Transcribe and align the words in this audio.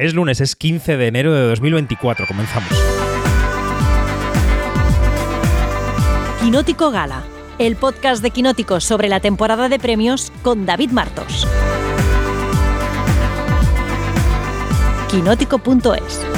Es 0.00 0.14
lunes, 0.14 0.40
es 0.40 0.56
15 0.56 0.96
de 0.96 1.08
enero 1.08 1.34
de 1.34 1.46
2024. 1.46 2.26
Comenzamos. 2.26 2.70
Quinótico 6.40 6.90
Gala, 6.90 7.22
el 7.58 7.76
podcast 7.76 8.22
de 8.22 8.30
Quinótico 8.30 8.80
sobre 8.80 9.10
la 9.10 9.20
temporada 9.20 9.68
de 9.68 9.78
premios 9.78 10.32
con 10.42 10.64
David 10.64 10.92
Martos. 10.92 11.46
Quinótico.es 15.10 16.29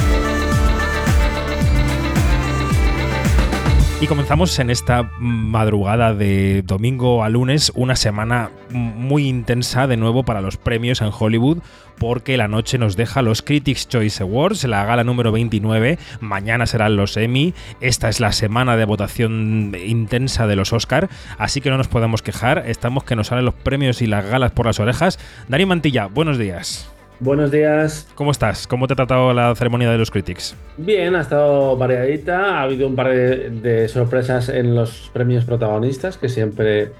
Y 4.01 4.07
comenzamos 4.07 4.59
en 4.59 4.69
esta 4.69 5.09
madrugada 5.17 6.13
de 6.13 6.61
domingo 6.63 7.23
a 7.23 7.29
lunes, 7.29 7.71
una 7.73 7.95
semana 7.95 8.51
muy 8.69 9.29
intensa 9.29 9.87
de 9.87 9.95
nuevo 9.95 10.23
para 10.23 10.41
los 10.41 10.57
premios 10.57 11.01
en 11.01 11.09
Hollywood, 11.17 11.59
porque 11.99 12.35
la 12.35 12.49
noche 12.49 12.77
nos 12.77 12.97
deja 12.97 13.21
los 13.21 13.41
Critics 13.41 13.87
Choice 13.87 14.21
Awards, 14.21 14.65
la 14.65 14.83
gala 14.83 15.05
número 15.05 15.31
29, 15.31 15.97
mañana 16.19 16.65
serán 16.65 16.97
los 16.97 17.15
Emmy, 17.15 17.53
esta 17.79 18.09
es 18.09 18.19
la 18.19 18.33
semana 18.33 18.75
de 18.75 18.83
votación 18.83 19.73
intensa 19.85 20.47
de 20.47 20.57
los 20.57 20.73
Oscar, 20.73 21.07
así 21.37 21.61
que 21.61 21.69
no 21.69 21.77
nos 21.77 21.87
podemos 21.87 22.21
quejar, 22.21 22.65
estamos 22.67 23.05
que 23.05 23.15
nos 23.15 23.27
salen 23.27 23.45
los 23.45 23.53
premios 23.53 24.01
y 24.01 24.07
las 24.07 24.25
galas 24.25 24.51
por 24.51 24.65
las 24.65 24.81
orejas. 24.81 25.17
Dani 25.47 25.65
Mantilla, 25.65 26.07
buenos 26.07 26.37
días. 26.37 26.92
Buenos 27.19 27.51
días. 27.51 28.07
¿Cómo 28.15 28.31
estás? 28.31 28.67
¿Cómo 28.67 28.87
te 28.87 28.93
ha 28.93 28.95
tratado 28.95 29.33
la 29.33 29.55
ceremonia 29.55 29.89
de 29.89 29.97
los 29.97 30.11
Critics? 30.11 30.55
Bien, 30.77 31.15
ha 31.15 31.21
estado 31.21 31.77
variadita. 31.77 32.59
Ha 32.59 32.63
habido 32.63 32.87
un 32.87 32.95
par 32.95 33.09
de, 33.09 33.87
sorpresas 33.87 34.49
en 34.49 34.75
los 34.75 35.09
premios 35.13 35.45
protagonistas, 35.45 36.17
que 36.17 36.29
siempre 36.29 36.91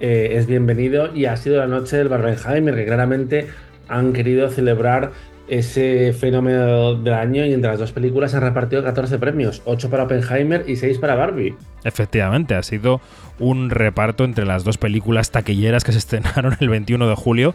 eh, 0.00 0.30
es 0.32 0.46
bienvenido. 0.46 1.14
Y 1.14 1.26
ha 1.26 1.36
sido 1.36 1.58
la 1.58 1.66
noche 1.66 1.96
del 1.96 2.08
Barbenheimer, 2.08 2.74
que 2.74 2.86
claramente 2.86 3.48
han 3.88 4.12
querido 4.12 4.48
celebrar 4.48 5.12
ese 5.48 6.12
fenómeno 6.12 6.94
del 6.94 7.14
año 7.14 7.44
y 7.44 7.52
entre 7.52 7.70
las 7.70 7.78
dos 7.78 7.92
películas 7.92 8.34
han 8.34 8.42
repartido 8.42 8.82
14 8.82 9.18
premios, 9.18 9.60
8 9.64 9.90
para 9.90 10.04
Oppenheimer 10.04 10.64
y 10.66 10.76
6 10.76 10.98
para 10.98 11.14
Barbie. 11.14 11.54
Efectivamente, 11.84 12.54
ha 12.54 12.62
sido 12.62 13.00
un 13.38 13.70
reparto 13.70 14.24
entre 14.24 14.46
las 14.46 14.64
dos 14.64 14.78
películas 14.78 15.30
taquilleras 15.30 15.84
que 15.84 15.92
se 15.92 15.98
estrenaron 15.98 16.56
el 16.60 16.68
21 16.68 17.08
de 17.08 17.14
julio 17.16 17.54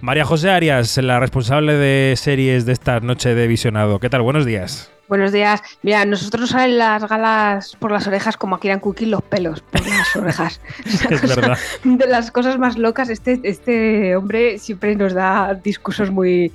María 0.00 0.24
José 0.24 0.50
Arias, 0.50 0.96
la 0.98 1.20
responsable 1.20 1.74
de 1.74 2.14
series 2.16 2.66
de 2.66 2.72
esta 2.72 3.00
noche 3.00 3.34
de 3.34 3.46
visionado. 3.46 3.98
¿Qué 3.98 4.10
tal? 4.10 4.22
Buenos 4.22 4.44
días. 4.44 4.90
Buenos 5.08 5.32
días. 5.32 5.62
Mira, 5.82 6.04
nosotros 6.04 6.50
salen 6.50 6.78
las 6.78 7.08
galas 7.08 7.76
por 7.78 7.92
las 7.92 8.06
orejas 8.06 8.36
como 8.36 8.58
quieran 8.58 8.80
Cookie 8.80 9.06
los 9.06 9.22
pelos 9.22 9.60
por 9.62 9.86
las 9.86 10.16
orejas. 10.16 10.60
es 11.10 11.36
verdad. 11.36 11.58
De 11.84 12.06
las 12.06 12.30
cosas 12.30 12.58
más 12.58 12.76
locas, 12.76 13.08
este, 13.08 13.40
este 13.44 14.16
hombre 14.16 14.58
siempre 14.58 14.96
nos 14.96 15.14
da 15.14 15.54
discursos 15.54 16.10
muy, 16.10 16.52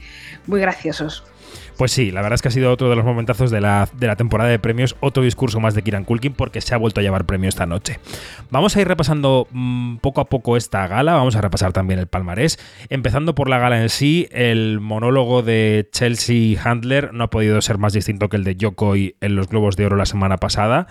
muy 0.48 0.60
graciosos. 0.60 1.24
Pues 1.78 1.92
sí, 1.92 2.12
la 2.12 2.22
verdad 2.22 2.36
es 2.36 2.42
que 2.42 2.50
ha 2.50 2.52
sido 2.52 2.72
otro 2.72 2.90
de 2.90 2.96
los 2.96 3.06
momentazos 3.06 3.50
de 3.50 3.62
la, 3.62 3.88
temporada 4.18 4.50
de 4.50 4.60
premios, 4.60 4.96
otro 5.00 5.24
discurso 5.24 5.60
más 5.60 5.74
de 5.74 5.82
Kiran 5.82 6.04
Kulkin 6.04 6.34
porque 6.34 6.62
se 6.62 6.76
ha 6.76 6.78
vuelto 6.78 7.00
a 7.00 7.04
llevar 7.04 7.26
premio 7.26 7.50
esta 7.50 7.66
noche. 7.66 8.00
Vamos 8.50 8.76
a 8.76 8.82
ir 8.82 8.88
repasando 8.88 9.48
mm, 9.52 9.98
poco 9.98 10.22
a 10.22 10.26
poco 10.26 10.58
esta 10.58 10.88
gala, 10.88 11.14
vamos 11.14 11.36
a 11.36 11.42
repasar 11.42 11.74
también 11.74 12.00
el 12.00 12.08
palmarés, 12.08 12.60
empezando 12.90 13.36
por 13.36 13.50
la 13.50 13.58
gala 13.58 13.82
en 13.82 13.90
sí, 13.90 14.28
el 14.32 14.80
monólogo 14.80 15.42
de 15.42 15.88
Chelsea 15.92 16.62
Handler 16.64 17.14
no 17.14 17.26
ha 17.26 17.30
podido 17.30 17.62
ser 17.62 17.78
más 17.78 17.94
distinto 17.94 18.30
que 18.30 18.38
el 18.38 18.44
de 18.44 18.56
Yokoi 18.56 19.16
en 19.22 19.36
los 19.36 19.48
Globos 19.48 19.76
de 19.76 19.86
Oro 19.86 19.96
la 19.96 20.06
semana 20.06 20.38
pasada. 20.38 20.88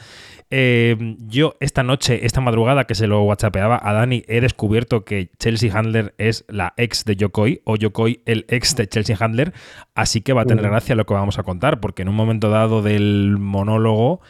Eh, 0.51 1.17
yo 1.29 1.55
esta 1.61 1.85
noche, 1.85 2.27
esta 2.27 2.41
madrugada 2.41 2.85
que 2.85 2.97
se 2.97 3.07
lo 3.07 3.23
whatsappeaba 3.23 3.81
a 3.83 3.93
Dani, 3.93 4.25
he 4.27 4.41
descubierto 4.41 5.05
que 5.05 5.31
Chelsea 5.39 5.73
Handler 5.73 6.15
es 6.19 6.45
la 6.49 6.75
ex 6.77 7.05
de 7.05 7.15
Yokoi 7.15 7.63
o 7.65 7.77
Yokoi 7.77 8.23
el 8.27 8.47
ex 8.49 8.75
de 8.75 8.89
Chelsea 8.89 9.17
Handler, 9.19 9.53
así 9.95 10.23
que 10.23 10.33
va 10.33 10.43
a 10.43 10.47
tener 10.47 10.65
gracia 10.65 10.97
lo 10.97 11.07
que 11.07 11.15
vamos 11.15 11.39
a 11.39 11.45
contar, 11.45 11.81
porque 11.81 12.03
en 12.03 12.09
un 12.09 12.17
momento 12.17 12.51
dado 12.51 12.83
del 12.83 13.37
monólogo 13.39 14.21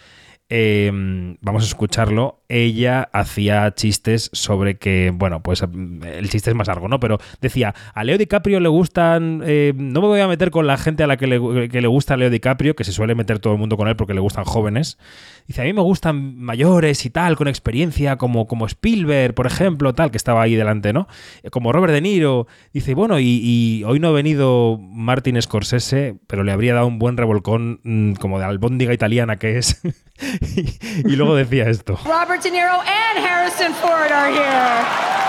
Em, 0.52 1.36
vamos 1.42 1.62
a 1.62 1.66
escucharlo, 1.66 2.42
ella 2.48 3.08
hacía 3.12 3.72
chistes 3.72 4.30
sobre 4.32 4.78
que, 4.78 5.12
bueno, 5.14 5.44
pues 5.44 5.62
el 5.62 6.28
chiste 6.28 6.50
es 6.50 6.56
más 6.56 6.66
largo, 6.66 6.88
¿no? 6.88 6.98
Pero 6.98 7.18
decía, 7.40 7.72
a 7.94 8.02
Leo 8.02 8.18
DiCaprio 8.18 8.58
le 8.58 8.68
gustan, 8.68 9.42
eh, 9.46 9.72
no 9.76 10.00
me 10.00 10.08
voy 10.08 10.18
a 10.18 10.26
meter 10.26 10.50
con 10.50 10.66
la 10.66 10.76
gente 10.76 11.04
a 11.04 11.06
la 11.06 11.16
que 11.16 11.28
le, 11.28 11.68
que 11.68 11.80
le 11.80 11.86
gusta 11.86 12.16
Leo 12.16 12.30
DiCaprio, 12.30 12.74
que 12.74 12.82
se 12.82 12.90
suele 12.90 13.14
meter 13.14 13.38
todo 13.38 13.52
el 13.52 13.60
mundo 13.60 13.76
con 13.76 13.86
él 13.86 13.94
porque 13.94 14.12
le 14.12 14.18
gustan 14.18 14.42
jóvenes. 14.42 14.98
Dice, 15.46 15.62
a 15.62 15.64
mí 15.64 15.72
me 15.72 15.82
gustan 15.82 16.36
mayores 16.36 17.04
y 17.04 17.10
tal, 17.10 17.36
con 17.36 17.48
experiencia, 17.48 18.16
como, 18.16 18.46
como 18.46 18.66
Spielberg, 18.66 19.34
por 19.34 19.46
ejemplo, 19.46 19.94
tal, 19.94 20.10
que 20.10 20.16
estaba 20.16 20.42
ahí 20.42 20.54
delante, 20.54 20.92
¿no? 20.92 21.08
Como 21.50 21.72
Robert 21.72 21.92
De 21.92 22.00
Niro. 22.00 22.46
Dice, 22.72 22.94
bueno, 22.94 23.18
y, 23.18 23.82
hoy 23.86 23.98
no 23.98 24.08
ha 24.08 24.12
venido 24.12 24.78
Martin 24.80 25.40
Scorsese, 25.40 26.16
pero 26.26 26.44
le 26.44 26.52
habría 26.52 26.74
dado 26.74 26.86
un 26.86 26.98
buen 26.98 27.16
revolcón 27.16 27.80
mm, 27.82 28.12
como 28.14 28.38
de 28.38 28.44
albóndiga 28.44 28.92
italiana 28.92 29.36
que 29.36 29.58
es. 29.58 29.80
y 31.04 31.16
luego 31.16 31.34
decía 31.34 31.68
esto. 31.68 31.98
Robert 32.04 32.42
De 32.42 32.50
Niro 32.50 32.80
and 32.80 33.24
Harrison 33.24 33.74
Ford 33.74 34.12
are 34.12 34.30
here. 34.30 35.20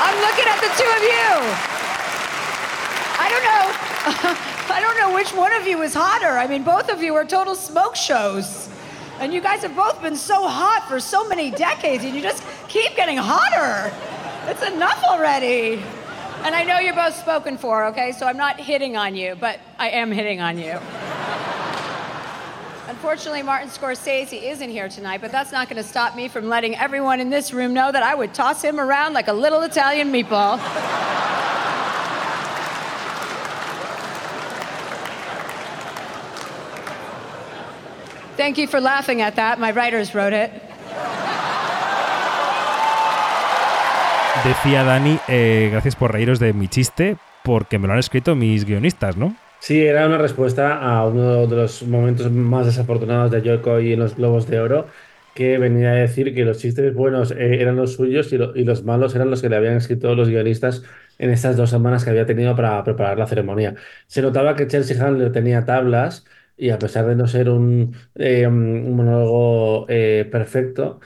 I'm 0.00 0.16
looking 0.20 0.46
at 0.46 0.60
the 0.60 0.70
two 0.76 0.88
of 0.88 1.02
you. 1.02 1.72
I 3.18 3.28
don't 3.30 4.34
know. 4.34 4.48
I 4.72 4.80
don't 4.80 4.96
know 4.98 5.14
which 5.14 5.34
one 5.34 5.52
of 5.52 5.66
you 5.66 5.82
is 5.82 5.92
hotter. 5.92 6.38
I 6.38 6.46
mean, 6.46 6.62
both 6.62 6.88
of 6.88 7.02
you 7.02 7.14
are 7.14 7.26
total 7.26 7.54
smoke 7.54 7.94
shows. 7.94 8.70
And 9.20 9.30
you 9.32 9.42
guys 9.42 9.60
have 9.60 9.76
both 9.76 10.00
been 10.00 10.16
so 10.16 10.48
hot 10.48 10.86
for 10.88 10.98
so 10.98 11.28
many 11.28 11.50
decades, 11.50 12.04
and 12.04 12.14
you 12.14 12.22
just 12.22 12.42
keep 12.68 12.96
getting 12.96 13.18
hotter. 13.18 13.94
It's 14.50 14.66
enough 14.66 15.04
already. 15.04 15.82
And 16.44 16.54
I 16.54 16.64
know 16.64 16.78
you're 16.78 16.94
both 16.94 17.14
spoken 17.14 17.58
for, 17.58 17.84
okay? 17.88 18.12
So 18.12 18.26
I'm 18.26 18.38
not 18.38 18.58
hitting 18.58 18.96
on 18.96 19.14
you, 19.14 19.36
but 19.38 19.60
I 19.78 19.90
am 19.90 20.10
hitting 20.10 20.40
on 20.40 20.56
you. 20.56 20.80
Unfortunately, 22.88 23.42
Martin 23.42 23.68
Scorsese 23.68 24.42
isn't 24.42 24.70
here 24.70 24.88
tonight, 24.88 25.20
but 25.20 25.30
that's 25.30 25.52
not 25.52 25.68
going 25.68 25.82
to 25.82 25.88
stop 25.88 26.16
me 26.16 26.28
from 26.28 26.48
letting 26.48 26.76
everyone 26.76 27.20
in 27.20 27.28
this 27.28 27.52
room 27.52 27.74
know 27.74 27.92
that 27.92 28.02
I 28.02 28.14
would 28.14 28.32
toss 28.32 28.62
him 28.62 28.80
around 28.80 29.12
like 29.12 29.28
a 29.28 29.32
little 29.34 29.60
Italian 29.62 30.10
meatball. 30.10 30.58
Thank 38.42 38.58
you 38.58 38.66
for 38.66 38.80
laughing 38.80 39.22
at 39.22 39.36
that. 39.36 39.60
My 39.60 39.70
writers 39.70 40.16
wrote 40.16 40.34
it. 40.34 40.50
Decía 44.44 44.82
Dani, 44.82 45.16
eh, 45.28 45.68
gracias 45.70 45.94
por 45.94 46.10
reíros 46.10 46.40
de 46.40 46.52
mi 46.52 46.66
chiste, 46.66 47.16
porque 47.44 47.78
me 47.78 47.86
lo 47.86 47.92
han 47.92 48.00
escrito 48.00 48.34
mis 48.34 48.64
guionistas, 48.64 49.16
¿no? 49.16 49.36
Sí, 49.60 49.86
era 49.86 50.08
una 50.08 50.18
respuesta 50.18 50.76
a 50.78 51.06
uno 51.06 51.46
de 51.46 51.54
los 51.54 51.84
momentos 51.84 52.32
más 52.32 52.66
desafortunados 52.66 53.30
de 53.30 53.42
Yoko 53.42 53.78
y 53.78 53.92
en 53.92 54.00
los 54.00 54.16
Globos 54.16 54.48
de 54.48 54.58
Oro, 54.58 54.88
que 55.36 55.58
venía 55.58 55.90
a 55.90 55.94
decir 55.94 56.34
que 56.34 56.44
los 56.44 56.58
chistes 56.58 56.92
buenos 56.92 57.30
eh, 57.30 57.62
eran 57.62 57.76
los 57.76 57.92
suyos 57.92 58.32
y, 58.32 58.38
los 58.38 58.82
malos 58.82 59.14
eran 59.14 59.30
los 59.30 59.40
que 59.40 59.50
le 59.50 59.54
habían 59.54 59.76
escrito 59.76 60.16
los 60.16 60.28
guionistas 60.28 60.82
en 61.20 61.30
estas 61.30 61.56
dos 61.56 61.70
semanas 61.70 62.02
que 62.02 62.10
había 62.10 62.26
tenido 62.26 62.56
para 62.56 62.82
preparar 62.82 63.16
la 63.18 63.28
ceremonia. 63.28 63.76
Se 64.08 64.20
notaba 64.20 64.56
que 64.56 64.66
Chelsea 64.66 65.00
Handler 65.00 65.30
tenía 65.30 65.64
tablas 65.64 66.24
y 66.56 66.70
a 66.70 66.78
pesar 66.78 67.06
de 67.06 67.16
no 67.16 67.26
ser 67.26 67.48
un, 67.50 67.96
eh, 68.14 68.48
monólogo 68.48 69.86
eh, 69.88 70.28
perfecto, 70.30 71.00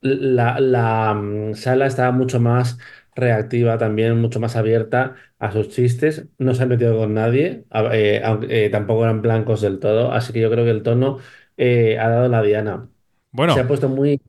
la, 0.00 0.60
la 0.60 1.14
mm, 1.14 1.54
sala 1.54 1.86
estaba 1.86 2.12
mucho 2.12 2.40
más 2.40 2.78
reactiva 3.14 3.78
también, 3.78 4.20
mucho 4.20 4.40
más 4.40 4.56
abierta 4.56 5.16
a 5.38 5.50
sus 5.52 5.70
chistes. 5.70 6.26
No 6.38 6.54
se 6.54 6.62
ha 6.62 6.66
metido 6.66 6.96
con 6.96 7.14
nadie, 7.14 7.64
eh, 7.92 8.20
aunque 8.24 8.66
eh, 8.66 8.70
tampoco 8.70 9.04
eran 9.04 9.22
blancos 9.22 9.62
del 9.62 9.80
todo. 9.80 10.12
Así 10.12 10.32
que 10.32 10.40
yo 10.40 10.50
creo 10.50 10.64
que 10.64 10.70
el 10.70 10.82
tono 10.82 11.18
eh, 11.56 11.98
ha 11.98 12.08
dado 12.08 12.28
la 12.28 12.42
diana. 12.42 12.88
Bueno. 13.32 13.54
Se 13.54 13.60
ha 13.60 13.68
puesto 13.68 13.88
muy 13.88 14.20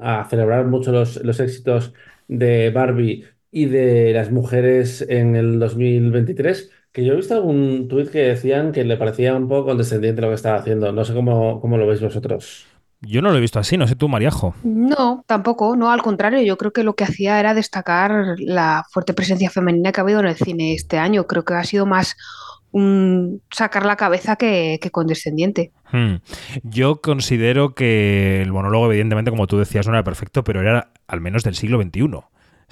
a 0.00 0.26
celebrar 0.28 0.66
mucho 0.66 0.92
los, 0.92 1.22
los 1.24 1.40
éxitos 1.40 1.94
de 2.28 2.70
Barbie 2.70 3.24
y 3.50 3.66
de 3.66 4.12
las 4.12 4.30
mujeres 4.30 5.04
en 5.08 5.36
el 5.36 5.58
2023. 5.58 6.70
Que 6.92 7.04
yo 7.04 7.14
he 7.14 7.16
visto 7.16 7.34
algún 7.34 7.88
tuit 7.88 8.10
que 8.10 8.18
decían 8.18 8.70
que 8.72 8.84
le 8.84 8.96
parecía 8.96 9.34
un 9.34 9.48
poco 9.48 9.68
condescendiente 9.68 10.20
lo 10.20 10.28
que 10.28 10.34
estaba 10.34 10.58
haciendo. 10.58 10.92
No 10.92 11.04
sé 11.04 11.14
cómo, 11.14 11.60
cómo 11.60 11.78
lo 11.78 11.86
veis 11.86 12.00
vosotros. 12.00 12.66
Yo 13.04 13.20
no 13.20 13.30
lo 13.30 13.38
he 13.38 13.40
visto 13.40 13.58
así, 13.58 13.76
no 13.76 13.88
sé 13.88 13.96
tú, 13.96 14.08
Mariajo. 14.08 14.54
No, 14.62 15.24
tampoco, 15.26 15.74
no, 15.74 15.90
al 15.90 16.02
contrario, 16.02 16.40
yo 16.42 16.56
creo 16.56 16.72
que 16.72 16.84
lo 16.84 16.94
que 16.94 17.02
hacía 17.02 17.40
era 17.40 17.52
destacar 17.52 18.36
la 18.38 18.84
fuerte 18.90 19.12
presencia 19.12 19.50
femenina 19.50 19.90
que 19.90 20.00
ha 20.00 20.04
habido 20.04 20.20
en 20.20 20.26
el 20.26 20.36
cine 20.36 20.74
este 20.74 20.98
año. 20.98 21.26
Creo 21.26 21.44
que 21.44 21.54
ha 21.54 21.64
sido 21.64 21.84
más 21.84 22.16
un 22.70 23.42
sacar 23.50 23.84
la 23.84 23.96
cabeza 23.96 24.36
que, 24.36 24.78
condescendiente. 24.92 25.72
Hmm. 25.90 26.16
Yo 26.62 27.00
considero 27.00 27.74
que 27.74 28.40
el 28.40 28.52
monólogo, 28.52 28.86
evidentemente, 28.86 29.32
como 29.32 29.48
tú 29.48 29.58
decías, 29.58 29.86
no 29.88 29.94
era 29.94 30.04
perfecto, 30.04 30.44
pero 30.44 30.60
era 30.60 30.92
al 31.08 31.20
menos 31.20 31.42
del 31.42 31.56
siglo 31.56 31.82
XXI. 31.82 32.08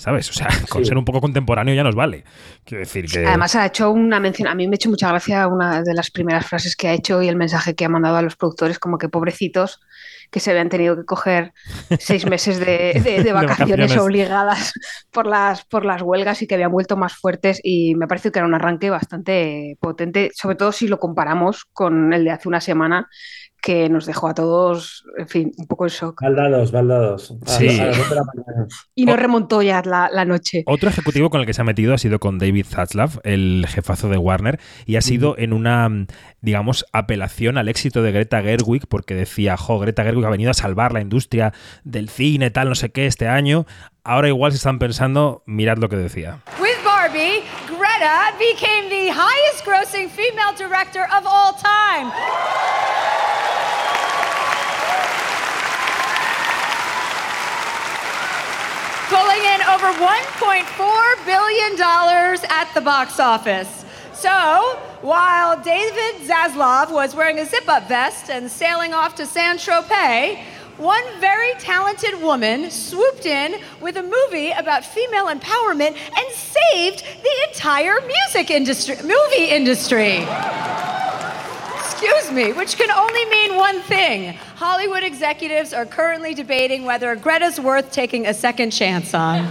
¿Sabes? 0.00 0.30
O 0.30 0.32
sea, 0.32 0.48
con 0.68 0.84
ser 0.84 0.96
un 0.96 1.04
poco 1.04 1.20
contemporáneo 1.20 1.74
ya 1.74 1.84
nos 1.84 1.94
vale. 1.94 2.24
Quiero 2.64 2.80
decir 2.80 3.06
que... 3.06 3.26
Además 3.26 3.54
ha 3.54 3.66
hecho 3.66 3.90
una 3.90 4.18
mención, 4.18 4.48
a 4.48 4.54
mí 4.54 4.66
me 4.66 4.74
ha 4.74 4.76
hecho 4.76 4.88
mucha 4.90 5.08
gracia 5.08 5.46
una 5.46 5.82
de 5.82 5.94
las 5.94 6.10
primeras 6.10 6.46
frases 6.46 6.74
que 6.76 6.88
ha 6.88 6.92
hecho 6.94 7.22
y 7.22 7.28
el 7.28 7.36
mensaje 7.36 7.74
que 7.74 7.84
ha 7.84 7.88
mandado 7.88 8.16
a 8.16 8.22
los 8.22 8.36
productores, 8.36 8.78
como 8.78 8.98
que 8.98 9.08
pobrecitos, 9.08 9.80
que 10.30 10.38
se 10.40 10.50
habían 10.52 10.68
tenido 10.68 10.94
que 10.96 11.04
coger 11.04 11.52
seis 11.98 12.24
meses 12.24 12.60
de, 12.60 13.00
de- 13.04 13.22
de 13.24 13.32
vacaciones 13.32 13.68
vacaciones. 13.88 13.96
obligadas 13.98 14.72
por 15.10 15.26
las, 15.26 15.64
por 15.64 15.84
las 15.84 16.02
huelgas 16.02 16.40
y 16.42 16.46
que 16.46 16.54
habían 16.54 16.70
vuelto 16.70 16.96
más 16.96 17.14
fuertes 17.14 17.60
y 17.62 17.94
me 17.96 18.06
parece 18.06 18.30
que 18.30 18.38
era 18.38 18.46
un 18.46 18.54
arranque 18.54 18.90
bastante 18.90 19.76
potente, 19.80 20.30
sobre 20.34 20.56
todo 20.56 20.70
si 20.72 20.86
lo 20.88 20.98
comparamos 21.00 21.64
con 21.72 22.12
el 22.12 22.24
de 22.24 22.30
hace 22.30 22.48
una 22.48 22.60
semana 22.60 23.08
que 23.62 23.88
nos 23.88 24.06
dejó 24.06 24.28
a 24.28 24.34
todos, 24.34 25.04
en 25.18 25.28
fin, 25.28 25.52
un 25.56 25.66
poco 25.66 25.84
en 25.84 25.90
shock. 25.90 26.20
Baldados, 26.22 26.72
baldados. 26.72 27.34
Sí. 27.46 27.80
Y 28.94 29.04
no 29.06 29.12
Oh. 29.12 29.16
remontó 29.16 29.62
ya 29.62 29.82
la, 29.84 30.08
la 30.12 30.24
noche. 30.24 30.62
Otro 30.66 30.88
ejecutivo 30.88 31.30
con 31.30 31.40
el 31.40 31.46
que 31.46 31.52
se 31.54 31.60
ha 31.60 31.64
metido 31.64 31.92
ha 31.94 31.98
sido 31.98 32.18
con 32.18 32.38
David 32.38 32.66
Zaslav, 32.66 33.20
el 33.24 33.66
jefazo 33.68 34.08
de 34.08 34.16
Warner, 34.18 34.58
y 34.86 34.96
ha 34.96 35.00
sido 35.02 35.36
en 35.38 35.52
una, 35.52 35.88
digamos, 36.40 36.86
apelación 36.92 37.58
al 37.58 37.68
éxito 37.68 38.02
de 38.02 38.12
Greta 38.12 38.40
Gerwig, 38.42 38.86
porque 38.88 39.14
decía, 39.14 39.56
jo, 39.56 39.78
Greta 39.78 40.04
Gerwig 40.04 40.24
ha 40.26 40.30
venido 40.30 40.50
a 40.50 40.54
salvar 40.54 40.92
la 40.92 41.00
industria 41.00 41.52
del 41.84 42.08
cine, 42.08 42.50
tal, 42.50 42.68
no 42.68 42.74
sé 42.74 42.90
qué, 42.90 43.06
este 43.06 43.28
año. 43.28 43.66
Ahora 44.04 44.28
igual 44.28 44.52
se 44.52 44.56
están 44.56 44.78
pensando, 44.78 45.42
mirad 45.46 45.76
lo 45.76 45.88
que 45.90 45.96
decía. 45.96 46.38
With 46.60 46.82
Barbie, 46.84 47.42
Greta 47.68 48.32
became 48.38 48.88
the 48.88 49.10
highest 49.10 49.66
grossing 49.66 50.08
female 50.08 50.54
director 50.56 51.02
of 51.12 51.26
all 51.26 51.52
time. 51.54 52.10
Pulling 59.10 59.42
in 59.42 59.60
over 59.62 59.90
$1.4 59.98 61.26
billion 61.26 61.72
at 62.48 62.70
the 62.74 62.80
box 62.80 63.18
office. 63.18 63.84
So, 64.12 64.78
while 65.02 65.60
David 65.60 66.28
Zaslav 66.28 66.92
was 66.92 67.16
wearing 67.16 67.40
a 67.40 67.44
zip 67.44 67.68
up 67.68 67.88
vest 67.88 68.30
and 68.30 68.48
sailing 68.48 68.94
off 68.94 69.16
to 69.16 69.26
San 69.26 69.58
Tropez, 69.58 70.38
one 70.76 71.02
very 71.18 71.52
talented 71.54 72.22
woman 72.22 72.70
swooped 72.70 73.26
in 73.26 73.60
with 73.80 73.96
a 73.96 74.02
movie 74.04 74.52
about 74.52 74.84
female 74.84 75.26
empowerment 75.26 75.96
and 76.16 76.32
saved 76.32 77.02
the 77.24 77.48
entire 77.48 77.98
music 78.06 78.52
industry, 78.52 78.94
movie 79.02 79.46
industry. 79.50 80.18
Excuse 82.00 82.32
me, 82.32 82.52
which 82.54 82.78
can 82.78 82.90
only 82.90 83.26
mean 83.26 83.58
one 83.58 83.78
thing. 83.82 84.32
Hollywood 84.56 85.02
executives 85.02 85.74
are 85.74 85.84
currently 85.84 86.32
debating 86.32 86.86
whether 86.86 87.14
Greta's 87.14 87.60
worth 87.60 87.92
taking 87.92 88.26
a 88.26 88.32
second 88.32 88.72
chance 88.72 89.14
on. 89.14 89.46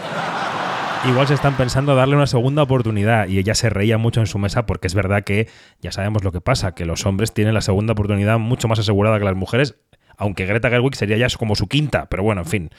Igual 1.08 1.28
se 1.28 1.36
están 1.36 1.56
pensando 1.56 1.96
darle 1.96 2.16
una 2.16 2.26
segunda 2.26 2.64
oportunidad 2.64 3.28
y 3.28 3.38
ella 3.38 3.54
se 3.54 3.70
reía 3.70 4.00
mucho 4.00 4.20
en 4.20 4.26
su 4.26 4.40
mesa 4.40 4.66
porque 4.66 4.88
es 4.88 4.96
verdad 4.96 5.24
que 5.24 5.48
ya 5.80 5.92
sabemos 5.92 6.24
lo 6.24 6.32
que 6.32 6.42
pasa, 6.42 6.74
que 6.74 6.86
los 6.86 7.06
hombres 7.06 7.34
tienen 7.36 7.54
la 7.54 7.62
segunda 7.62 7.94
oportunidad 7.94 8.40
mucho 8.40 8.68
más 8.68 8.80
asegurada 8.80 9.20
que 9.20 9.26
las 9.26 9.36
mujeres, 9.36 9.76
aunque 10.18 10.48
Greta 10.48 10.72
Gerwig 10.72 10.96
sería 10.96 11.18
ya 11.18 11.28
como 11.38 11.56
su 11.56 11.68
quinta, 11.68 12.08
pero 12.10 12.24
bueno, 12.24 12.42
en 12.42 12.48
fin. 12.48 12.70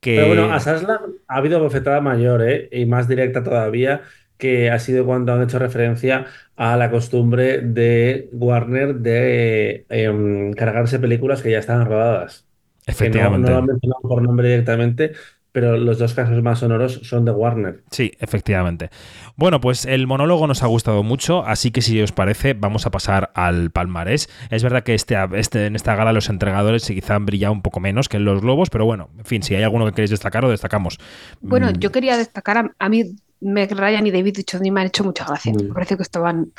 Que... 0.00 0.16
Pero 0.16 0.28
bueno, 0.28 0.52
a 0.52 0.60
Sasla 0.60 1.00
ha 1.28 1.36
habido 1.36 1.60
bofetada 1.60 2.02
mayor, 2.02 2.46
¿eh? 2.46 2.68
Y 2.70 2.84
más 2.84 3.08
directa 3.08 3.42
todavía, 3.42 4.02
que 4.44 4.70
ha 4.70 4.78
sido 4.78 5.04
cuando 5.06 5.32
han 5.32 5.42
hecho 5.42 5.58
referencia 5.58 6.26
a 6.56 6.76
la 6.76 6.90
costumbre 6.90 7.60
de 7.62 8.28
Warner 8.32 8.96
de 8.96 9.86
em, 9.88 10.52
cargarse 10.52 10.98
películas 11.00 11.42
que 11.42 11.50
ya 11.52 11.58
estaban 11.58 11.86
rodadas. 11.86 12.46
Que 12.98 13.10
no, 13.10 13.26
Efectivamente. 13.26 13.40
no 13.40 13.50
lo 13.50 13.58
han 13.58 13.66
mencionado 13.66 14.00
por 14.02 14.22
nombre 14.22 14.48
directamente, 14.50 15.12
pero 15.52 15.76
los 15.78 15.98
dos 15.98 16.14
casos 16.14 16.42
más 16.42 16.58
sonoros 16.60 17.00
son 17.04 17.24
de 17.24 17.32
Warner. 17.32 17.84
Sí, 17.90 18.12
efectivamente. 18.18 18.90
Bueno, 19.36 19.60
pues 19.60 19.84
el 19.84 20.06
monólogo 20.08 20.46
nos 20.48 20.62
ha 20.64 20.66
gustado 20.66 21.02
mucho, 21.04 21.44
así 21.46 21.70
que 21.70 21.80
si 21.82 22.00
os 22.02 22.12
parece, 22.12 22.54
vamos 22.54 22.86
a 22.86 22.90
pasar 22.90 23.30
al 23.34 23.70
palmarés. 23.70 24.28
Es 24.50 24.62
verdad 24.64 24.82
que 24.82 24.94
este, 24.94 25.16
este, 25.34 25.66
en 25.66 25.76
esta 25.76 25.94
gala 25.94 26.12
los 26.12 26.28
entregadores 26.28 26.86
quizá 26.86 27.14
han 27.14 27.26
brillado 27.26 27.52
un 27.52 27.62
poco 27.62 27.80
menos 27.80 28.08
que 28.08 28.16
en 28.16 28.24
los 28.24 28.40
globos, 28.42 28.70
pero 28.70 28.84
bueno, 28.84 29.10
en 29.18 29.24
fin, 29.24 29.42
si 29.44 29.54
hay 29.54 29.62
alguno 29.62 29.86
que 29.86 29.92
queréis 29.92 30.10
destacar, 30.10 30.42
lo 30.42 30.50
destacamos. 30.50 30.98
Bueno, 31.40 31.70
Mm, 31.70 31.78
yo 31.78 31.92
quería 31.92 32.16
destacar 32.16 32.58
a, 32.58 32.74
a 32.78 32.88
mí, 32.88 33.04
Meg 33.44 33.72
Ryan 33.72 34.06
y 34.06 34.10
David 34.10 34.36
Duchovny 34.36 34.70
me 34.70 34.80
han 34.80 34.86
hecho 34.88 35.04
mucha 35.04 35.24
gracia. 35.24 35.52
Me 35.52 35.72
parece 35.72 35.96
que 35.96 36.02
estaban 36.02 36.52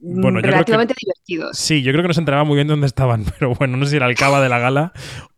Bueno, 0.00 0.40
relativamente 0.40 0.94
divertidos. 1.00 1.56
Sí, 1.56 1.82
yo 1.82 1.92
creo 1.92 2.02
que 2.02 2.08
no 2.08 2.14
se 2.14 2.20
enteraba 2.20 2.44
muy 2.44 2.56
bien 2.56 2.68
dónde 2.68 2.86
estaban, 2.86 3.24
pero 3.38 3.54
bueno, 3.54 3.76
no 3.76 3.84
sé 3.84 3.92
si 3.92 3.96
era 3.96 4.08
el 4.08 4.16
cava 4.16 4.42
de 4.42 4.48
la 4.48 4.58
gala 4.58 4.92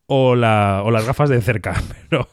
o, 0.07 0.35
la, 0.35 0.83
o 0.85 0.91
las 0.91 1.07
gafas 1.07 1.29
de 1.29 1.41
cerca, 1.41 1.75
pero... 2.09 2.29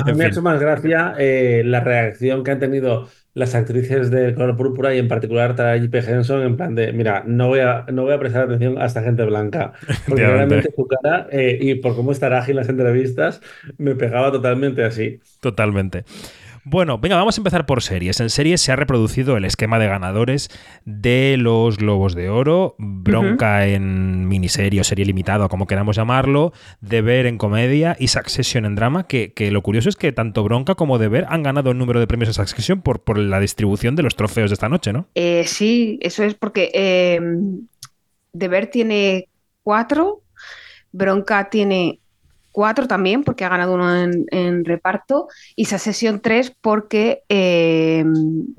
A 0.00 0.04
mí 0.04 0.14
me 0.14 0.24
ha 0.24 0.28
hecho 0.28 0.42
más 0.42 0.60
gracia 0.60 1.14
eh, 1.18 1.62
la 1.64 1.80
reacción 1.80 2.42
que 2.44 2.50
han 2.50 2.58
tenido 2.58 3.08
las 3.32 3.54
actrices 3.54 4.10
del 4.10 4.34
color 4.34 4.56
púrpura 4.56 4.94
y 4.94 4.98
en 4.98 5.08
particular 5.08 5.56
Tara 5.56 5.76
J.P. 5.76 5.98
Henson 5.98 6.42
en 6.42 6.56
plan 6.56 6.74
de, 6.74 6.92
mira, 6.92 7.24
no 7.26 7.48
voy 7.48 7.60
a, 7.60 7.84
no 7.92 8.02
voy 8.04 8.14
a 8.14 8.18
prestar 8.18 8.44
atención 8.44 8.80
a 8.80 8.86
esta 8.86 9.02
gente 9.02 9.24
blanca, 9.24 9.72
porque 10.08 10.26
realmente 10.26 10.70
su 10.74 10.86
cara 10.86 11.26
eh, 11.30 11.58
y 11.60 11.74
por 11.76 11.96
cómo 11.96 12.12
estará 12.12 12.38
ágil 12.38 12.52
en 12.52 12.56
las 12.58 12.68
entrevistas 12.68 13.40
me 13.76 13.94
pegaba 13.96 14.30
totalmente 14.30 14.84
así. 14.84 15.20
Totalmente. 15.40 16.04
Bueno, 16.66 16.96
venga, 16.98 17.16
vamos 17.16 17.36
a 17.36 17.40
empezar 17.40 17.66
por 17.66 17.82
series. 17.82 18.20
En 18.20 18.30
series 18.30 18.62
se 18.62 18.72
ha 18.72 18.76
reproducido 18.76 19.36
el 19.36 19.44
esquema 19.44 19.78
de 19.78 19.86
ganadores 19.86 20.48
de 20.86 21.36
los 21.38 21.76
Globos 21.76 22.14
de 22.14 22.30
Oro, 22.30 22.74
Bronca 22.78 23.66
en 23.66 24.26
miniserie 24.28 24.80
o 24.80 24.84
serie 24.84 25.04
limitada, 25.04 25.48
como 25.48 25.66
queramos 25.66 25.96
llamarlo, 25.96 26.54
Deber 26.80 27.26
en 27.26 27.36
comedia 27.36 27.96
y 27.98 28.08
Succession 28.08 28.64
en 28.64 28.76
drama, 28.76 29.06
que, 29.06 29.34
que 29.34 29.50
lo 29.50 29.60
curioso 29.62 29.90
es 29.90 29.96
que 29.96 30.12
tanto 30.12 30.42
Bronca 30.42 30.74
como 30.74 30.98
Deber 30.98 31.26
han 31.28 31.42
ganado 31.42 31.70
el 31.70 31.76
número 31.76 32.00
de 32.00 32.06
premios 32.06 32.30
a 32.30 32.32
Succession 32.32 32.80
por, 32.80 33.02
por 33.02 33.18
la 33.18 33.40
distribución 33.40 33.94
de 33.94 34.02
los 34.02 34.16
trofeos 34.16 34.48
de 34.48 34.54
esta 34.54 34.70
noche, 34.70 34.94
¿no? 34.94 35.06
Eh, 35.14 35.44
sí, 35.46 35.98
eso 36.00 36.24
es 36.24 36.32
porque 36.32 36.70
eh, 36.72 37.20
Deber 38.32 38.68
tiene 38.68 39.28
cuatro, 39.62 40.22
Bronca 40.92 41.50
tiene 41.50 42.00
cuatro 42.54 42.86
también, 42.86 43.24
porque 43.24 43.44
ha 43.44 43.48
ganado 43.50 43.74
uno 43.74 43.94
en, 43.94 44.26
en 44.30 44.64
reparto, 44.64 45.26
y 45.56 45.64
Succession 45.64 46.20
tres 46.20 46.52
porque 46.60 47.22
eh, 47.28 48.04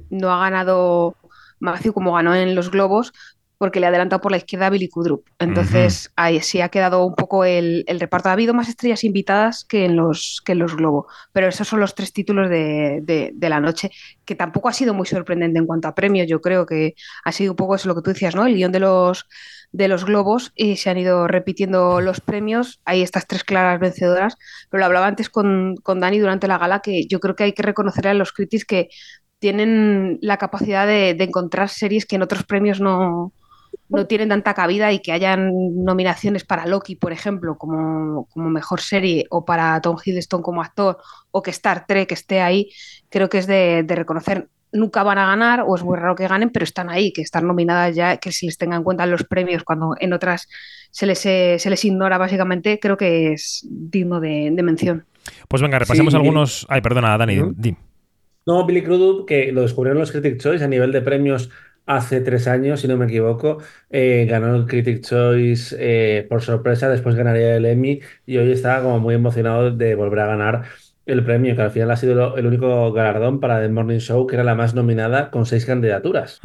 no 0.10 0.32
ha 0.34 0.40
ganado 0.42 1.16
Matthew 1.60 1.94
como 1.94 2.14
ganó 2.14 2.36
en 2.36 2.54
los 2.56 2.70
Globos, 2.70 3.14
porque 3.58 3.80
le 3.80 3.86
ha 3.86 3.90
adelantado 3.90 4.20
por 4.22 4.32
la 4.32 4.38
izquierda 4.38 4.68
a 4.68 4.70
Billy 4.70 4.90
Kudrup. 4.90 5.26
Entonces, 5.40 6.12
ahí 6.18 6.42
sí 6.42 6.60
ha 6.60 6.68
quedado 6.68 7.06
un 7.06 7.16
poco 7.16 7.46
el, 7.46 7.86
el 7.88 8.02
reparto. 8.02 8.28
Ha 8.28 8.34
habido 8.34 8.54
más 8.54 8.68
estrellas 8.68 9.06
invitadas 9.06 9.64
que 9.64 9.86
en 9.86 9.96
los, 9.96 10.42
que 10.46 10.52
en 10.52 10.60
los 10.60 10.76
Globos, 10.76 11.06
pero 11.32 11.48
esos 11.48 11.66
son 11.66 11.80
los 11.80 11.96
tres 11.96 12.12
títulos 12.12 12.50
de, 12.50 13.00
de- 13.02 13.32
de 13.34 13.50
la 13.50 13.62
noche, 13.62 13.92
que 14.26 14.36
tampoco 14.36 14.68
ha 14.68 14.74
sido 14.74 14.94
muy 14.94 15.08
sorprendente 15.08 15.58
en 15.58 15.66
cuanto 15.66 15.88
a 15.88 15.96
premios. 15.96 16.28
Yo 16.28 16.42
creo 16.42 16.66
que 16.66 16.96
ha 17.24 17.32
sido 17.32 17.54
un 17.54 17.56
poco 17.56 17.76
eso 17.76 17.88
lo 17.88 17.96
que 17.96 18.02
tú 18.02 18.10
decías, 18.12 18.36
¿no? 18.36 18.46
El 18.46 18.56
guion 18.56 18.74
de 18.74 18.82
los, 18.82 19.26
de 19.76 19.90
los 19.90 20.06
Globos 20.06 20.54
y 20.56 20.78
se 20.78 20.90
han 20.90 20.98
ido 20.98 21.28
repitiendo 21.28 22.00
los 22.00 22.22
premios. 22.22 22.80
Hay 22.86 23.02
estas 23.02 23.28
tres 23.28 23.44
claras 23.44 23.80
vencedoras, 23.80 24.38
pero 24.70 24.80
lo 24.80 24.86
hablaba 24.86 25.08
antes 25.08 25.30
con, 25.30 25.76
con 25.84 26.00
Dani 26.00 26.20
durante 26.20 26.48
la 26.48 26.58
gala, 26.58 26.80
que 26.80 27.06
yo 27.08 27.20
creo 27.20 27.36
que 27.36 27.44
hay 27.44 27.54
que 27.54 27.64
reconocerle 27.64 28.12
a 28.12 28.14
los 28.14 28.32
críticos 28.32 28.66
que 28.66 28.90
tienen 29.40 30.18
la 30.22 30.38
capacidad 30.38 30.88
de, 30.88 31.14
de 31.14 31.24
encontrar 31.26 31.68
series 31.68 32.06
que 32.06 32.16
en 32.16 32.22
otros 32.22 32.44
premios 32.46 32.80
no, 32.80 33.34
no 33.90 34.08
tienen 34.08 34.30
tanta 34.30 34.54
cabida 34.54 34.94
y 34.94 35.00
que 35.00 35.12
hayan 35.12 35.52
nominaciones 35.84 36.46
para 36.46 36.66
Loki, 36.66 36.96
por 36.96 37.12
ejemplo, 37.12 37.58
como, 37.58 38.28
como 38.28 38.50
mejor 38.50 38.80
serie, 38.80 39.26
o 39.30 39.44
para 39.44 39.80
Tom 39.82 39.98
Hiddleston 40.04 40.42
como 40.42 40.62
actor, 40.62 40.98
o 41.32 41.42
que 41.42 41.52
Star 41.52 41.86
Trek 41.86 42.12
esté 42.14 42.42
ahí, 42.42 42.72
creo 43.10 43.28
que 43.28 43.40
es 43.40 43.48
de, 43.48 43.84
de 43.84 43.96
reconocer. 43.96 44.48
Nunca 44.76 45.04
van 45.04 45.18
a 45.18 45.26
ganar, 45.26 45.64
o 45.66 45.76
es 45.76 45.84
muy 45.84 45.98
raro 45.98 46.16
que 46.16 46.28
ganen, 46.28 46.50
pero 46.50 46.64
están 46.64 46.90
ahí, 46.90 47.12
que 47.14 47.22
están 47.22 47.48
nominadas 47.48 47.96
ya, 47.96 48.18
que 48.18 48.32
se 48.32 48.46
les 48.46 48.58
tenga 48.58 48.76
en 48.76 48.84
cuenta 48.84 49.04
en 49.06 49.12
los 49.12 49.24
premios 49.24 49.64
cuando 49.64 49.96
en 50.00 50.14
otras 50.14 50.48
se 50.92 51.06
les, 51.06 51.26
eh, 51.26 51.56
se 51.60 51.70
les 51.70 51.84
ignora 51.86 52.18
básicamente, 52.18 52.80
creo 52.80 52.98
que 52.98 53.34
es 53.34 53.66
digno 53.70 54.20
de, 54.20 54.50
de 54.52 54.64
mención. 54.64 55.06
Pues 55.48 55.62
venga, 55.62 55.80
repasemos 55.80 56.14
Sí. 56.14 56.18
algunos. 56.18 56.66
Ay, 56.70 56.82
perdona, 56.82 57.18
Dani, 57.18 57.42
di. 57.56 57.76
No, 58.46 58.66
Billy 58.66 58.84
Crudup, 58.84 59.26
que 59.28 59.52
lo 59.52 59.62
descubrieron 59.62 60.00
los 60.00 60.12
Critic 60.12 60.40
Choice 60.40 60.64
a 60.64 60.68
nivel 60.68 60.92
de 60.92 61.02
premios 61.02 61.50
hace 61.88 62.20
tres 62.22 62.48
años, 62.48 62.82
si 62.82 62.88
no 62.88 62.98
me 62.98 63.06
equivoco, 63.06 63.60
eh, 63.90 64.26
ganó 64.30 64.56
el 64.56 64.66
Critic 64.66 65.02
Choice 65.04 65.76
eh, 65.80 66.26
por 66.28 66.42
sorpresa, 66.42 66.90
después 66.90 67.16
ganaría 67.16 67.56
el 67.56 67.66
Emmy 67.66 68.02
y 68.26 68.38
hoy 68.38 68.52
estaba 68.52 68.82
como 68.82 69.00
muy 69.00 69.14
emocionado 69.16 69.72
de 69.72 69.94
volver 69.96 70.20
a 70.20 70.28
ganar 70.28 70.64
el 71.06 71.24
premio, 71.24 71.56
que 71.56 71.62
al 71.62 71.72
final 71.72 71.92
ha 71.92 71.96
sido 71.96 72.36
el 72.36 72.46
único 72.48 72.92
galardón 72.92 73.40
para 73.40 73.62
The 73.62 73.70
Morning 73.70 74.00
Show, 74.00 74.26
que 74.26 74.36
era 74.36 74.44
la 74.44 74.56
más 74.56 74.74
nominada 74.74 75.30
con 75.30 75.46
seis 75.46 75.66
candidaturas. 75.66 76.40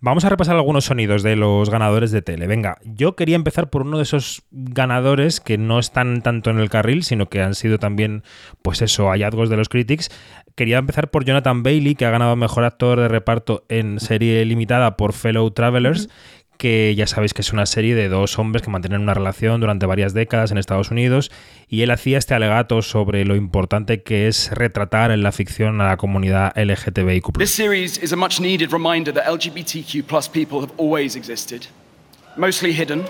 Vamos 0.00 0.24
a 0.24 0.28
repasar 0.28 0.56
algunos 0.56 0.84
sonidos 0.84 1.22
de 1.22 1.36
los 1.36 1.70
ganadores 1.70 2.12
de 2.12 2.22
tele. 2.22 2.46
Venga, 2.46 2.78
yo 2.84 3.16
quería 3.16 3.36
empezar 3.36 3.70
por 3.70 3.82
uno 3.82 3.96
de 3.96 4.04
esos 4.04 4.42
ganadores 4.50 5.40
que 5.40 5.58
no 5.58 5.78
están 5.78 6.22
tanto 6.22 6.50
en 6.50 6.58
el 6.58 6.70
carril, 6.70 7.02
sino 7.02 7.28
que 7.28 7.42
han 7.42 7.54
sido 7.54 7.78
también, 7.78 8.22
pues 8.62 8.80
eso, 8.82 9.08
hallazgos 9.08 9.50
de 9.50 9.56
los 9.56 9.68
critics. 9.68 10.10
Quería 10.54 10.78
empezar 10.78 11.10
por 11.10 11.24
Jonathan 11.24 11.64
Bailey, 11.64 11.96
que 11.96 12.06
ha 12.06 12.10
ganado 12.10 12.36
mejor 12.36 12.64
actor 12.64 13.00
de 13.00 13.08
reparto 13.08 13.64
en 13.68 13.98
serie 13.98 14.44
limitada 14.44 14.96
por 14.96 15.12
Fellow 15.12 15.50
Travelers. 15.50 16.08
Que 16.58 16.94
ya 16.94 17.06
sabéis 17.06 17.34
que 17.34 17.42
es 17.42 17.52
una 17.52 17.66
serie 17.66 17.94
de 17.94 18.08
dos 18.08 18.38
hombres 18.38 18.62
que 18.62 18.70
mantienen 18.70 19.02
una 19.02 19.14
relación 19.14 19.60
durante 19.60 19.86
varias 19.86 20.14
décadas 20.14 20.50
en 20.50 20.58
Estados 20.58 20.90
Unidos 20.90 21.30
y 21.68 21.82
él 21.82 21.90
hacía 21.90 22.18
este 22.18 22.34
alegato 22.34 22.82
sobre 22.82 23.24
lo 23.24 23.36
importante 23.36 24.02
que 24.02 24.28
es 24.28 24.50
retratar 24.52 25.10
en 25.10 25.22
la 25.22 25.32
ficción 25.32 25.80
a 25.80 25.88
la 25.88 25.96
comunidad 25.96 26.52
LGTBIQ+. 26.56 27.38
This 27.38 27.50
series 27.50 27.98
is 28.02 28.12
a 28.12 28.16
much 28.16 28.40
needed 28.40 28.72
reminder 28.72 29.12
that 29.12 29.24
LGBTQ 29.26 30.32
people 30.32 30.60
have 30.60 30.72
always 30.78 31.16
existed. 31.16 31.66
Mostly 32.36 32.72
hidden, 32.72 33.04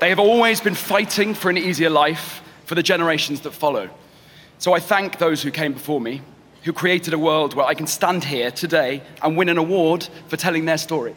They 0.00 0.08
have 0.08 0.18
always 0.18 0.60
been 0.60 0.74
fighting 0.74 1.34
for 1.34 1.50
an 1.50 1.56
easier 1.56 1.88
life 1.88 2.42
for 2.66 2.74
the 2.74 2.82
generations 2.82 3.40
that 3.42 3.52
follow. 3.52 3.88
So 4.58 4.74
I 4.74 4.80
thank 4.80 5.18
those 5.18 5.42
who 5.42 5.50
came 5.50 5.72
before 5.72 6.00
me, 6.00 6.20
who 6.64 6.72
created 6.72 7.14
a 7.14 7.18
world 7.18 7.54
where 7.54 7.64
I 7.64 7.74
can 7.74 7.86
stand 7.86 8.24
here 8.24 8.50
today 8.50 9.02
and 9.22 9.36
win 9.36 9.48
an 9.48 9.56
award 9.56 10.08
for 10.28 10.36
telling 10.36 10.64
their 10.64 10.78
story. 10.78 11.14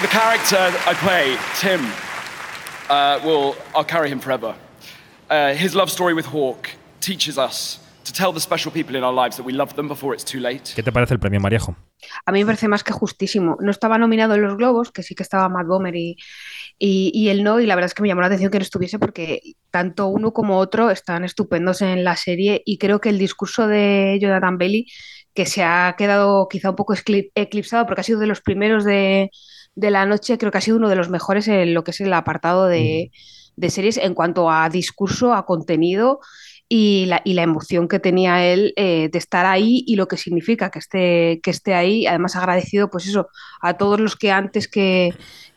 So 0.00 0.06
the 0.06 0.12
character 0.12 0.56
I 0.86 0.94
play, 0.94 1.36
Tim, 1.60 1.80
uh, 2.88 3.20
will 3.22 3.54
I'll 3.74 3.84
carry 3.84 4.08
him 4.08 4.18
forever. 4.18 4.54
Uh, 5.28 5.52
his 5.52 5.74
love 5.74 5.90
story 5.90 6.14
with 6.14 6.24
Hawk 6.24 6.70
teaches 7.00 7.36
us 7.36 7.80
to 8.04 8.12
tell 8.12 8.32
the 8.32 8.40
special 8.40 8.72
people 8.72 8.96
in 8.96 9.04
our 9.04 9.12
lives 9.12 9.36
that 9.36 9.44
we 9.44 9.52
love 9.52 9.74
them 9.76 9.88
before 9.88 10.14
it's 10.14 10.24
too 10.24 10.40
late. 10.40 10.72
¿Qué 10.74 10.82
te 10.82 10.90
parece 10.90 11.12
el 11.12 11.18
premio 11.18 11.38
Mariejo? 11.38 11.76
A 12.24 12.32
mí 12.32 12.38
me 12.38 12.46
parece 12.46 12.66
más 12.66 12.82
que 12.82 12.94
justísimo. 12.94 13.58
No 13.60 13.70
estaba 13.70 13.98
nominado 13.98 14.36
en 14.36 14.42
los 14.42 14.56
Globos, 14.56 14.90
que 14.90 15.02
sí 15.02 15.14
que 15.14 15.22
estaba 15.22 15.50
Matt 15.50 15.66
Bomer 15.66 15.94
y, 15.94 16.16
y, 16.78 17.10
y, 17.12 17.28
él 17.28 17.44
no, 17.44 17.60
y 17.60 17.66
la 17.66 17.74
verdad 17.74 17.88
es 17.88 17.94
que 17.94 18.00
me 18.00 18.08
llamó 18.08 18.22
la 18.22 18.28
atención 18.28 18.50
que 18.50 18.58
no 18.58 18.62
estuviese 18.62 18.98
porque 18.98 19.42
tanto 19.70 20.06
uno 20.06 20.32
como 20.32 20.56
otro 20.56 20.90
están 20.90 21.24
estupendos 21.24 21.82
en 21.82 22.04
la 22.04 22.16
serie 22.16 22.62
y 22.64 22.78
creo 22.78 23.02
que 23.02 23.10
el 23.10 23.18
discurso 23.18 23.66
de 23.66 24.18
Jonathan 24.18 24.56
Bailey, 24.56 24.86
que 25.34 25.44
se 25.44 25.62
ha 25.62 25.94
quedado 25.98 26.48
quizá 26.48 26.70
un 26.70 26.76
poco 26.76 26.94
eclipsado 26.94 27.84
porque 27.84 28.00
ha 28.00 28.04
sido 28.04 28.18
de 28.18 28.26
los 28.26 28.40
primeros 28.40 28.84
de, 28.84 29.30
de 29.74 29.90
la 29.90 30.06
noche, 30.06 30.38
creo 30.38 30.50
que 30.52 30.58
ha 30.58 30.60
sido 30.60 30.76
uno 30.76 30.88
de 30.88 30.96
los 30.96 31.08
mejores 31.10 31.48
en 31.48 31.74
lo 31.74 31.84
que 31.84 31.92
es 31.92 32.00
el 32.00 32.12
apartado 32.12 32.66
de, 32.66 33.10
de 33.56 33.70
series 33.70 33.96
en 33.98 34.14
cuanto 34.14 34.50
a 34.50 34.68
discurso, 34.68 35.32
a 35.34 35.46
contenido 35.46 36.20
y 36.68 37.06
la, 37.06 37.20
y 37.24 37.34
la 37.34 37.42
emoción 37.42 37.88
que 37.88 37.98
tenía 37.98 38.44
él 38.46 38.72
eh, 38.76 39.08
de 39.12 39.18
estar 39.18 39.46
ahí 39.46 39.82
y 39.86 39.96
lo 39.96 40.06
que 40.08 40.16
significa 40.16 40.70
que 40.70 40.78
esté, 40.78 41.40
que 41.42 41.50
esté 41.50 41.74
ahí. 41.74 42.06
Además, 42.06 42.36
agradecido, 42.36 42.90
pues 42.90 43.06
eso, 43.08 43.28
a 43.60 43.74
todos 43.76 44.00
los 44.00 44.16
que 44.16 44.30
antes 44.30 44.68
que, 44.68 45.10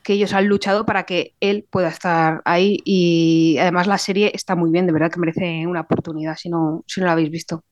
que 0.03 0.13
ellos 0.13 0.33
han 0.33 0.47
luchado 0.47 0.85
para 0.85 1.03
que 1.05 1.35
él 1.39 1.67
pueda 1.69 1.89
estar 1.89 2.41
ahí. 2.45 2.77
Y 2.85 3.57
además, 3.59 3.87
la 3.87 3.97
serie 3.97 4.31
está 4.33 4.55
muy 4.55 4.71
bien, 4.71 4.87
de 4.87 4.93
verdad 4.93 5.11
que 5.11 5.19
merece 5.19 5.67
una 5.67 5.81
oportunidad 5.81 6.35
si 6.37 6.49
no, 6.49 6.83
si 6.87 6.99
no 7.01 7.05
la 7.07 7.13
habéis 7.13 7.29
visto. 7.31 7.63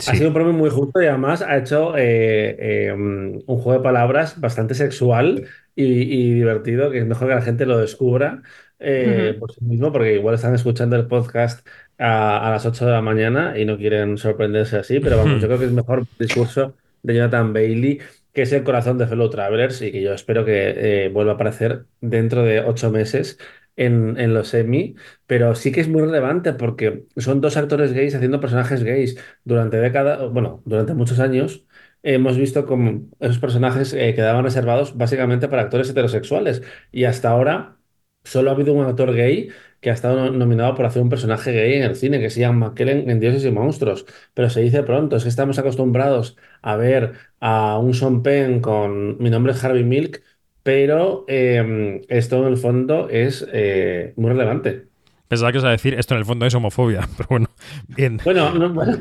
Sí. 0.00 0.10
Ha 0.10 0.14
sido 0.14 0.28
un 0.28 0.34
premio 0.34 0.52
muy 0.52 0.70
justo 0.70 1.00
y 1.02 1.06
además 1.06 1.42
ha 1.42 1.56
hecho 1.58 1.96
eh, 1.96 2.56
eh, 2.58 2.92
un 2.92 3.42
juego 3.44 3.74
de 3.74 3.80
palabras 3.80 4.40
bastante 4.40 4.74
sexual 4.74 5.46
y, 5.76 5.84
y, 5.84 6.34
divertido, 6.34 6.90
que 6.90 6.98
es 6.98 7.06
mejor 7.06 7.28
que 7.28 7.34
la 7.34 7.42
gente 7.42 7.66
lo 7.66 7.78
descubra 7.78 8.42
eh, 8.78 9.32
uh 9.32 9.36
-huh. 9.36 9.38
por 9.38 9.52
sí 9.52 9.64
mismo, 9.64 9.92
porque 9.92 10.14
igual 10.14 10.34
están 10.34 10.54
escuchando 10.54 10.96
el 10.96 11.06
podcast 11.06 11.66
a, 11.98 12.48
a, 12.48 12.50
las 12.50 12.64
8 12.64 12.86
de 12.86 12.92
la 12.92 13.02
mañana 13.02 13.58
y 13.58 13.64
no 13.66 13.76
quieren 13.76 14.16
sorprenderse 14.16 14.78
así, 14.78 15.00
pero 15.00 15.18
vamos, 15.18 15.40
yo 15.40 15.48
creo 15.48 15.58
que 15.58 15.66
es 15.66 15.72
mejor 15.72 16.00
el 16.00 16.26
discurso 16.26 16.74
de 17.02 17.14
Jonathan 17.14 17.52
Bailey, 17.52 18.00
que 18.32 18.42
es 18.42 18.52
el 18.52 18.62
corazón 18.64 18.98
de 18.98 19.06
Fellow 19.06 19.28
Travelers 19.28 19.82
y 19.82 19.92
que 19.92 20.02
yo 20.02 20.14
espero 20.14 20.44
que 20.44 21.04
eh, 21.06 21.08
vuelva 21.10 21.32
a 21.32 21.34
aparecer 21.34 21.84
dentro 22.00 22.42
de 22.42 22.60
ocho 22.60 22.90
meses 22.90 23.38
en, 23.80 24.18
en, 24.18 24.34
los 24.34 24.52
Emmy, 24.54 24.94
pero 25.26 25.54
sí 25.54 25.72
que 25.72 25.80
es 25.80 25.88
muy 25.88 26.02
relevante 26.02 26.52
porque 26.52 27.06
son 27.16 27.40
dos 27.40 27.56
actores 27.56 27.92
gays 27.92 28.14
haciendo 28.14 28.40
personajes 28.40 28.82
gays 28.84 29.18
durante 29.44 29.78
décadas, 29.78 30.30
bueno, 30.32 30.62
durante 30.66 30.94
muchos 30.94 31.18
años. 31.20 31.64
Hemos 32.02 32.36
visto 32.38 32.66
como 32.66 33.08
esos 33.20 33.38
personajes 33.38 33.92
eh, 33.92 34.14
quedaban 34.14 34.44
reservados 34.44 34.96
básicamente 34.96 35.48
para 35.48 35.62
actores 35.62 35.90
heterosexuales 35.90 36.62
y 36.92 37.04
hasta 37.04 37.30
ahora 37.30 37.78
solo 38.24 38.50
ha 38.50 38.54
habido 38.54 38.74
un 38.74 38.84
actor 38.86 39.14
gay 39.14 39.50
que 39.80 39.90
ha 39.90 39.94
estado 39.94 40.30
nominado 40.30 40.74
por 40.74 40.84
hacer 40.86 41.02
un 41.02 41.08
personaje 41.08 41.52
gay 41.52 41.74
en 41.74 41.82
el 41.82 41.96
cine, 41.96 42.20
que 42.20 42.30
se 42.30 42.40
llama 42.40 42.68
McKellen 42.68 43.08
en 43.10 43.20
Dioses 43.20 43.44
y 43.44 43.50
Monstruos. 43.50 44.06
Pero 44.34 44.50
se 44.50 44.60
dice 44.60 44.82
pronto, 44.82 45.16
es 45.16 45.22
que 45.22 45.28
estamos 45.30 45.58
acostumbrados 45.58 46.36
a 46.62 46.76
ver 46.76 47.14
a 47.40 47.78
un 47.78 47.94
Sean 47.94 48.22
Penn 48.22 48.60
con 48.60 49.16
Mi 49.18 49.30
nombre 49.30 49.52
es 49.52 49.64
Harvey 49.64 49.84
Milk, 49.84 50.22
pero 50.62 51.24
eh, 51.28 52.02
esto 52.08 52.38
en 52.38 52.52
el 52.52 52.56
fondo 52.56 53.08
es 53.08 53.46
eh, 53.52 54.12
muy 54.16 54.30
relevante. 54.30 54.86
Pensaba 55.28 55.52
que 55.52 55.58
os 55.58 55.64
a 55.64 55.70
decir, 55.70 55.94
esto 55.94 56.14
en 56.14 56.18
el 56.18 56.24
fondo 56.24 56.44
es 56.44 56.54
homofobia, 56.54 57.08
pero 57.16 57.28
bueno, 57.30 57.46
bien. 57.88 58.20
Bueno, 58.24 58.52
no, 58.52 58.72
bueno 58.72 58.98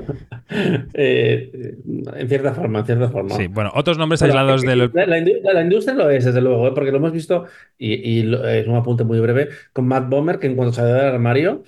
eh, 0.93 1.75
en 2.15 2.29
cierta 2.29 2.53
forma, 2.53 2.79
en 2.79 2.85
cierta 2.85 3.09
forma. 3.09 3.35
Sí, 3.35 3.47
bueno, 3.47 3.71
otros 3.73 3.97
nombres 3.97 4.21
aislados 4.21 4.61
de... 4.61 4.75
Lo... 4.75 4.91
La, 4.93 5.07
la, 5.07 5.17
la, 5.53 5.61
industria 5.61 5.95
lo 5.95 6.09
es, 6.09 6.25
desde 6.25 6.41
luego, 6.41 6.67
¿eh? 6.67 6.71
porque 6.75 6.91
lo 6.91 6.97
hemos 6.97 7.11
visto, 7.11 7.45
y, 7.77 8.19
es 8.19 8.67
un 8.67 8.75
apunte 8.75 9.03
muy 9.03 9.19
breve, 9.19 9.49
con 9.73 9.87
Matt 9.87 10.07
Bomer, 10.07 10.37
que 10.37 10.47
en 10.47 10.55
cuanto 10.55 10.73
salió 10.73 10.93
del 10.93 11.05
armario, 11.05 11.63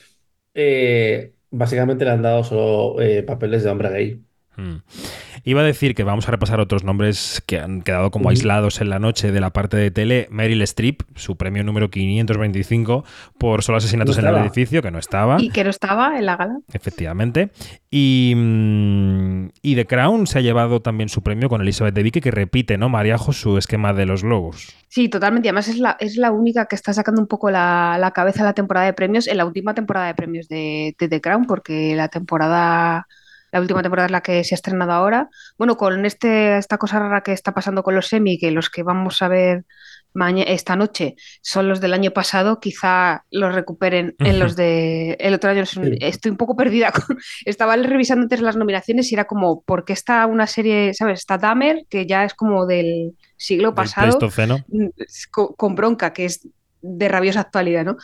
básicamente 1.50 2.06
le 2.06 2.12
han 2.12 2.22
dado 2.22 2.44
solo 2.44 2.98
papeles 3.26 3.64
de 3.64 3.70
hombre 3.70 3.90
gay. 3.90 4.22
Hmm. 4.56 4.78
Iba 5.44 5.62
a 5.62 5.64
decir 5.64 5.96
que 5.96 6.04
vamos 6.04 6.28
a 6.28 6.32
repasar 6.32 6.60
otros 6.60 6.84
nombres 6.84 7.42
que 7.46 7.60
han 7.60 7.82
quedado 7.82 8.12
como 8.12 8.30
aislados 8.30 8.80
en 8.82 8.90
la 8.90 9.00
noche 9.00 9.32
de 9.32 9.40
la 9.40 9.52
parte 9.52 9.78
de 9.78 9.90
tele. 9.90 10.28
Meryl 10.30 10.62
Streep, 10.62 11.02
su 11.16 11.36
premio 11.36 11.64
número 11.64 11.90
525 11.90 13.04
por 13.38 13.64
solo 13.64 13.80
asesinatos 13.80 14.18
no 14.18 14.30
en 14.30 14.36
el 14.36 14.42
edificio, 14.42 14.82
que 14.82 14.92
no 14.92 15.00
estaba. 15.00 15.38
Y 15.42 15.50
que 15.50 15.64
no 15.64 15.70
estaba 15.70 16.18
en 16.18 16.26
la 16.26 16.38
gala. 16.38 16.60
Efectivamente. 16.72 17.52
Y, 17.90 18.34
mm, 18.36 19.50
y 19.62 19.76
The 19.76 19.86
Crown 19.88 20.28
se 20.28 20.40
ha 20.40 20.42
llevado 20.42 20.82
también 20.82 21.10
su 21.10 21.24
premio 21.24 21.50
con 21.50 21.62
Elizabeth 21.62 21.96
de 21.96 22.04
Vicky, 22.04 22.22
que 22.22 22.32
repite, 22.32 22.78
¿no, 22.78 22.90
Mariajo, 22.90 23.34
su 23.34 23.58
esquema 23.58 23.94
de 23.94 24.06
los 24.06 24.24
globos? 24.24 24.76
Sí, 24.88 25.10
totalmente. 25.10 25.50
Además 25.50 25.68
es 25.68 25.80
la, 25.80 25.98
es 26.00 26.18
la 26.18 26.32
única 26.32 26.68
que 26.68 26.76
está 26.76 26.94
sacando 26.94 27.20
un 27.20 27.28
poco 27.28 27.50
la, 27.50 27.98
la 28.00 28.12
cabeza 28.12 28.42
en 28.42 28.46
la 28.46 28.54
temporada 28.54 28.86
de 28.86 28.94
premios, 28.94 29.28
en 29.28 29.38
la 29.38 29.46
última 29.46 29.74
temporada 29.74 30.08
de 30.08 30.16
premios 30.16 30.48
de, 30.48 30.96
de 31.00 31.08
The 31.08 31.22
Crown, 31.22 31.46
porque 31.46 31.96
la 31.96 32.10
temporada 32.10 33.08
la 33.52 33.62
última 33.62 33.82
temporada 33.82 34.06
es 34.06 34.12
la 34.12 34.22
que 34.22 34.44
se 34.44 34.56
ha 34.56 34.58
estrenado 34.58 34.92
ahora. 34.92 35.30
Bueno, 35.58 35.78
con 35.78 36.06
este, 36.06 36.58
esta 36.58 36.78
cosa 36.78 37.00
rara 37.00 37.22
que 37.22 37.34
está 37.34 37.54
pasando 37.54 37.84
con 37.84 37.96
los 37.96 38.08
semi, 38.08 38.38
que 38.38 38.52
los 38.52 38.70
que 38.70 38.84
vamos 38.84 39.22
a 39.22 39.28
ver 39.28 39.66
esta 40.46 40.76
noche 40.76 41.16
son 41.42 41.70
los 41.70 41.80
del 41.80 41.94
año 41.94 42.12
pasado, 42.12 42.60
quizá 42.60 43.26
los 43.32 43.56
recuperen 43.56 44.16
en 44.20 44.40
los 44.40 44.56
de 44.56 45.14
el 45.20 45.34
otro 45.34 45.52
año. 45.52 45.64
Estoy 45.64 46.32
un 46.32 46.38
poco 46.38 46.56
perdida. 46.56 46.92
Con, 47.08 47.18
estaba 47.46 47.76
revisando 47.78 48.24
antes 48.24 48.42
las 48.42 48.58
nominaciones 48.58 49.12
y 49.12 49.16
era 49.16 49.26
como, 49.26 49.62
¿por 49.62 49.86
qué 49.86 49.94
está 49.94 50.26
una 50.26 50.48
serie, 50.48 50.94
sabes? 50.94 51.20
Está 51.20 51.38
Dahmer, 51.38 51.86
que 51.90 52.06
ya 52.06 52.26
es 52.26 52.34
como 52.34 52.66
del 52.66 53.14
siglo 53.38 53.74
pasado, 53.74 54.20
con, 55.32 55.54
con 55.56 55.76
bronca, 55.76 56.14
que 56.14 56.26
es 56.26 56.48
de 56.82 57.08
rabiosa 57.08 57.42
actualidad, 57.42 57.86
¿no? 57.86 57.98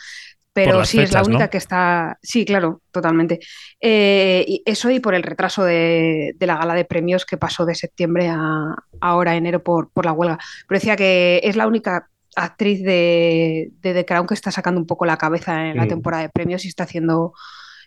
Pero 0.64 0.84
sí 0.84 0.98
fechas, 0.98 1.10
es 1.10 1.14
la 1.14 1.22
única 1.22 1.44
¿no? 1.44 1.50
que 1.50 1.58
está. 1.58 2.18
Sí, 2.22 2.44
claro, 2.44 2.82
totalmente. 2.90 3.40
Eh, 3.80 4.44
y 4.46 4.62
eso 4.64 4.90
y 4.90 5.00
por 5.00 5.14
el 5.14 5.22
retraso 5.22 5.64
de, 5.64 6.34
de, 6.36 6.46
la 6.46 6.56
gala 6.56 6.74
de 6.74 6.84
premios 6.84 7.24
que 7.24 7.36
pasó 7.36 7.64
de 7.64 7.74
septiembre 7.74 8.28
a 8.28 8.74
ahora 9.00 9.36
enero 9.36 9.62
por, 9.62 9.90
por 9.90 10.04
la 10.04 10.12
huelga. 10.12 10.38
Pero 10.66 10.78
decía 10.78 10.96
que 10.96 11.40
es 11.42 11.56
la 11.56 11.66
única 11.66 12.08
actriz 12.36 12.82
de, 12.82 13.70
de 13.80 13.94
The 13.94 14.04
Crown 14.04 14.26
que 14.26 14.34
está 14.34 14.50
sacando 14.50 14.80
un 14.80 14.86
poco 14.86 15.06
la 15.06 15.16
cabeza 15.16 15.66
en 15.66 15.76
la 15.76 15.84
mm. 15.84 15.88
temporada 15.88 16.22
de 16.22 16.28
premios 16.28 16.64
y 16.64 16.68
está 16.68 16.84
haciendo 16.84 17.32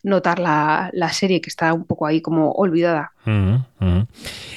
notar 0.03 0.39
la, 0.39 0.89
la, 0.93 1.10
serie 1.10 1.41
que 1.41 1.50
está 1.50 1.74
un 1.74 1.86
poco 1.86 2.05
ahí 2.05 2.22
como 2.22 2.51
olvidada. 2.51 3.12
Uh 3.25 3.29
-huh, 3.29 3.65
uh 3.79 3.86
-huh. 3.86 4.08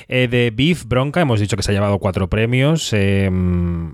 Eh, 0.08 0.28
de 0.28 0.50
Beef 0.54 0.84
Bronca 0.86 1.20
hemos 1.20 1.40
dicho 1.40 1.56
que 1.56 1.62
se 1.62 1.70
ha 1.70 1.74
llevado 1.74 1.98
cuatro 1.98 2.28
premios. 2.28 2.92
Eh, 2.92 3.30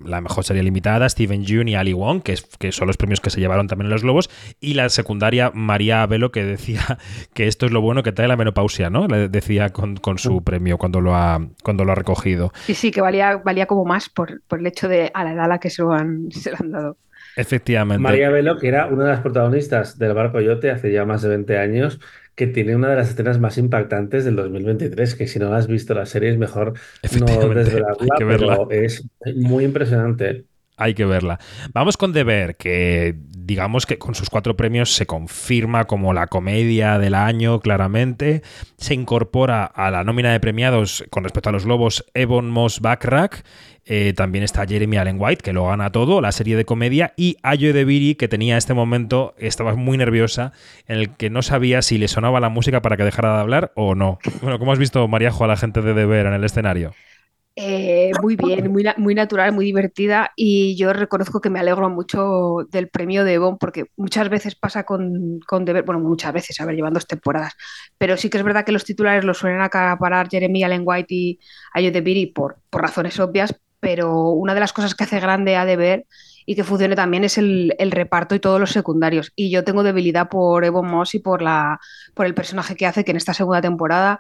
la 0.05 0.21
mejor 0.21 0.45
serie 0.45 0.63
limitada, 0.63 1.09
Steven 1.09 1.45
Yeun 1.45 1.69
y 1.69 1.75
Ali 1.75 1.93
Wong, 1.93 2.23
que, 2.23 2.33
es, 2.33 2.43
que, 2.59 2.73
son 2.73 2.87
los 2.87 2.97
premios 2.97 3.21
que 3.21 3.31
se 3.31 3.41
llevaron 3.41 3.67
también 3.67 3.87
en 3.87 3.93
los 3.93 4.03
Globos. 4.03 4.31
Y 4.61 4.75
la 4.75 4.89
secundaria, 4.89 5.51
María 5.55 6.03
Abelo, 6.03 6.31
que 6.31 6.45
decía 6.45 6.99
que 7.35 7.47
esto 7.47 7.67
es 7.67 7.73
lo 7.73 7.81
bueno 7.81 8.03
que 8.03 8.13
trae 8.13 8.29
la 8.29 8.37
menopausia, 8.37 8.91
¿no? 8.91 9.07
Le 9.07 9.29
decía 9.29 9.71
con, 9.71 9.97
con 9.97 10.19
su 10.19 10.43
premio 10.43 10.79
cuando 10.79 11.01
lo, 11.01 11.15
ha, 11.15 11.41
cuando 11.63 11.85
lo 11.85 11.93
ha 11.93 11.97
recogido. 11.97 12.53
Sí, 12.67 12.75
sí, 12.75 12.91
que 12.91 13.01
valía, 13.01 13.37
valía 13.37 13.67
como 13.67 13.85
más 13.85 14.09
por, 14.09 14.43
por 14.47 14.61
el 14.61 14.67
hecho 14.67 14.89
de 14.89 15.11
a 15.15 15.25
la 15.25 15.33
edad 15.33 15.45
a 15.45 15.49
la 15.49 15.59
que 15.59 15.71
se 15.71 15.83
lo 15.83 15.93
han, 15.93 16.31
se 16.31 16.51
lo 16.51 16.57
han 16.61 16.71
dado. 16.71 16.97
Efectivamente. 17.37 18.03
María 18.03 18.31
Velo, 18.31 18.59
que 18.59 18.69
era 18.69 18.87
una 18.87 19.05
de 19.05 19.11
las 19.11 19.21
protagonistas 19.21 19.99
del 19.99 20.15
Bar 20.15 20.33
Coyote 20.33 20.71
hace 20.71 20.93
ya 20.93 21.05
más 21.05 21.23
de 21.23 21.29
20 21.29 21.59
años, 21.59 22.01
que 22.35 22.47
tiene 22.47 22.75
una 22.75 22.89
de 22.89 22.97
las 22.97 23.11
escenas 23.11 23.39
más 23.39 23.59
impactantes 23.59 24.25
del 24.25 24.37
2023, 24.37 25.15
que 25.15 25.27
si 25.27 25.39
no 25.39 25.53
has 25.53 25.67
visto 25.67 25.95
la 25.95 26.07
serie 26.07 26.31
es 26.31 26.39
mejor 26.39 26.75
no 27.19 27.55
desvelarla, 27.55 28.17
pero 28.19 28.71
es 28.71 29.05
muy 29.37 29.65
impresionante. 29.65 30.47
Hay 30.81 30.95
que 30.95 31.05
verla. 31.05 31.39
Vamos 31.75 31.99
con 31.99 32.15
Deber, 32.15 32.57
que 32.57 33.15
digamos 33.37 33.85
que 33.85 33.99
con 33.99 34.15
sus 34.15 34.31
cuatro 34.31 34.57
premios 34.57 34.95
se 34.95 35.05
confirma 35.05 35.85
como 35.85 36.15
la 36.15 36.27
comedia 36.27 36.99
del 36.99 37.15
año, 37.15 37.61
claramente. 37.61 38.41
Se 38.79 38.95
incorpora 38.95 39.67
a 39.67 39.91
la 39.91 40.05
nómina 40.05 40.33
de 40.33 40.41
premiados 40.41 41.05
con 41.11 41.23
respecto 41.23 41.51
a 41.51 41.53
los 41.53 41.67
Lobos 41.67 42.07
Ebon 42.15 42.51
Moss 42.51 42.81
Backrack. 42.81 43.45
Eh, 43.85 44.15
también 44.17 44.43
está 44.43 44.67
Jeremy 44.67 44.97
Allen 44.97 45.17
White, 45.19 45.43
que 45.43 45.53
lo 45.53 45.67
gana 45.67 45.93
todo, 45.93 46.23
la 46.23 46.33
serie 46.33 46.57
de 46.57 46.65
comedia, 46.65 47.13
y 47.15 47.37
Ayo 47.43 47.75
de 47.75 47.85
Viri, 47.85 48.15
que 48.15 48.29
tenía 48.29 48.57
este 48.57 48.73
momento, 48.73 49.35
estaba 49.37 49.75
muy 49.75 49.99
nerviosa, 49.99 50.53
en 50.87 50.97
el 50.97 51.15
que 51.17 51.29
no 51.29 51.43
sabía 51.43 51.83
si 51.83 51.99
le 51.99 52.09
sonaba 52.09 52.41
la 52.41 52.49
música 52.49 52.81
para 52.81 52.97
que 52.97 53.05
dejara 53.05 53.35
de 53.35 53.41
hablar 53.41 53.73
o 53.75 53.95
no. 53.95 54.19
Bueno, 54.41 54.59
¿cómo 54.59 54.73
has 54.73 54.79
visto, 54.79 55.07
Mariajo, 55.09 55.45
a 55.45 55.49
la 55.49 55.57
gente 55.57 55.83
de 55.83 55.93
Deber 55.93 56.25
en 56.25 56.33
el 56.33 56.45
escenario? 56.45 56.95
Eh, 57.63 58.11
muy 58.23 58.37
bien, 58.37 58.73
muy, 58.73 58.87
muy, 58.97 59.15
natural, 59.15 59.53
muy 59.53 59.67
divertida 59.67 60.33
y 60.35 60.77
yo 60.77 60.95
reconozco 60.95 61.43
que 61.43 61.51
me 61.51 61.61
alegro 61.61 61.91
mucho 61.91 62.67
del 62.71 62.89
premio 62.89 63.23
de 63.23 63.37
Bon 63.37 63.59
porque 63.59 63.85
muchas 63.99 64.31
veces 64.31 64.55
pasa 64.55 64.85
con, 64.85 65.41
con 65.47 65.67
Deber, 65.67 65.85
bueno, 65.85 66.01
muchas 66.01 66.33
veces, 66.33 66.59
a 66.59 66.65
ver, 66.65 66.75
llevando 66.77 66.97
dos 66.97 67.07
temporadas, 67.07 67.53
pero 67.99 68.17
sí 68.17 68.31
que 68.31 68.39
es 68.39 68.45
verdad 68.45 68.65
que 68.65 68.73
los 68.73 68.87
titulares 68.87 69.25
los 69.25 69.37
suelen 69.37 69.61
acaparar 69.61 70.31
Jeremy 70.31 70.65
Allen 70.65 70.85
White 70.87 71.15
y 71.15 71.39
Ayo 71.75 71.93
de 71.93 72.01
Viri 72.01 72.27
por, 72.29 72.57
por 72.71 72.81
razones 72.81 73.21
obvias, 73.21 73.55
pero 73.79 74.31
una 74.31 74.55
de 74.55 74.61
las 74.61 74.73
cosas 74.73 74.95
que 74.95 75.05
hace 75.05 75.21
grande 75.21 75.57
a 75.57 75.67
deber 75.67 76.07
y 76.47 76.55
que 76.55 76.65
funcione 76.65 76.97
también 76.97 77.25
es 77.25 77.37
el, 77.37 77.75
el, 77.79 77.91
reparto 77.91 78.35
y 78.35 78.41
todos 78.41 78.59
los 78.59 78.71
secundarios. 78.71 79.33
Y 79.37 79.51
yo 79.51 79.65
tengo 79.65 79.83
debilidad 79.83 80.31
por 80.31 80.65
Evo 80.65 80.83
Moss 80.83 81.15
y 81.15 81.19
por, 81.19 81.43
la, 81.43 81.79
por 82.15 82.25
el 82.25 82.35
personaje 82.35 82.75
que 82.75 82.87
hace, 82.87 83.05
que 83.05 83.11
en 83.11 83.19
esta 83.19 83.35
segunda 83.35 83.61
temporada 83.61 84.19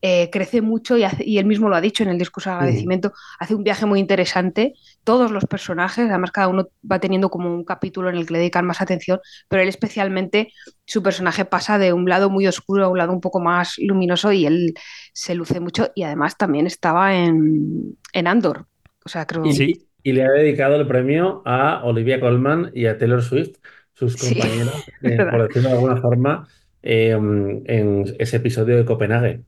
eh, 0.00 0.30
crece 0.30 0.60
mucho 0.60 0.96
y, 0.96 1.02
hace, 1.02 1.24
y, 1.24 1.38
él 1.38 1.46
mismo 1.46 1.68
lo 1.68 1.74
ha 1.74 1.80
dicho 1.80 2.04
en 2.04 2.08
el 2.08 2.18
discurso 2.18 2.50
de 2.50 2.56
agradecimiento, 2.56 3.12
hace 3.40 3.56
un 3.56 3.64
viaje 3.64 3.84
muy 3.84 3.98
interesante, 3.98 4.74
todos 5.02 5.32
los 5.32 5.44
personajes, 5.46 6.08
además 6.08 6.30
cada 6.30 6.46
uno 6.46 6.68
va 6.90 7.00
teniendo 7.00 7.30
como 7.30 7.52
un 7.52 7.64
capítulo 7.64 8.08
en 8.08 8.16
el 8.16 8.24
que 8.24 8.34
le 8.34 8.38
dedican 8.38 8.64
más 8.64 8.80
atención, 8.80 9.18
pero 9.48 9.60
él 9.60 9.68
especialmente, 9.68 10.52
su 10.84 11.02
personaje 11.02 11.44
pasa 11.44 11.78
de 11.78 11.92
un 11.92 12.08
lado 12.08 12.30
muy 12.30 12.46
oscuro 12.46 12.84
a 12.84 12.88
un 12.88 12.98
lado 12.98 13.12
un 13.12 13.20
poco 13.20 13.40
más 13.40 13.74
luminoso 13.78 14.30
y 14.30 14.46
él 14.46 14.74
se 15.12 15.34
luce 15.34 15.58
mucho 15.58 15.90
y 15.96 16.04
además 16.04 16.36
también 16.36 16.66
estaba 16.66 17.16
en, 17.16 17.96
en 18.12 18.26
Andor. 18.28 18.66
O 19.04 19.08
sea, 19.08 19.26
creo 19.26 19.44
y, 19.46 19.52
sí. 19.52 19.88
y 20.04 20.12
le 20.12 20.22
ha 20.22 20.30
dedicado 20.30 20.76
el 20.76 20.86
premio 20.86 21.42
a 21.44 21.82
Olivia 21.82 22.20
Colman 22.20 22.70
y 22.72 22.86
a 22.86 22.98
Taylor 22.98 23.22
Swift, 23.22 23.56
sus 23.94 24.16
compañeras, 24.16 24.74
sí, 24.84 24.92
eh, 25.02 25.18
por 25.28 25.48
decirlo 25.48 25.70
de 25.70 25.74
alguna 25.74 25.96
forma, 25.96 26.46
eh, 26.82 27.10
en 27.10 28.04
ese 28.20 28.36
episodio 28.36 28.76
de 28.76 28.84
Copenhague. 28.84 29.42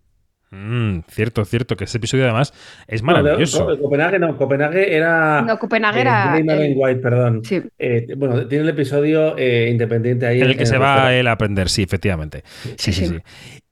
Mm, 0.52 1.02
cierto, 1.08 1.44
cierto, 1.44 1.76
que 1.76 1.84
ese 1.84 1.98
episodio 1.98 2.24
además 2.24 2.52
es 2.88 3.02
maravilloso. 3.02 3.64
No, 3.64 3.70
no, 3.70 3.82
Copenhague 3.82 4.18
no, 4.18 4.36
Copenhague 4.36 4.96
era. 4.96 5.42
No, 5.42 5.58
Copenhague 5.58 6.00
era. 6.00 6.36
Eh, 6.36 6.74
White, 6.76 7.00
perdón. 7.00 7.44
Sí. 7.44 7.62
Eh, 7.78 8.06
bueno, 8.16 8.46
tiene 8.48 8.64
el 8.64 8.70
episodio 8.70 9.38
eh, 9.38 9.68
independiente 9.70 10.26
ahí. 10.26 10.40
En 10.40 10.48
el 10.48 10.56
que 10.56 10.62
en 10.62 10.66
se 10.66 10.74
el 10.74 10.82
va 10.82 11.14
él 11.14 11.28
a 11.28 11.32
aprender, 11.32 11.68
sí, 11.68 11.84
efectivamente. 11.84 12.42
Sí, 12.76 12.92
sí, 12.92 12.92
sí. 12.92 13.06
sí. 13.06 13.18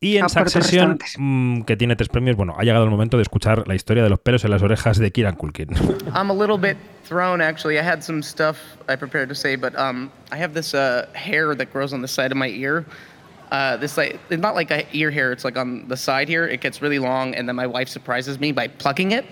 Y 0.01 0.17
en 0.19 0.27
por 0.27 0.31
Succession, 0.31 0.99
mmm, 1.17 1.63
que 1.63 1.77
tiene 1.77 1.97
tres 1.97 2.09
premios, 2.09 2.37
bueno, 2.37 2.55
ha 2.57 2.63
llegado 2.63 2.85
el 2.85 2.91
momento 2.91 3.17
de 3.17 3.25
escuchar 3.25 3.67
la 3.67 3.75
historia 3.75 4.05
de 4.05 4.11
los 4.11 4.21
pelos 4.21 4.45
en 4.45 4.53
las 4.53 4.63
orejas 4.63 4.99
de 4.99 5.11
Kieran 5.11 5.35
Culkin. 5.35 5.71
I'm 6.15 6.31
a 6.31 6.35
little 6.35 6.59
bit 6.59 6.77
thrown, 7.05 7.41
actually. 7.41 7.77
I 7.77 7.83
had 7.83 8.03
some 8.05 8.23
stuff 8.23 8.59
I 8.89 8.95
prepared 8.95 9.29
to 9.31 9.35
say, 9.35 9.57
but 9.57 9.77
um, 9.77 10.13
I 10.31 10.37
have 10.37 10.55
this 10.55 10.75
uh, 10.75 11.07
hair 11.15 11.57
that 11.57 11.73
grows 11.73 11.93
on 11.93 12.03
the 12.03 12.09
side 12.09 12.31
of 12.31 12.39
my 12.39 12.49
ear. 12.49 12.85
Uh, 13.51 13.77
this 13.79 13.97
like 13.97 14.21
it's 14.29 14.43
not 14.43 14.55
like 14.55 14.71
a 14.71 14.85
ear 14.95 15.11
hair 15.11 15.33
it's 15.33 15.45
like 15.45 15.57
on 15.57 15.89
the 15.89 15.97
side 15.97 16.29
here. 16.29 16.47
It 16.47 16.61
gets 16.61 16.83
really 16.83 16.99
long 16.99 17.35
and 17.35 17.49
then 17.49 17.57
my 17.57 17.67
wife 17.67 17.89
surprises 17.89 18.39
me 18.39 18.53
by 18.53 18.69
plucking 18.69 19.13
it. 19.13 19.25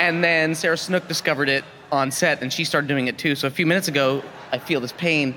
And 0.00 0.24
then 0.24 0.54
sarah 0.54 0.76
snook 0.76 1.06
discovered 1.06 1.48
it 1.48 1.64
on 1.92 2.10
set 2.10 2.42
and 2.42 2.52
she 2.52 2.64
started 2.64 2.88
doing 2.88 3.06
it 3.06 3.18
too. 3.18 3.34
So 3.36 3.46
a 3.46 3.50
few 3.50 3.66
minutes 3.66 3.88
ago 3.88 4.22
i 4.50 4.58
feel 4.58 4.80
this 4.80 4.92
pain 4.92 5.34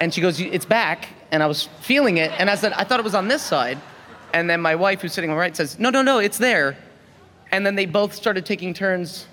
and 0.00 0.14
she 0.14 0.20
goes 0.20 0.40
it's 0.40 0.64
back. 0.64 1.08
And 1.30 1.42
i 1.42 1.46
was 1.46 1.64
feeling 1.80 2.16
it 2.16 2.32
and 2.40 2.48
i 2.48 2.54
said 2.54 2.72
i 2.72 2.84
thought 2.84 3.00
it 3.00 3.04
was 3.04 3.14
on 3.14 3.28
this 3.28 3.42
side. 3.42 3.78
And 4.32 4.48
then 4.48 4.62
my 4.62 4.74
wife 4.74 5.02
who's 5.02 5.12
sitting 5.12 5.28
on 5.30 5.36
my 5.36 5.40
right 5.40 5.56
says 5.56 5.78
no 5.78 5.90
no 5.90 6.00
no 6.00 6.18
it's 6.18 6.38
there. 6.38 6.76
And 7.52 7.66
then 7.66 7.74
they 7.74 7.86
both 7.86 8.14
started 8.14 8.46
taking 8.46 8.72
turns 8.72 9.26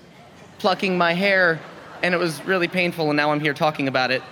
plucking 0.58 0.98
my 0.98 1.14
hair 1.14 1.58
and 2.02 2.14
it 2.14 2.18
was 2.18 2.44
really 2.44 2.68
painful 2.68 3.08
and 3.08 3.16
now 3.16 3.30
i'm 3.30 3.40
here 3.40 3.54
talking 3.54 3.88
about 3.88 4.10
it 4.10 4.22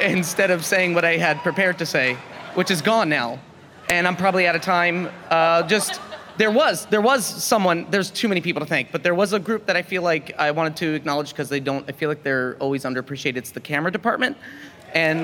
instead 0.00 0.50
of 0.50 0.64
saying 0.64 0.94
what 0.94 1.04
I 1.04 1.16
had 1.16 1.38
prepared 1.38 1.78
to 1.78 1.86
say, 1.86 2.14
which 2.54 2.70
is 2.70 2.82
gone 2.82 3.08
now. 3.08 3.38
And 3.90 4.06
I'm 4.06 4.16
probably 4.16 4.46
out 4.46 4.54
of 4.54 4.62
time. 4.62 5.10
Uh, 5.30 5.62
just 5.64 6.00
there 6.36 6.50
was 6.50 6.86
there 6.86 7.00
was 7.00 7.24
someone. 7.24 7.86
There's 7.90 8.10
too 8.10 8.28
many 8.28 8.40
people 8.40 8.60
to 8.60 8.66
thank, 8.66 8.92
but 8.92 9.02
there 9.02 9.14
was 9.14 9.32
a 9.32 9.38
group 9.38 9.66
that 9.66 9.76
I 9.76 9.82
feel 9.82 10.02
like 10.02 10.32
I 10.38 10.52
wanted 10.52 10.76
to 10.76 10.94
acknowledge 10.94 11.30
because 11.30 11.48
they 11.48 11.60
don't. 11.60 11.84
I 11.88 11.92
feel 11.92 12.08
like 12.08 12.22
they're 12.22 12.56
always 12.60 12.84
underappreciated. 12.84 13.36
It's 13.36 13.50
the 13.50 13.60
camera 13.60 13.90
department, 13.90 14.36
and 14.94 15.20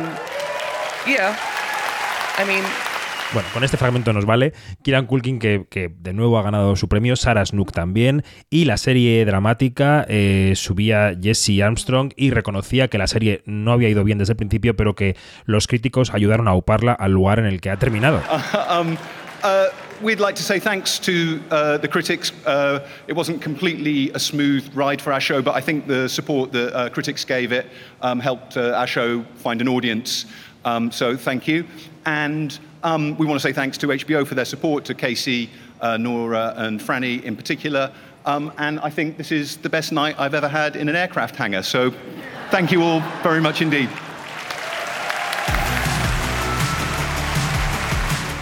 yeah, 1.06 1.38
I 2.36 2.44
mean. 2.44 2.95
Bueno, 3.32 3.48
con 3.52 3.64
este 3.64 3.76
fragmento 3.76 4.12
nos 4.12 4.24
vale. 4.24 4.52
Kieran 4.82 5.06
Culkin, 5.06 5.38
que, 5.38 5.66
que, 5.68 5.90
de 5.98 6.12
nuevo 6.12 6.38
ha 6.38 6.42
ganado 6.42 6.76
su 6.76 6.88
premio, 6.88 7.16
Sarah 7.16 7.44
Snook 7.44 7.72
también, 7.72 8.24
y 8.50 8.66
la 8.66 8.76
serie 8.76 9.24
dramática 9.24 10.06
eh, 10.08 10.52
subía 10.54 11.12
Jesse 11.20 11.60
Armstrong 11.62 12.12
y 12.16 12.30
reconocía 12.30 12.88
que 12.88 12.98
la 12.98 13.06
serie 13.06 13.42
no 13.44 13.72
había 13.72 13.88
ido 13.88 14.04
bien 14.04 14.18
desde 14.18 14.34
el 14.34 14.36
principio, 14.36 14.76
pero 14.76 14.94
que 14.94 15.16
los 15.44 15.66
críticos 15.66 16.14
ayudaron 16.14 16.46
a 16.46 16.54
uparla 16.54 16.92
al 16.92 17.12
lugar 17.12 17.38
en 17.38 17.46
el 17.46 17.60
que 17.60 17.70
ha 17.70 17.76
terminado. 17.78 18.22
Uh, 18.56 18.80
um, 18.80 18.96
uh, 19.42 19.66
we'd 20.00 20.20
like 20.20 20.34
to 20.34 20.42
say 20.42 20.58
thanks 20.58 20.98
to 20.98 21.40
uh, 21.50 21.78
the 21.78 21.88
critics. 21.88 22.32
Uh, 22.46 22.86
it 23.06 23.14
wasn't 23.14 23.42
completely 23.42 24.10
a 24.12 24.18
smooth 24.18 24.64
ride 24.74 25.00
for 25.00 25.12
our 25.12 25.20
show, 25.20 25.42
but 25.42 25.54
I 25.54 25.60
think 25.60 25.86
the 25.86 26.08
support 26.08 26.52
that 26.52 26.74
uh, 26.74 26.88
critics 26.90 27.24
gave 27.24 27.52
it 27.52 27.66
um, 28.02 28.20
helped 28.20 28.56
uh, 28.56 28.72
our 28.72 28.86
show 28.86 29.24
find 29.36 29.60
an 29.60 29.68
audience. 29.68 30.26
Um, 30.66 30.90
so 30.90 31.16
thank 31.16 31.46
you. 31.46 31.64
And 32.06 32.58
um, 32.82 33.16
we 33.18 33.24
want 33.24 33.40
to 33.40 33.48
say 33.48 33.52
thanks 33.52 33.78
to 33.78 33.86
HBO 33.86 34.26
for 34.26 34.34
their 34.34 34.44
support, 34.44 34.84
to 34.86 34.94
Casey, 34.94 35.48
uh, 35.80 35.96
Nora, 35.96 36.54
and 36.56 36.80
Franny 36.80 37.22
in 37.22 37.36
particular. 37.36 37.92
Um, 38.26 38.52
and 38.58 38.80
I 38.80 38.90
think 38.90 39.16
this 39.16 39.30
is 39.30 39.58
the 39.58 39.68
best 39.68 39.92
night 39.92 40.16
I've 40.18 40.34
ever 40.34 40.48
had 40.48 40.74
in 40.74 40.88
an 40.88 40.96
aircraft 40.96 41.36
hangar. 41.36 41.62
So 41.62 41.94
thank 42.50 42.72
you 42.72 42.82
all 42.82 43.00
very 43.22 43.40
much 43.40 43.62
indeed. 43.62 43.88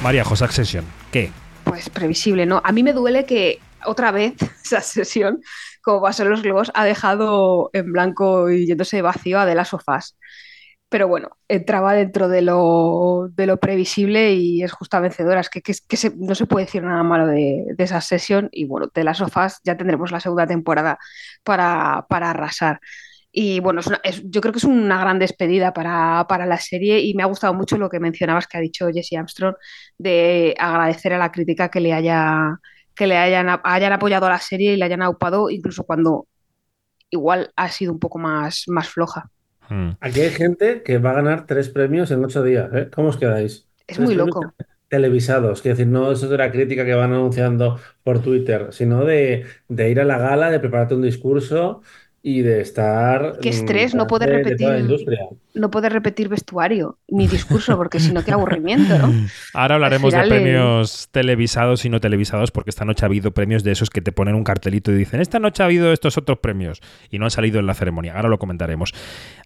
María 0.02 0.24
José 0.24 0.46
Succession, 0.46 0.84
¿qué? 1.12 1.30
Pues 1.64 1.90
previsible, 1.90 2.46
¿no? 2.46 2.62
A 2.64 2.72
mí 2.72 2.82
me 2.82 2.94
duele 2.94 3.26
que 3.26 3.60
otra 3.84 4.12
vez 4.12 4.34
esa 4.64 4.80
sesión, 4.80 5.42
como 5.82 6.00
va 6.00 6.08
a 6.08 6.12
ser 6.14 6.26
los 6.26 6.42
globos, 6.42 6.70
ha 6.74 6.84
dejado 6.84 7.68
en 7.74 7.92
blanco 7.92 8.50
y 8.50 8.66
yéndose 8.66 9.02
vacío 9.02 9.38
a 9.40 9.46
de 9.46 9.54
las 9.54 9.68
sofás 9.68 10.16
pero 10.94 11.08
bueno, 11.08 11.30
entraba 11.48 11.92
dentro 11.92 12.28
de 12.28 12.40
lo, 12.40 13.28
de 13.32 13.48
lo, 13.48 13.58
previsible 13.58 14.34
y 14.34 14.62
es 14.62 14.70
justa 14.70 15.00
vencedora. 15.00 15.40
Es 15.40 15.50
que, 15.50 15.96
se, 15.96 16.12
no 16.14 16.36
se 16.36 16.46
puede 16.46 16.66
decir 16.66 16.84
nada 16.84 17.02
malo 17.02 17.26
de, 17.26 17.64
esa 17.78 18.00
sesión 18.00 18.48
y 18.52 18.64
bueno, 18.64 18.86
de 18.94 19.02
las 19.02 19.18
sofás 19.18 19.60
ya 19.64 19.76
tendremos 19.76 20.12
la 20.12 20.20
segunda 20.20 20.46
temporada 20.46 21.00
para, 21.42 22.06
arrasar. 22.08 22.78
Y 23.32 23.58
bueno, 23.58 23.80
yo 24.24 24.40
creo 24.40 24.52
que 24.52 24.58
es 24.58 24.64
una 24.64 25.00
gran 25.00 25.18
despedida 25.18 25.72
para, 25.72 26.46
la 26.46 26.58
serie 26.58 27.00
y 27.00 27.12
me 27.14 27.24
ha 27.24 27.26
gustado 27.26 27.54
mucho 27.54 27.76
lo 27.76 27.90
que 27.90 27.98
mencionabas 27.98 28.46
que 28.46 28.58
ha 28.58 28.60
dicho 28.60 28.86
Jesse 28.94 29.14
Armstrong 29.14 29.56
de 29.98 30.54
agradecer 30.60 31.12
a 31.12 31.18
la 31.18 31.32
crítica 31.32 31.70
que 31.70 31.80
le, 31.80 31.92
haya, 31.92 32.60
hayan, 33.00 33.92
apoyado 33.92 34.26
a 34.26 34.30
la 34.30 34.38
serie 34.38 34.74
y 34.74 34.76
le 34.76 34.84
hayan 34.84 35.02
aupado 35.02 35.50
incluso 35.50 35.82
cuando 35.82 36.28
igual 37.10 37.52
ha 37.56 37.68
sido 37.68 37.92
un 37.92 37.98
poco 37.98 38.20
más 38.20 38.64
floja. 38.84 39.28
Hmm. 39.68 39.90
Aquí 40.00 40.20
hay 40.20 40.30
gente 40.30 40.82
que 40.82 40.98
va 40.98 41.10
a 41.10 41.14
ganar 41.14 41.46
tres 41.46 41.68
premios 41.68 42.10
en 42.10 42.24
ocho 42.24 42.42
días. 42.42 42.68
¿eh? 42.72 42.90
¿Cómo 42.94 43.08
os 43.08 43.16
quedáis? 43.16 43.66
Es 43.86 43.98
muy 43.98 44.14
loco. 44.14 44.54
Televisados, 44.88 45.60
quiero 45.60 45.76
decir, 45.76 45.90
no 45.90 46.12
eso 46.12 46.28
de 46.28 46.38
la 46.38 46.52
crítica 46.52 46.84
que 46.84 46.94
van 46.94 47.12
anunciando 47.12 47.80
por 48.04 48.22
Twitter, 48.22 48.68
sino 48.70 49.04
de, 49.04 49.44
de 49.68 49.90
ir 49.90 49.98
a 49.98 50.04
la 50.04 50.18
gala, 50.18 50.50
de 50.50 50.60
prepararte 50.60 50.94
un 50.94 51.02
discurso 51.02 51.82
y 52.26 52.40
de 52.40 52.62
estar. 52.62 53.38
Qué 53.42 53.50
estrés, 53.50 53.94
no 53.94 54.06
poder 54.06 54.30
repetir. 54.30 54.66
No 55.52 55.70
poder 55.70 55.92
repetir 55.92 56.30
vestuario 56.30 56.98
ni 57.06 57.28
discurso, 57.28 57.76
porque 57.76 58.00
si 58.00 58.12
no, 58.12 58.24
qué 58.24 58.32
aburrimiento, 58.32 58.98
¿no? 58.98 59.12
Ahora 59.52 59.74
hablaremos 59.74 60.12
de 60.12 60.22
premios 60.22 61.10
televisados 61.12 61.84
y 61.84 61.90
no 61.90 62.00
televisados, 62.00 62.50
porque 62.50 62.70
esta 62.70 62.86
noche 62.86 63.04
ha 63.04 63.08
habido 63.08 63.32
premios 63.32 63.62
de 63.62 63.72
esos 63.72 63.90
que 63.90 64.00
te 64.00 64.10
ponen 64.10 64.34
un 64.34 64.42
cartelito 64.42 64.90
y 64.90 64.94
dicen: 64.94 65.20
Esta 65.20 65.38
noche 65.38 65.62
ha 65.62 65.66
habido 65.66 65.92
estos 65.92 66.16
otros 66.16 66.38
premios 66.38 66.80
y 67.10 67.18
no 67.18 67.26
han 67.26 67.30
salido 67.30 67.60
en 67.60 67.66
la 67.66 67.74
ceremonia. 67.74 68.16
Ahora 68.16 68.30
lo 68.30 68.38
comentaremos. 68.38 68.94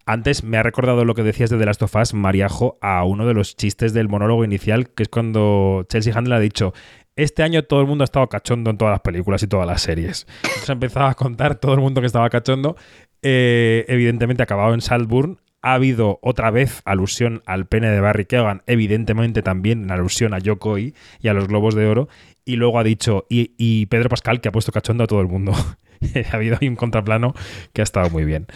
Antes 0.07 0.45
me 0.45 0.57
ha 0.57 0.63
recordado 0.63 1.05
lo 1.05 1.17
que 1.17 1.25
decías 1.25 1.51
de 1.51 1.59
The 1.59 1.67
Last 1.67 1.83
of 1.83 1.97
Us, 1.97 2.15
Mariajo, 2.15 2.79
a 2.81 3.03
uno 3.03 3.27
de 3.27 3.35
los 3.35 3.57
chistes 3.57 3.93
del 3.93 4.09
monólogo 4.09 4.45
inicial, 4.45 4.91
que 4.91 5.03
es 5.03 5.09
cuando 5.09 5.85
Chelsea 5.89 6.17
Handler 6.17 6.37
ha 6.37 6.41
dicho: 6.41 6.73
este 7.19 7.43
año 7.43 7.65
todo 7.65 7.81
el 7.81 7.87
mundo 7.89 8.05
ha 8.05 8.07
estado 8.07 8.29
cachondo 8.29 8.71
en 8.71 8.79
todas 8.79 8.93
las 8.93 9.01
películas 9.01 9.43
y 9.43 9.49
todas 9.49 9.67
las 9.67 9.83
series. 9.83 10.27
Entonces 10.45 10.71
empezaba 10.71 11.11
a 11.11 11.15
contar 11.15 11.57
todo 11.57 11.75
el 11.75 11.81
mundo 11.81 12.01
que 12.01 12.07
estaba 12.07 12.31
cachondo. 12.31 12.77
Eh, 13.23 13.85
evidentemente 13.89 14.43
acabado 14.45 14.73
en 14.73 14.81
Saltburn. 14.81 15.41
Ha 15.61 15.75
habido 15.75 16.21
otra 16.23 16.53
vez 16.53 16.81
alusión 16.85 17.43
al 17.45 17.67
pene 17.67 17.91
de 17.91 18.01
Barry 18.01 18.27
Keoghan, 18.27 18.63
evidentemente 18.67 19.43
también 19.43 19.83
en 19.83 19.91
alusión 19.91 20.33
a 20.33 20.39
Yokoi 20.39 20.95
y 21.21 21.29
a 21.29 21.35
los 21.35 21.49
Globos 21.49 21.75
de 21.75 21.87
Oro. 21.87 22.09
Y 22.45 22.55
luego 22.55 22.79
ha 22.79 22.85
dicho, 22.85 23.27
y, 23.29 23.53
y 23.59 23.87
Pedro 23.87 24.09
Pascal, 24.09 24.41
que 24.41 24.51
ha 24.51 24.53
puesto 24.53 24.71
cachondo 24.71 25.03
a 25.03 25.07
todo 25.09 25.21
el 25.21 25.27
mundo. 25.27 25.53
ha 26.33 26.37
habido 26.37 26.57
ahí 26.61 26.69
un 26.69 26.77
contraplano 26.77 27.35
que 27.73 27.83
ha 27.83 27.85
estado 27.85 28.11
muy 28.11 28.25
bien. 28.25 28.47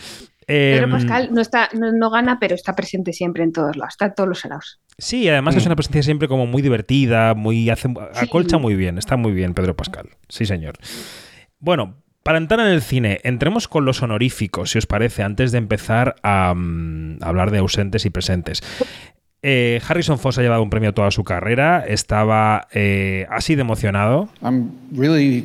Pedro 0.52 0.90
Pascal 0.90 1.28
no, 1.32 1.40
está, 1.40 1.68
no, 1.72 1.92
no, 1.92 2.10
gana, 2.10 2.38
pero 2.38 2.54
está 2.54 2.74
presente 2.74 3.12
siempre 3.12 3.44
en 3.44 3.52
todos 3.52 3.76
lados, 3.76 3.94
está 3.94 4.06
en 4.06 4.14
todos 4.14 4.28
los 4.28 4.44
lados. 4.44 4.80
Sí, 4.98 5.28
además 5.28 5.54
mm. 5.54 5.58
es 5.58 5.66
una 5.66 5.76
presencia 5.76 6.02
siempre 6.02 6.28
como 6.28 6.46
muy 6.46 6.62
divertida, 6.62 7.34
muy 7.34 7.70
hace, 7.70 7.88
sí. 7.88 7.94
acolcha 8.14 8.58
muy 8.58 8.74
bien, 8.74 8.98
está 8.98 9.16
muy 9.16 9.32
bien 9.32 9.54
Pedro 9.54 9.76
Pascal. 9.76 10.10
Sí, 10.28 10.46
señor. 10.46 10.74
Bueno, 11.58 12.02
para 12.22 12.38
entrar 12.38 12.60
en 12.60 12.72
el 12.72 12.82
cine, 12.82 13.20
entremos 13.24 13.66
con 13.68 13.84
los 13.84 14.02
honoríficos, 14.02 14.70
si 14.70 14.78
os 14.78 14.86
parece, 14.86 15.22
antes 15.22 15.52
de 15.52 15.58
empezar 15.58 16.16
a, 16.22 16.52
um, 16.52 17.18
a 17.22 17.28
hablar 17.28 17.50
de 17.50 17.58
ausentes 17.58 18.04
y 18.04 18.10
presentes. 18.10 18.62
Eh, 19.42 19.80
Harrison 19.88 20.18
Foss 20.20 20.38
ha 20.38 20.42
llevado 20.42 20.62
un 20.62 20.70
premio 20.70 20.94
toda 20.94 21.10
su 21.10 21.24
carrera, 21.24 21.84
estaba 21.86 22.68
eh, 22.72 23.26
así 23.28 23.56
de 23.56 23.62
emocionado. 23.62 24.28
I'm 24.40 24.70
really 24.92 25.44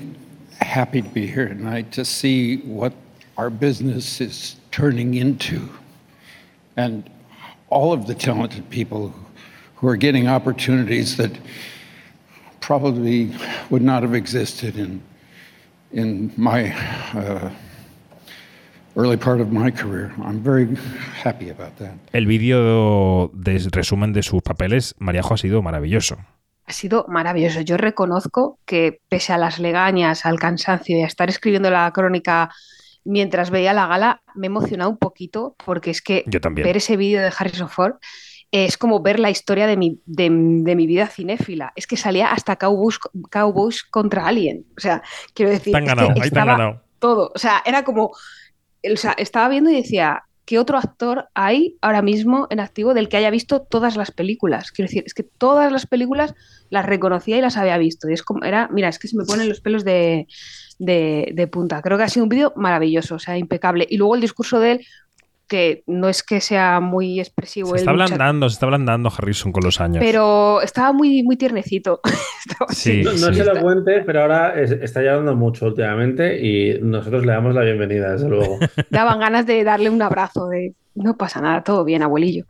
happy 0.59 1.01
to 1.01 1.09
be 1.13 1.25
here 1.25 1.47
tonight 1.47 1.89
to 1.95 2.05
see 2.05 2.61
what 2.65 2.93
our 3.37 3.49
business 3.49 4.21
is 4.21 4.56
turning 4.77 5.15
into. 5.15 5.59
And 6.75 7.09
all 7.69 7.91
of 7.91 8.05
the 8.05 8.13
talented 8.13 8.69
people 8.69 9.11
who 9.75 9.87
are 9.87 9.97
getting 9.97 10.27
opportunities 10.27 11.17
that 11.17 11.31
probably 12.61 13.31
would 13.69 13.81
not 13.81 14.03
have 14.03 14.15
existed 14.15 14.77
in 14.77 15.01
in 15.91 16.31
my 16.35 16.75
uh, 17.13 17.49
early 18.95 19.17
part 19.17 19.39
of 19.41 19.51
my 19.51 19.71
career. 19.71 20.11
I'm 20.23 20.41
very 20.43 20.67
happy 21.23 21.49
about 21.49 21.77
that. 21.79 21.95
El 22.13 22.25
vídeo 22.25 23.31
de 23.33 23.57
resumen 23.71 24.13
de 24.13 24.21
sus 24.21 24.41
papeles, 24.41 24.95
Mariajo, 24.99 25.33
ha 25.33 25.37
sido 25.37 25.61
maravilloso. 25.61 26.17
Ha 26.65 26.73
sido 26.73 27.05
maravilloso. 27.07 27.61
Yo 27.61 27.77
reconozco 27.77 28.59
que 28.65 28.99
pese 29.09 29.31
a 29.33 29.37
las 29.37 29.59
legañas, 29.59 30.25
al 30.25 30.37
cansancio 30.39 30.97
y 30.97 31.03
a 31.03 31.07
estar 31.07 31.29
escribiendo 31.29 31.71
la 31.71 31.89
crónica 31.91 32.51
mientras 33.07 33.49
veía 33.49 33.73
la 33.73 33.87
gala, 33.87 34.21
me 34.35 34.47
he 34.47 34.49
emocionado 34.49 34.89
un 34.89 34.97
poquito 34.97 35.55
porque 35.65 35.89
es 35.91 36.01
que 36.01 36.23
Yo 36.27 36.41
también. 36.41 36.65
ver 36.67 36.77
ese 36.77 36.97
vídeo 36.97 37.21
de 37.21 37.31
Harrison 37.35 37.69
Ford 37.69 37.95
es 38.51 38.77
como 38.77 39.01
ver 39.01 39.19
la 39.19 39.29
historia 39.29 39.67
de 39.67 39.77
mi, 39.77 39.99
de, 40.05 40.23
de 40.29 40.75
mi 40.75 40.87
vida 40.87 41.07
cinéfila. 41.07 41.73
Es 41.75 41.87
que 41.87 41.97
salía 41.97 42.31
hasta 42.31 42.55
Cowboys, 42.55 42.99
Cowboys 43.29 43.83
contra 43.83 44.27
Alien. 44.27 44.65
O 44.77 44.79
sea, 44.79 45.01
quiero 45.33 45.51
decir, 45.51 45.75
es 45.75 45.85
ganado, 45.85 46.13
estaba 46.21 46.81
todo. 46.99 47.31
O 47.35 47.39
sea, 47.39 47.61
era 47.65 47.83
como, 47.83 48.05
o 48.05 48.95
sea, 48.95 49.13
estaba 49.17 49.49
viendo 49.49 49.69
y 49.69 49.75
decía, 49.75 50.23
¿qué 50.47 50.59
otro 50.59 50.77
actor 50.77 51.27
hay 51.33 51.75
ahora 51.81 52.01
mismo 52.01 52.47
en 52.49 52.61
activo 52.61 52.93
del 52.93 53.09
que 53.09 53.17
haya 53.17 53.29
visto 53.29 53.61
todas 53.61 53.97
las 53.97 54.11
películas? 54.11 54.71
Quiero 54.71 54.87
decir, 54.87 55.03
es 55.05 55.13
que 55.13 55.23
todas 55.23 55.73
las 55.73 55.85
películas 55.85 56.33
las 56.69 56.85
reconocía 56.85 57.37
y 57.37 57.41
las 57.41 57.57
había 57.57 57.77
visto. 57.77 58.09
Y 58.09 58.13
es 58.13 58.23
como, 58.23 58.45
era, 58.45 58.69
mira, 58.71 58.87
es 58.87 58.97
que 58.97 59.09
se 59.09 59.17
me 59.17 59.25
ponen 59.25 59.49
los 59.49 59.59
pelos 59.59 59.83
de, 59.83 60.25
de, 60.79 61.33
de 61.35 61.47
punta. 61.47 61.81
Creo 61.81 61.97
que 61.97 62.05
ha 62.05 62.09
sido 62.09 62.23
un 62.23 62.29
vídeo 62.29 62.53
maravilloso, 62.55 63.15
o 63.15 63.19
sea, 63.19 63.37
impecable. 63.37 63.85
Y 63.89 63.97
luego 63.97 64.15
el 64.15 64.21
discurso 64.21 64.61
de 64.61 64.71
él, 64.71 64.87
que 65.47 65.83
no 65.87 66.09
es 66.09 66.23
que 66.23 66.41
sea 66.41 66.79
muy 66.79 67.19
expresivo, 67.19 67.71
Se 67.71 67.77
está 67.77 67.91
ablandando, 67.91 68.49
se 68.49 68.53
está 68.53 68.65
ablandando 68.65 69.11
Harrison 69.15 69.51
con 69.51 69.63
los 69.63 69.79
años. 69.81 69.97
pero 69.99 70.61
estaba 70.61 70.93
muy, 70.93 71.23
muy 71.23 71.37
tiernecito. 71.37 72.01
Estaba 72.47 72.71
Sí. 72.73 73.01
No, 73.03 73.11
no 73.11 73.17
sí. 73.17 73.29
es 73.31 73.39
elocuente, 73.39 74.03
pero 74.05 74.21
ahora 74.21 74.59
es- 74.61 74.71
está 74.71 75.01
llorando 75.01 75.35
mucho 75.35 75.65
últimamente 75.67 76.39
y 76.45 76.79
nosotros 76.81 77.25
le 77.25 77.31
damos 77.31 77.53
la 77.55 77.61
bienvenida, 77.61 78.11
desde 78.13 78.29
luego. 78.29 78.59
Daban 78.89 79.19
ganas 79.19 79.45
de 79.45 79.63
darle 79.63 79.89
un 79.89 80.01
abrazo, 80.01 80.47
de 80.49 80.73
no 80.95 81.15
pasa 81.17 81.41
nada, 81.41 81.63
todo 81.63 81.83
bien, 81.83 82.03
abuelillo. 82.03 82.45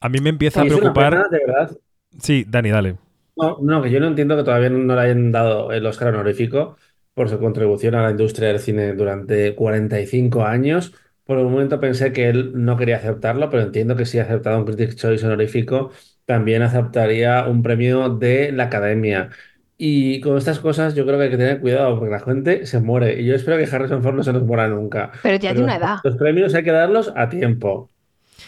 A 0.00 0.08
mí 0.08 0.18
me 0.20 0.30
empieza 0.30 0.60
a 0.60 0.64
es 0.64 0.70
una 0.72 0.80
preocupar. 0.80 1.10
pena, 1.12 1.28
de 1.30 1.38
verdad. 1.46 1.76
Sí, 2.20 2.44
Dani, 2.48 2.70
dale. 2.70 2.96
No, 3.36 3.58
no, 3.60 3.82
que 3.82 3.90
yo 3.90 4.00
no 4.00 4.08
entiendo 4.08 4.36
que 4.36 4.42
todavía 4.44 4.68
no 4.70 4.94
le 4.94 5.00
hayan 5.00 5.30
dado 5.30 5.70
el 5.72 5.84
Oscar 5.86 6.08
honorífico 6.08 6.76
por 7.14 7.28
su 7.28 7.38
contribución 7.38 7.94
a 7.94 8.02
la 8.02 8.10
industria 8.10 8.48
del 8.48 8.58
cine 8.60 8.94
durante 8.94 9.54
45 9.54 10.44
años. 10.44 10.92
Por 11.28 11.36
un 11.36 11.52
momento 11.52 11.78
pensé 11.78 12.10
que 12.10 12.30
él 12.30 12.52
no 12.54 12.78
quería 12.78 12.96
aceptarlo, 12.96 13.50
pero 13.50 13.62
entiendo 13.62 13.96
que 13.96 14.06
si 14.06 14.18
ha 14.18 14.22
aceptado 14.22 14.56
un 14.56 14.64
Critics' 14.64 14.96
Choice 14.96 15.26
honorífico, 15.26 15.90
también 16.24 16.62
aceptaría 16.62 17.44
un 17.46 17.62
premio 17.62 18.08
de 18.08 18.50
la 18.50 18.64
Academia. 18.64 19.28
Y 19.76 20.22
con 20.22 20.38
estas 20.38 20.58
cosas 20.58 20.94
yo 20.94 21.04
creo 21.04 21.18
que 21.18 21.24
hay 21.24 21.30
que 21.30 21.36
tener 21.36 21.60
cuidado 21.60 21.98
porque 21.98 22.12
la 22.12 22.20
gente 22.20 22.64
se 22.64 22.80
muere. 22.80 23.20
Y 23.20 23.26
yo 23.26 23.34
espero 23.34 23.58
que 23.58 23.64
Harrison 23.70 24.02
Ford 24.02 24.14
no 24.14 24.22
se 24.22 24.32
nos 24.32 24.42
muera 24.42 24.68
nunca. 24.68 25.12
Pero 25.22 25.36
ya 25.36 25.52
de 25.52 25.62
una 25.62 25.76
edad. 25.76 25.98
Los 26.02 26.16
premios 26.16 26.54
hay 26.54 26.64
que 26.64 26.72
darlos 26.72 27.12
a 27.14 27.28
tiempo. 27.28 27.90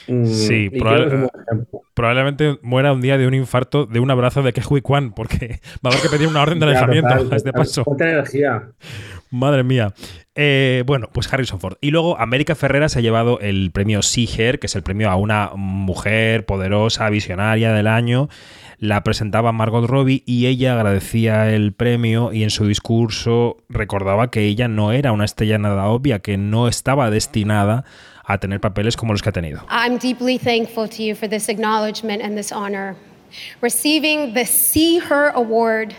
Mm, 0.09 0.25
Sí, 0.25 0.71
ejemplo. 0.73 1.83
Probablemente 1.93 2.59
muera 2.63 2.95
un 2.95 3.03
día 3.03 3.19
de 3.19 3.27
un 3.27 3.35
infarto 3.35 3.85
de 3.85 4.01
un 4.01 4.11
abrazo 4.11 4.43
de 4.43 4.55
Kehui 4.55 4.81
Kwan, 4.81 5.13
porque 5.13 5.61
va 5.85 5.91
a 5.91 5.93
haber 5.93 6.01
que 6.01 6.09
pedir 6.09 6.29
una 6.29 6.41
orden 6.41 6.59
de 6.59 6.65
alejamiento 6.65 7.11
a 7.31 7.37
este 7.37 7.53
paso. 7.53 7.85
Energía. 7.99 8.71
Madre 9.31 9.63
mía. 9.65 9.93
Eh, 10.43 10.85
bueno, 10.87 11.11
pues 11.13 11.31
Harrison 11.31 11.61
Ford. 11.61 11.77
Y 11.83 11.91
luego 11.91 12.19
América 12.19 12.55
Ferrera 12.55 12.89
se 12.89 12.99
ha 12.99 13.03
llevado 13.03 13.41
el 13.41 13.71
premio 13.73 14.01
Siger, 14.01 14.59
que 14.59 14.69
es 14.69 14.75
el 14.75 14.83
premio 14.83 15.11
a 15.11 15.17
una 15.17 15.51
mujer 15.55 16.47
poderosa, 16.47 17.11
visionaria 17.11 17.75
del 17.75 17.87
año. 17.87 18.31
La 18.79 19.05
presentaba 19.05 19.53
Margot 19.53 19.87
Robbie 19.87 20.23
y 20.25 20.47
ella 20.47 20.73
agradecía 20.73 21.53
el 21.53 21.75
premio 21.75 22.33
y 22.33 22.43
en 22.43 22.49
su 22.49 22.67
discurso 22.67 23.59
recordaba 23.69 24.31
que 24.31 24.47
ella 24.47 24.67
no 24.67 24.93
era 24.93 25.13
una 25.13 25.27
estrella 25.27 25.59
nada 25.59 25.85
obvia, 25.89 26.21
que 26.21 26.39
no 26.39 26.69
estaba 26.69 27.11
destinada 27.11 27.85
a 28.25 28.39
tener 28.39 28.61
papeles 28.61 28.97
como 28.97 29.13
los 29.13 29.21
que 29.21 29.29
ha 29.29 29.33
tenido. 29.33 29.61
I'm 29.69 29.99
deeply 29.99 30.39
thankful 30.39 30.89
to 30.89 31.03
you 31.03 31.15
for 31.15 31.29
this 31.29 31.51
acknowledgement 31.51 32.23
and 32.23 32.35
this 32.35 32.51
honor. 32.51 32.97
Receiving 33.61 34.33
the 34.33 34.47
See 34.47 35.01
Her 35.01 35.33
Award 35.35 35.95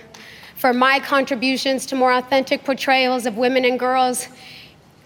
for 0.62 0.74
my 0.74 1.00
contributions 1.00 1.88
to 1.88 1.96
more 1.96 2.14
authentic 2.14 2.64
portrayals 2.64 3.26
of 3.26 3.36
women 3.36 3.66
and 3.66 3.80
girls 3.80 4.28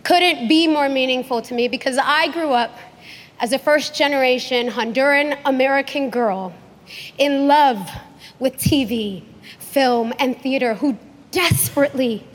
couldn't 0.03 0.49
be 0.49 0.67
more 0.67 0.89
meaningful 0.89 1.41
to 1.41 1.53
me 1.53 1.69
because 1.69 1.97
I 1.97 2.27
grew 2.33 2.51
up 2.51 2.77
as 3.39 3.53
a 3.53 3.57
first 3.57 3.95
generation 3.95 4.67
Honduran 4.67 5.39
American 5.45 6.09
girl 6.09 6.53
in 7.17 7.47
love 7.47 7.89
with 8.37 8.57
TV, 8.57 9.23
film, 9.59 10.13
and 10.19 10.37
theater 10.37 10.73
who 10.73 10.97
desperately 11.31 12.27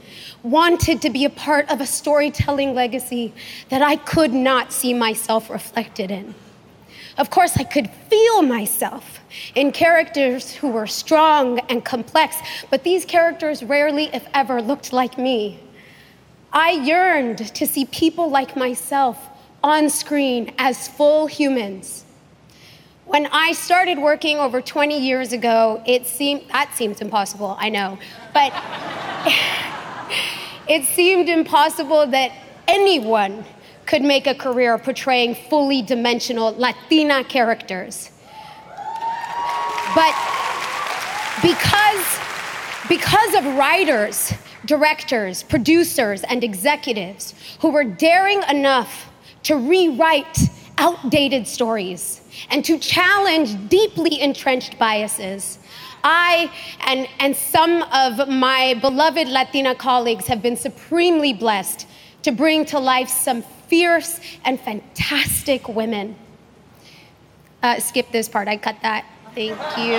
wanted 0.43 1.03
to 1.03 1.11
be 1.11 1.27
a 1.27 1.31
part 1.31 1.69
of 1.69 1.83
a 1.83 1.87
storytelling 1.87 2.75
legacy 2.75 3.35
that 3.69 3.83
I 3.83 3.97
could 3.97 4.33
not 4.33 4.73
see 4.73 4.95
myself 4.95 5.51
reflected 5.51 6.11
in. 6.11 6.35
Of 7.19 7.29
course, 7.29 7.59
I 7.59 7.65
could 7.65 7.91
feel 7.91 8.41
myself 8.41 9.20
in 9.55 9.73
characters 9.73 10.51
who 10.53 10.69
were 10.69 10.87
strong 10.87 11.59
and 11.69 11.85
complex, 11.85 12.37
but 12.71 12.85
these 12.85 13.05
characters 13.05 13.62
rarely, 13.62 14.05
if 14.12 14.27
ever, 14.35 14.61
looked 14.61 14.93
like 14.93 15.19
me. 15.19 15.59
I 16.53 16.73
yearned 16.73 17.55
to 17.55 17.66
see 17.66 17.85
people 17.87 18.29
like 18.31 18.57
myself 18.57 19.29
on 19.62 19.90
screen 19.90 20.53
as 20.59 20.88
full 20.88 21.27
humans. 21.27 22.05
When 23.05 23.27
I 23.27 23.53
started 23.53 23.99
working 23.99 24.38
over 24.38 24.61
20 24.61 24.99
years 24.99 25.33
ago, 25.33 25.83
it 25.87 26.07
seemed 26.07 26.43
that 26.53 26.73
seems 26.75 27.01
impossible, 27.01 27.57
I 27.59 27.69
know. 27.69 27.99
But 28.33 28.53
it 30.69 30.85
seemed 30.85 31.29
impossible 31.29 32.07
that 32.09 32.33
anyone 32.69 33.45
could 33.87 34.03
make 34.03 34.29
a 34.29 34.35
career 34.35 34.79
portraying 34.79 35.35
fully 35.35 35.83
dimensional 35.83 36.55
Latina 36.57 37.25
characters. 37.25 38.11
But 39.94 40.14
because 41.42 42.18
because 42.88 43.35
of 43.35 43.44
writers, 43.57 44.33
directors, 44.64 45.44
producers, 45.44 46.24
and 46.24 46.42
executives 46.42 47.35
who 47.61 47.70
were 47.70 47.85
daring 47.85 48.42
enough 48.50 49.11
to 49.44 49.57
rewrite 49.57 50.38
outdated 50.76 51.46
stories 51.46 52.20
and 52.50 52.64
to 52.64 52.79
challenge 52.79 53.68
deeply 53.68 54.20
entrenched 54.20 54.79
biases. 54.79 55.59
I 56.03 56.50
and, 56.81 57.07
and 57.20 57.37
some 57.37 57.83
of 57.92 58.29
my 58.29 58.74
beloved 58.81 59.29
Latina 59.29 59.74
colleagues 59.74 60.26
have 60.26 60.42
been 60.42 60.57
supremely 60.57 61.33
blessed 61.33 61.87
to 62.22 62.33
bring 62.33 62.64
to 62.66 62.79
life 62.79 63.09
some 63.09 63.42
fierce 63.68 64.18
and 64.44 64.59
fantastic 64.59 65.68
women. 65.68 66.16
Uh, 67.62 67.79
skip 67.79 68.11
this 68.11 68.29
part, 68.29 68.48
I 68.48 68.57
cut 68.57 68.76
that. 68.83 69.05
Thank 69.35 69.59
you. 69.79 69.95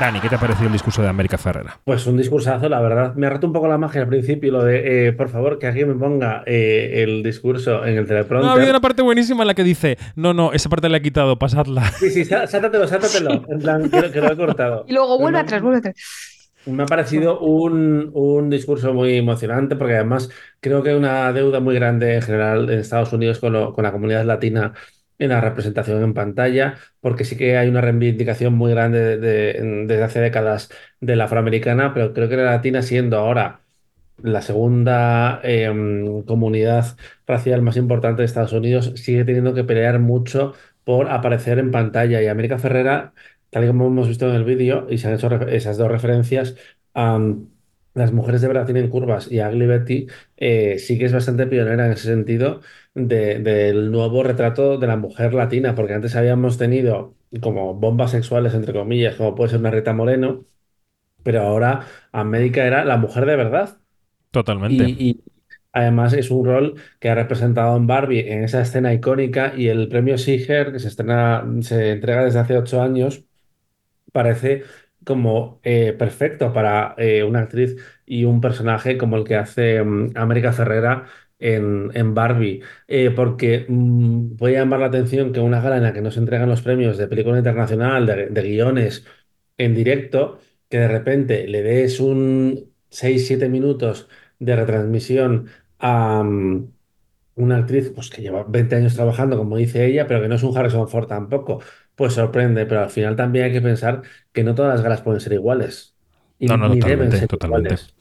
Dani, 0.00 0.18
¿qué 0.20 0.30
te 0.30 0.34
ha 0.36 0.38
parecido 0.40 0.66
el 0.68 0.72
discurso 0.72 1.02
de 1.02 1.08
América 1.08 1.36
Ferrera? 1.36 1.78
Pues 1.84 2.06
un 2.06 2.16
discursazo, 2.16 2.70
la 2.70 2.80
verdad. 2.80 3.14
Me 3.16 3.26
ha 3.26 3.30
roto 3.30 3.46
un 3.46 3.52
poco 3.52 3.68
la 3.68 3.76
magia 3.76 4.00
al 4.00 4.08
principio, 4.08 4.50
lo 4.50 4.64
de, 4.64 5.08
eh, 5.08 5.12
por 5.12 5.28
favor, 5.28 5.58
que 5.58 5.66
alguien 5.66 5.88
me 5.88 5.94
ponga 5.94 6.42
eh, 6.46 7.02
el 7.02 7.22
discurso 7.22 7.84
en 7.84 7.96
el 7.98 8.02
No, 8.02 8.06
teleprompter. 8.06 8.48
ha 8.48 8.52
habido 8.54 8.70
una 8.70 8.80
parte 8.80 9.02
buenísima 9.02 9.42
en 9.42 9.48
la 9.48 9.54
que 9.54 9.62
dice, 9.62 9.98
no, 10.16 10.32
no, 10.32 10.52
esa 10.54 10.70
parte 10.70 10.88
la 10.88 10.96
he 10.96 11.02
quitado, 11.02 11.38
pasadla. 11.38 11.84
Sí, 11.92 12.08
sí, 12.10 12.24
sá- 12.24 12.46
sáltatelo, 12.46 12.86
sáltatelo. 12.88 13.44
En 13.50 13.58
plan, 13.58 13.90
que, 13.90 14.10
que 14.10 14.20
lo 14.22 14.32
he 14.32 14.36
cortado. 14.36 14.84
Y 14.88 14.94
luego 14.94 15.18
vuelve 15.18 15.36
Pero 15.38 15.46
atrás, 15.46 15.62
vuelve 15.62 15.78
atrás. 15.78 15.94
Me 16.64 16.82
ha 16.82 16.86
parecido 16.86 17.40
un, 17.40 18.10
un 18.14 18.48
discurso 18.48 18.94
muy 18.94 19.16
emocionante 19.18 19.76
porque 19.76 19.94
además 19.96 20.30
creo 20.60 20.82
que 20.82 20.90
hay 20.90 20.96
una 20.96 21.30
deuda 21.32 21.60
muy 21.60 21.74
grande 21.74 22.14
en 22.16 22.22
general 22.22 22.70
en 22.70 22.78
Estados 22.78 23.12
Unidos 23.12 23.38
con, 23.38 23.52
lo- 23.52 23.72
con 23.74 23.84
la 23.84 23.92
comunidad 23.92 24.24
latina 24.24 24.72
en 25.20 25.30
la 25.30 25.40
representación 25.40 26.02
en 26.02 26.14
pantalla, 26.14 26.76
porque 27.00 27.24
sí 27.24 27.36
que 27.36 27.56
hay 27.58 27.68
una 27.68 27.80
reivindicación 27.82 28.54
muy 28.54 28.72
grande 28.72 29.00
de- 29.00 29.18
de- 29.18 29.86
desde 29.86 30.02
hace 30.04 30.20
décadas 30.20 30.70
de 31.00 31.16
la 31.16 31.24
afroamericana, 31.26 31.94
pero 31.94 32.12
creo 32.14 32.28
que 32.28 32.36
la 32.36 32.44
latina 32.44 32.82
siendo 32.82 33.18
ahora 33.18 33.62
la 34.22 34.42
segunda 34.42 35.40
em, 35.44 36.22
comunidad 36.24 36.96
racial 37.26 37.62
más 37.62 37.76
importante 37.76 38.22
de 38.22 38.26
Estados 38.26 38.52
Unidos, 38.52 38.92
sigue 38.96 39.24
teniendo 39.24 39.54
que 39.54 39.64
pelear 39.64 39.98
mucho 39.98 40.54
por 40.84 41.08
aparecer 41.10 41.58
en 41.58 41.70
pantalla. 41.70 42.22
Y 42.22 42.26
América 42.28 42.58
Ferrera, 42.58 43.14
tal 43.50 43.64
y 43.64 43.66
como 43.68 43.86
hemos 43.86 44.08
visto 44.08 44.28
en 44.28 44.34
el 44.36 44.44
vídeo, 44.44 44.86
y 44.90 44.98
se 44.98 45.08
han 45.08 45.14
hecho 45.14 45.28
esas 45.48 45.78
dos 45.78 45.88
referencias, 45.90 46.56
am, 46.94 47.48
las 47.94 48.12
mujeres 48.12 48.40
de 48.42 48.48
verdad 48.48 48.66
tienen 48.66 48.88
curvas 48.88 49.30
y 49.32 49.40
Ugly 49.40 49.66
Betty 49.66 50.06
eh, 50.36 50.78
sí 50.78 50.98
que 50.98 51.06
es 51.06 51.12
bastante 51.12 51.46
pionera 51.46 51.86
en 51.86 51.92
ese 51.92 52.04
sentido 52.08 52.60
de- 52.94 53.38
del 53.40 53.90
nuevo 53.92 54.22
retrato 54.22 54.78
de 54.78 54.86
la 54.86 54.96
mujer 54.96 55.34
latina, 55.34 55.74
porque 55.74 55.94
antes 55.94 56.16
habíamos 56.16 56.58
tenido 56.58 57.16
como 57.42 57.74
bombas 57.74 58.10
sexuales, 58.12 58.54
entre 58.54 58.72
comillas, 58.74 59.16
como 59.16 59.34
puede 59.34 59.50
ser 59.50 59.60
una 59.60 59.70
Rita 59.70 59.92
Moreno, 59.94 60.44
pero 61.22 61.42
ahora 61.42 61.86
América 62.12 62.66
era 62.66 62.84
la 62.84 62.96
mujer 62.96 63.26
de 63.26 63.36
verdad. 63.36 63.80
Totalmente. 64.32 64.84
Y, 64.84 65.10
y 65.10 65.24
además 65.72 66.12
es 66.14 66.30
un 66.30 66.44
rol 66.46 66.74
que 67.00 67.10
ha 67.10 67.14
representado 67.14 67.76
en 67.76 67.86
Barbie 67.86 68.32
en 68.32 68.44
esa 68.44 68.60
escena 68.62 68.94
icónica 68.94 69.54
y 69.56 69.68
el 69.68 69.88
premio 69.88 70.18
Siger, 70.18 70.72
que 70.72 70.78
se 70.80 70.88
estrena, 70.88 71.44
se 71.62 71.92
entrega 71.92 72.24
desde 72.24 72.40
hace 72.40 72.58
ocho 72.58 72.82
años, 72.82 73.24
parece 74.12 74.64
como 75.04 75.60
eh, 75.64 75.92
perfecto 75.98 76.52
para 76.52 76.94
eh, 76.98 77.24
una 77.24 77.40
actriz 77.40 77.76
y 78.06 78.24
un 78.24 78.40
personaje 78.40 78.98
como 78.98 79.16
el 79.16 79.24
que 79.24 79.36
hace 79.36 79.82
mm, 79.82 80.12
América 80.16 80.52
Ferrera 80.52 81.06
en, 81.40 81.90
en 81.94 82.14
Barbie, 82.14 82.62
eh, 82.88 83.10
porque 83.10 83.66
mm, 83.68 84.36
voy 84.36 84.54
a 84.56 84.60
llamar 84.60 84.80
la 84.80 84.86
atención 84.86 85.32
que 85.32 85.40
una 85.40 85.60
gala 85.60 85.78
en 85.78 85.82
la 85.84 85.92
que 85.92 86.02
no 86.02 86.10
se 86.12 86.20
entregan 86.20 86.48
los 86.48 86.62
premios 86.62 86.98
de 86.98 87.08
película 87.08 87.38
internacional, 87.38 88.06
de, 88.06 88.26
de 88.28 88.42
guiones 88.42 89.04
en 89.58 89.74
directo, 89.74 90.40
que 90.68 90.78
de 90.78 90.88
repente 90.88 91.46
le 91.48 91.62
des 91.62 92.00
un 92.00 92.72
6-7 92.90 93.48
minutos 93.48 94.08
de 94.38 94.56
retransmisión 94.56 95.48
a 95.78 96.22
mm, 96.24 96.72
una 97.36 97.58
actriz 97.58 97.90
pues, 97.94 98.10
que 98.10 98.22
lleva 98.22 98.44
20 98.44 98.76
años 98.76 98.94
trabajando, 98.94 99.36
como 99.38 99.56
dice 99.56 99.86
ella, 99.86 100.06
pero 100.06 100.20
que 100.22 100.28
no 100.28 100.34
es 100.36 100.42
un 100.42 100.56
Harrison 100.56 100.88
Ford 100.88 101.06
tampoco, 101.08 101.60
pues 101.94 102.14
sorprende, 102.14 102.66
pero 102.66 102.82
al 102.82 102.90
final 102.90 103.16
también 103.16 103.46
hay 103.46 103.52
que 103.52 103.62
pensar 103.62 104.02
que 104.32 104.44
no 104.44 104.54
todas 104.54 104.74
las 104.74 104.82
galas 104.82 105.02
pueden 105.02 105.20
ser 105.20 105.32
iguales. 105.34 105.96
Y 106.38 106.48
No, 106.48 106.56
no, 106.56 106.68
ni 106.68 106.82
deben 106.82 107.12
totalmente, 107.12 107.12
ser 107.12 107.28
totalmente. 107.28 107.78
iguales. 107.78 107.94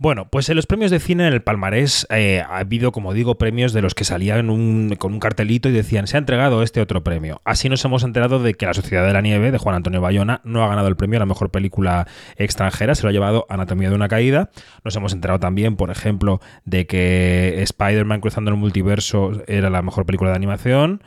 Bueno, 0.00 0.28
pues 0.30 0.48
en 0.48 0.54
los 0.54 0.66
premios 0.66 0.92
de 0.92 1.00
cine 1.00 1.26
en 1.26 1.32
el 1.32 1.42
palmarés 1.42 2.06
eh, 2.08 2.40
ha 2.48 2.58
habido, 2.58 2.92
como 2.92 3.12
digo, 3.12 3.36
premios 3.36 3.72
de 3.72 3.82
los 3.82 3.96
que 3.96 4.04
salían 4.04 4.46
con 4.94 5.12
un 5.12 5.18
cartelito 5.18 5.68
y 5.68 5.72
decían 5.72 6.06
se 6.06 6.16
ha 6.16 6.20
entregado 6.20 6.62
este 6.62 6.80
otro 6.80 7.02
premio. 7.02 7.40
Así 7.44 7.68
nos 7.68 7.84
hemos 7.84 8.04
enterado 8.04 8.38
de 8.38 8.54
que 8.54 8.66
La 8.66 8.74
Sociedad 8.74 9.04
de 9.04 9.12
la 9.12 9.22
Nieve 9.22 9.50
de 9.50 9.58
Juan 9.58 9.74
Antonio 9.74 10.00
Bayona 10.00 10.40
no 10.44 10.62
ha 10.62 10.68
ganado 10.68 10.86
el 10.86 10.94
premio 10.94 11.16
a 11.16 11.18
la 11.18 11.26
mejor 11.26 11.50
película 11.50 12.06
extranjera, 12.36 12.94
se 12.94 13.02
lo 13.02 13.08
ha 13.08 13.12
llevado 13.12 13.44
Anatomía 13.48 13.88
de 13.88 13.96
una 13.96 14.06
caída. 14.06 14.50
Nos 14.84 14.94
hemos 14.94 15.12
enterado 15.12 15.40
también, 15.40 15.74
por 15.74 15.90
ejemplo, 15.90 16.40
de 16.64 16.86
que 16.86 17.60
Spider-Man 17.62 18.20
cruzando 18.20 18.52
el 18.52 18.56
multiverso 18.56 19.32
era 19.48 19.68
la 19.68 19.82
mejor 19.82 20.06
película 20.06 20.30
de 20.30 20.36
animación. 20.36 21.02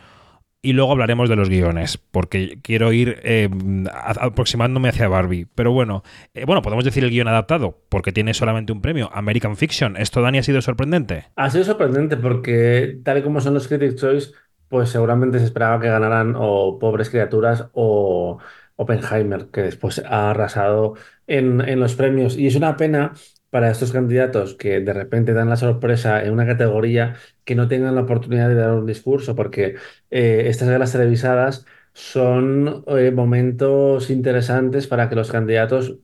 Y 0.64 0.74
luego 0.74 0.92
hablaremos 0.92 1.28
de 1.28 1.36
los 1.36 1.50
guiones, 1.50 1.98
porque 1.98 2.60
quiero 2.62 2.94
ir 2.94 3.20
eh, 3.24 3.50
aproximándome 3.92 4.90
hacia 4.90 5.08
Barbie. 5.08 5.48
Pero 5.56 5.72
bueno, 5.72 6.04
eh, 6.36 6.46
bueno, 6.46 6.62
podemos 6.62 6.86
decir 6.86 7.04
el 7.04 7.10
guion 7.10 7.28
adaptado, 7.28 7.80
porque 7.90 8.12
tiene 8.12 8.36
solamente 8.36 8.72
un 8.72 8.82
premio, 8.82 9.10
American 9.12 9.58
Fiction. 9.58 9.98
¿Esto, 9.98 10.22
Dani, 10.22 10.38
ha 10.38 10.44
sido 10.44 10.62
sorprendente? 10.62 11.26
Ha 11.36 11.50
sido 11.50 11.64
sorprendente 11.64 12.16
porque, 12.16 13.00
tal 13.04 13.18
y 13.18 13.22
como 13.24 13.42
son 13.42 13.56
los 13.56 13.68
Critics' 13.68 13.96
Choice, 13.96 14.32
pues 14.68 14.90
seguramente 14.90 15.40
se 15.40 15.46
esperaba 15.46 15.82
que 15.82 15.90
ganaran 15.90 16.36
o 16.38 16.78
Pobres 16.78 17.10
Criaturas 17.10 17.66
o 17.74 18.38
Oppenheimer, 18.76 19.48
que 19.52 19.62
después 19.64 20.00
ha 20.06 20.30
arrasado 20.30 20.94
en, 21.26 21.62
en 21.68 21.80
los 21.80 21.96
premios. 21.96 22.38
Y 22.38 22.46
es 22.46 22.56
una 22.56 22.78
pena 22.78 23.14
para 23.52 23.70
estos 23.72 23.92
candidatos 23.92 24.56
que 24.56 24.80
de 24.82 24.94
repente 24.94 25.34
dan 25.34 25.50
la 25.50 25.58
sorpresa 25.58 26.24
en 26.24 26.34
una 26.34 26.48
categoría 26.48 27.16
que 27.46 27.56
no 27.56 27.68
tengan 27.68 27.96
la 27.96 28.02
oportunidad 28.02 28.50
de 28.50 28.56
dar 28.56 28.72
un 28.74 28.88
discurso, 28.88 29.36
porque 29.36 29.76
eh, 30.10 30.46
estas 30.48 30.70
galas 30.70 30.92
televisadas 30.94 31.66
son 31.94 32.84
eh, 32.88 33.12
momentos 33.12 34.10
interesantes 34.10 34.88
para 34.88 35.10
que 35.10 35.16
los 35.16 35.32
candidatos 35.32 35.98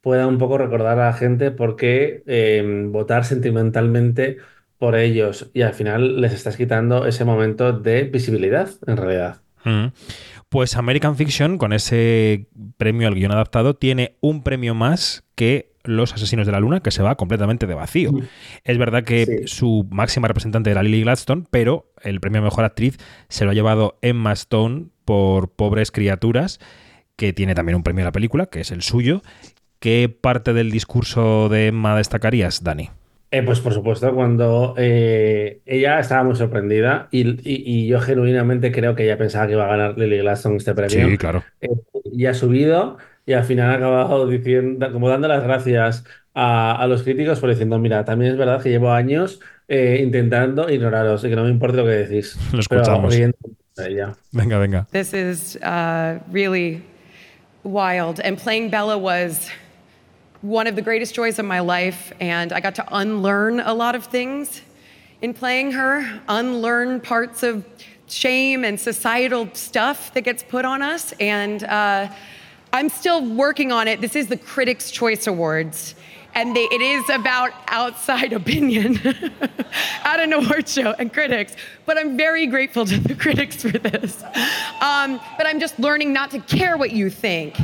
pueda 0.00 0.26
un 0.26 0.38
poco 0.38 0.58
recordar 0.58 0.98
a 0.98 1.06
la 1.06 1.12
gente 1.14 1.50
por 1.52 1.76
qué 1.76 2.22
eh, 2.26 2.62
votar 2.90 3.24
sentimentalmente 3.24 4.38
por 4.78 4.96
ellos 4.96 5.50
y 5.54 5.62
al 5.62 5.74
final 5.74 6.20
les 6.20 6.32
estás 6.32 6.56
quitando 6.56 7.06
ese 7.06 7.24
momento 7.24 7.72
de 7.72 8.04
visibilidad 8.04 8.70
en 8.86 8.96
realidad. 8.96 9.42
Mm. 9.64 9.86
Pues 10.48 10.76
American 10.76 11.16
Fiction, 11.16 11.56
con 11.58 11.72
ese 11.72 12.46
premio 12.76 13.08
al 13.08 13.14
guion 13.14 13.32
adaptado, 13.32 13.74
tiene 13.74 14.16
un 14.20 14.42
premio 14.42 14.74
más 14.74 15.24
que 15.34 15.72
Los 15.84 16.12
Asesinos 16.12 16.46
de 16.46 16.52
la 16.52 16.60
Luna, 16.60 16.80
que 16.80 16.90
se 16.90 17.02
va 17.02 17.16
completamente 17.16 17.66
de 17.66 17.74
vacío. 17.74 18.12
Es 18.64 18.78
verdad 18.78 19.02
que 19.04 19.24
Sí. 19.26 19.32
su 19.46 19.86
máxima 19.90 20.28
representante 20.28 20.70
era 20.70 20.82
Lily 20.82 21.02
Gladstone, 21.02 21.44
pero 21.50 21.90
el 22.02 22.20
premio 22.20 22.40
a 22.40 22.44
mejor 22.44 22.64
actriz 22.64 22.98
se 23.28 23.44
lo 23.44 23.50
ha 23.50 23.54
llevado 23.54 23.98
Emma 24.02 24.32
Stone 24.32 24.86
por 25.04 25.50
Pobres 25.50 25.90
Criaturas, 25.90 26.60
que 27.16 27.32
tiene 27.32 27.54
también 27.54 27.76
un 27.76 27.82
premio 27.82 28.04
a 28.04 28.08
la 28.08 28.12
película, 28.12 28.46
que 28.46 28.60
es 28.60 28.70
el 28.70 28.82
suyo. 28.82 29.22
¿Qué 29.80 30.08
parte 30.08 30.52
del 30.52 30.70
discurso 30.70 31.48
de 31.48 31.68
Emma 31.68 31.96
destacarías, 31.96 32.62
Dani? 32.62 32.90
Eh, 33.34 33.42
pues 33.42 33.60
por 33.60 33.72
supuesto, 33.72 34.14
cuando 34.14 34.74
eh, 34.76 35.62
ella 35.64 35.98
estaba 35.98 36.22
muy 36.22 36.36
sorprendida 36.36 37.08
y, 37.10 37.30
y- 37.30 37.62
y 37.64 37.86
yo 37.86 37.98
genuinamente 37.98 38.70
creo 38.70 38.94
que 38.94 39.04
ella 39.04 39.16
pensaba 39.16 39.46
que 39.46 39.54
iba 39.54 39.64
a 39.64 39.68
ganar 39.68 39.96
Lily 39.98 40.18
Gladstone 40.18 40.56
este 40.58 40.74
premio. 40.74 41.08
Sí, 41.08 41.16
claro. 41.16 41.42
Eh, 41.62 41.70
y 42.12 42.26
ha 42.26 42.34
subido 42.34 42.98
y 43.24 43.32
al 43.32 43.44
final 43.44 43.70
ha 43.70 43.74
acabado 43.74 44.26
diciendo, 44.28 44.92
como 44.92 45.08
dando 45.08 45.28
las 45.28 45.42
gracias 45.42 46.04
a, 46.34 46.76
a 46.76 46.86
los 46.86 47.02
críticos 47.04 47.40
por 47.40 47.48
diciendo, 47.48 47.78
mira, 47.78 48.04
también 48.04 48.32
es 48.32 48.38
verdad 48.38 48.62
que 48.62 48.68
llevo 48.68 48.90
años 48.92 49.40
eh, 49.66 50.00
intentando 50.02 50.68
ignoraros 50.68 51.24
y 51.24 51.30
que 51.30 51.36
no 51.36 51.44
me 51.44 51.50
importa 51.50 51.78
lo 51.78 51.84
que 51.84 51.90
decís. 51.92 52.36
Lo 52.52 52.60
Pero 52.68 52.82
escuchamos. 52.82 53.16
ella. 53.78 54.12
Venga, 54.32 54.58
venga. 54.58 54.86
This 54.92 55.14
is 55.14 55.56
uh, 55.62 56.18
really 56.30 56.82
wild. 57.64 58.20
And 58.22 58.36
playing 58.36 58.68
Bella 58.70 58.98
was 58.98 59.48
one 60.42 60.66
of 60.66 60.74
the 60.74 60.82
greatest 60.82 61.14
joys 61.14 61.38
of 61.38 61.46
my 61.46 61.60
life. 61.60 62.12
And 62.20 62.52
I 62.52 62.60
got 62.60 62.74
to 62.74 62.96
unlearn 62.96 63.60
a 63.60 63.72
lot 63.72 63.94
of 63.94 64.06
things 64.06 64.60
in 65.22 65.32
playing 65.32 65.72
her, 65.72 66.20
unlearn 66.28 67.00
parts 67.00 67.44
of 67.44 67.64
shame 68.08 68.64
and 68.64 68.78
societal 68.78 69.48
stuff 69.54 70.12
that 70.14 70.22
gets 70.22 70.42
put 70.42 70.64
on 70.64 70.82
us. 70.82 71.12
And 71.20 71.62
uh, 71.64 72.12
I'm 72.72 72.88
still 72.88 73.24
working 73.24 73.70
on 73.70 73.86
it. 73.86 74.00
This 74.00 74.16
is 74.16 74.26
the 74.26 74.36
Critics' 74.36 74.90
Choice 74.90 75.26
Awards. 75.28 75.94
And 76.34 76.56
they, 76.56 76.64
it 76.64 76.80
is 76.80 77.08
about 77.10 77.52
outside 77.68 78.32
opinion 78.32 78.98
at 80.04 80.18
an 80.18 80.32
award 80.32 80.68
show 80.68 80.92
and 80.98 81.12
critics. 81.12 81.54
But 81.86 81.98
I'm 81.98 82.16
very 82.16 82.46
grateful 82.46 82.84
to 82.86 82.98
the 82.98 83.14
critics 83.24 83.62
for 83.62 83.78
this. 83.78 84.22
Um, 84.80 85.20
but 85.36 85.46
I'm 85.46 85.60
just 85.60 85.78
learning 85.78 86.12
not 86.12 86.32
to 86.32 86.40
care 86.40 86.76
what 86.76 86.90
you 86.90 87.10
think. 87.10 87.56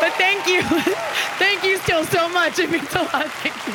But 0.00 0.12
thank 0.18 0.46
you. 0.46 0.62
thank 1.38 1.64
you 1.64 1.76
still 1.78 2.04
so 2.04 2.28
much. 2.28 2.58
It 2.58 2.70
means 2.70 2.94
a 2.94 3.02
lot. 3.02 3.26
Thank 3.42 3.54
you. 3.66 3.74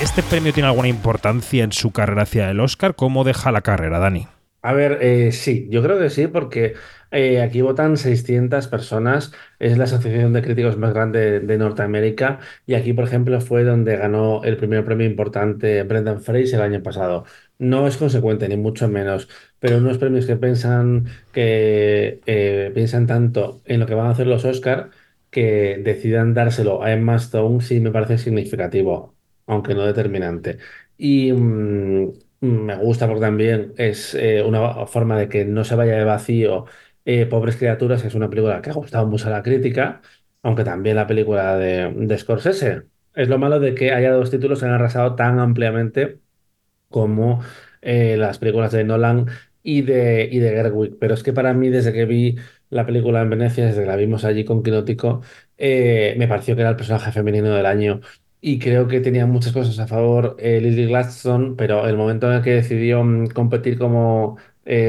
¿Este 0.00 0.22
premio 0.22 0.52
tiene 0.52 0.68
alguna 0.68 0.88
importancia 0.88 1.64
en 1.64 1.72
su 1.72 1.90
carrera 1.90 2.22
hacia 2.22 2.50
el 2.50 2.60
Oscar? 2.60 2.94
¿Cómo 2.94 3.24
deja 3.24 3.50
la 3.52 3.62
carrera, 3.62 3.98
Dani? 3.98 4.26
A 4.60 4.72
ver, 4.72 4.98
eh, 5.02 5.32
sí, 5.32 5.66
yo 5.70 5.82
creo 5.82 5.98
que 5.98 6.10
sí, 6.10 6.26
porque 6.26 6.74
eh, 7.10 7.40
aquí 7.40 7.60
votan 7.60 7.96
600 7.96 8.66
personas, 8.68 9.32
es 9.58 9.78
la 9.78 9.84
asociación 9.84 10.32
de 10.32 10.42
críticos 10.42 10.76
más 10.78 10.92
grande 10.94 11.40
de 11.40 11.58
Norteamérica, 11.58 12.40
y 12.66 12.74
aquí, 12.74 12.92
por 12.92 13.04
ejemplo, 13.04 13.40
fue 13.40 13.62
donde 13.62 13.96
ganó 13.96 14.42
el 14.42 14.56
primer 14.56 14.84
premio 14.84 15.06
importante 15.06 15.82
Brendan 15.84 16.20
Fraser 16.20 16.60
el 16.60 16.62
año 16.62 16.82
pasado. 16.82 17.24
No 17.58 17.86
es 17.86 17.96
consecuente, 17.96 18.48
ni 18.48 18.56
mucho 18.56 18.88
menos, 18.88 19.28
pero 19.60 19.78
unos 19.78 19.98
premios 19.98 20.26
que 20.26 20.36
piensan, 20.36 21.06
que, 21.32 22.20
eh, 22.26 22.72
piensan 22.74 23.06
tanto 23.06 23.62
en 23.64 23.78
lo 23.80 23.86
que 23.86 23.94
van 23.94 24.06
a 24.08 24.10
hacer 24.10 24.26
los 24.26 24.44
Oscar 24.44 24.90
que 25.30 25.78
decidan 25.82 26.34
dárselo 26.34 26.82
a 26.82 26.92
Emma 26.92 27.16
Stone 27.16 27.60
sí 27.62 27.80
me 27.80 27.90
parece 27.92 28.18
significativo, 28.18 29.16
aunque 29.46 29.74
no 29.74 29.82
determinante. 29.86 30.58
Y 30.96 31.32
mm, 31.32 32.12
me 32.40 32.76
gusta 32.76 33.06
porque 33.06 33.20
también 33.20 33.72
es 33.76 34.14
eh, 34.14 34.42
una 34.42 34.86
forma 34.86 35.16
de 35.18 35.28
que 35.28 35.44
no 35.44 35.64
se 35.64 35.76
vaya 35.76 35.96
de 35.96 36.04
vacío 36.04 36.66
eh, 37.04 37.26
Pobres 37.26 37.56
Criaturas, 37.56 38.02
que 38.02 38.08
es 38.08 38.14
una 38.14 38.28
película 38.30 38.60
que 38.62 38.70
ha 38.70 38.72
gustado 38.74 39.06
mucho 39.06 39.28
a 39.28 39.30
la 39.30 39.42
crítica, 39.42 40.02
aunque 40.42 40.64
también 40.64 40.96
la 40.96 41.06
película 41.06 41.56
de, 41.56 41.92
de 41.96 42.18
Scorsese. 42.18 42.82
Es 43.14 43.28
lo 43.28 43.38
malo 43.38 43.60
de 43.60 43.74
que 43.74 43.92
haya 43.92 44.12
dos 44.12 44.30
títulos 44.30 44.58
que 44.60 44.66
han 44.66 44.72
arrasado 44.72 45.14
tan 45.14 45.38
ampliamente 45.38 46.20
como 46.94 47.42
eh, 47.82 48.16
las 48.16 48.38
películas 48.38 48.70
de 48.72 48.84
Nolan 48.84 49.26
y 49.64 49.82
de, 49.82 50.28
y 50.30 50.38
de 50.38 50.50
Gerwig. 50.50 50.96
Pero 51.00 51.14
es 51.14 51.22
que 51.24 51.32
para 51.32 51.52
mí, 51.54 51.70
desde 51.70 51.92
que 51.92 52.04
vi 52.04 52.36
la 52.70 52.86
película 52.86 53.20
en 53.22 53.30
Venecia, 53.30 53.66
desde 53.66 53.80
que 53.82 53.86
la 53.88 53.96
vimos 53.96 54.24
allí 54.24 54.44
con 54.44 54.62
Quinótico, 54.62 55.22
eh, 55.58 56.14
me 56.18 56.28
pareció 56.28 56.54
que 56.54 56.60
era 56.62 56.70
el 56.70 56.76
personaje 56.76 57.10
femenino 57.12 57.50
del 57.54 57.66
año. 57.66 58.00
Y 58.40 58.58
creo 58.60 58.86
que 58.86 59.00
tenía 59.00 59.26
muchas 59.26 59.52
cosas 59.52 59.78
a 59.80 59.86
favor 59.88 60.36
eh, 60.38 60.60
Lily 60.60 60.86
Gladstone, 60.86 61.54
pero 61.56 61.88
el 61.88 61.96
momento 61.96 62.28
en 62.30 62.34
el 62.38 62.42
que 62.42 62.50
decidió 62.52 63.02
mm, 63.02 63.28
competir 63.28 63.78
como 63.78 64.36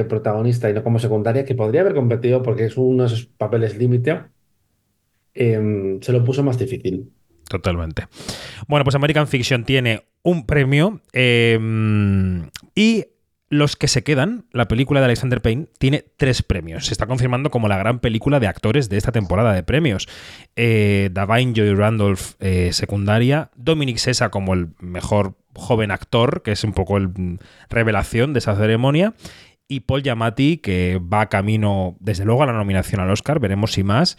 protagonista 0.07 0.69
y 0.69 0.73
no 0.73 0.83
como 0.83 0.99
secundaria, 0.99 1.43
que 1.43 1.53
podría 1.55 1.81
haber 1.81 1.95
competido 1.95 2.41
porque 2.41 2.65
es 2.65 2.77
uno 2.77 3.03
de 3.03 3.07
esos 3.07 3.25
papeles 3.25 3.77
límite, 3.77 4.23
em, 5.33 5.99
se 6.01 6.11
lo 6.11 6.23
puso 6.23 6.43
más 6.43 6.57
difícil. 6.57 7.14
Totalmente. 7.47 8.07
Bueno, 8.67 8.83
pues 8.83 8.95
American 8.95 9.27
Fiction 9.27 9.65
tiene 9.65 10.05
un 10.23 10.45
premio 10.45 11.01
eh, 11.13 11.59
y 12.73 13.05
los 13.49 13.75
que 13.75 13.87
se 13.87 14.03
quedan, 14.03 14.45
la 14.51 14.67
película 14.67 14.99
de 14.99 15.05
Alexander 15.05 15.41
Payne, 15.41 15.67
tiene 15.77 16.03
tres 16.17 16.41
premios. 16.41 16.87
Se 16.87 16.93
está 16.93 17.05
confirmando 17.05 17.51
como 17.51 17.67
la 17.67 17.77
gran 17.77 17.99
película 17.99 18.39
de 18.39 18.47
actores 18.47 18.89
de 18.89 18.97
esta 18.97 19.11
temporada 19.11 19.53
de 19.53 19.63
premios. 19.63 20.07
Eh, 20.55 21.09
Davine 21.11 21.53
Joy 21.53 21.75
Randolph, 21.75 22.33
eh, 22.39 22.71
secundaria. 22.73 23.51
Dominic 23.55 23.97
Sessa 23.97 24.29
como 24.29 24.53
el 24.53 24.69
mejor 24.79 25.35
joven 25.53 25.91
actor, 25.91 26.41
que 26.41 26.51
es 26.51 26.63
un 26.63 26.73
poco 26.73 26.97
el 26.97 27.39
revelación 27.69 28.33
de 28.33 28.39
esa 28.39 28.55
ceremonia. 28.55 29.13
Y 29.67 29.81
Paul 29.81 30.03
Giamatti, 30.03 30.57
que 30.57 30.99
va 31.01 31.29
camino, 31.29 31.97
desde 31.99 32.25
luego, 32.25 32.43
a 32.43 32.45
la 32.45 32.53
nominación 32.53 33.01
al 33.01 33.09
Oscar, 33.09 33.39
veremos 33.39 33.71
si 33.71 33.83
más, 33.83 34.17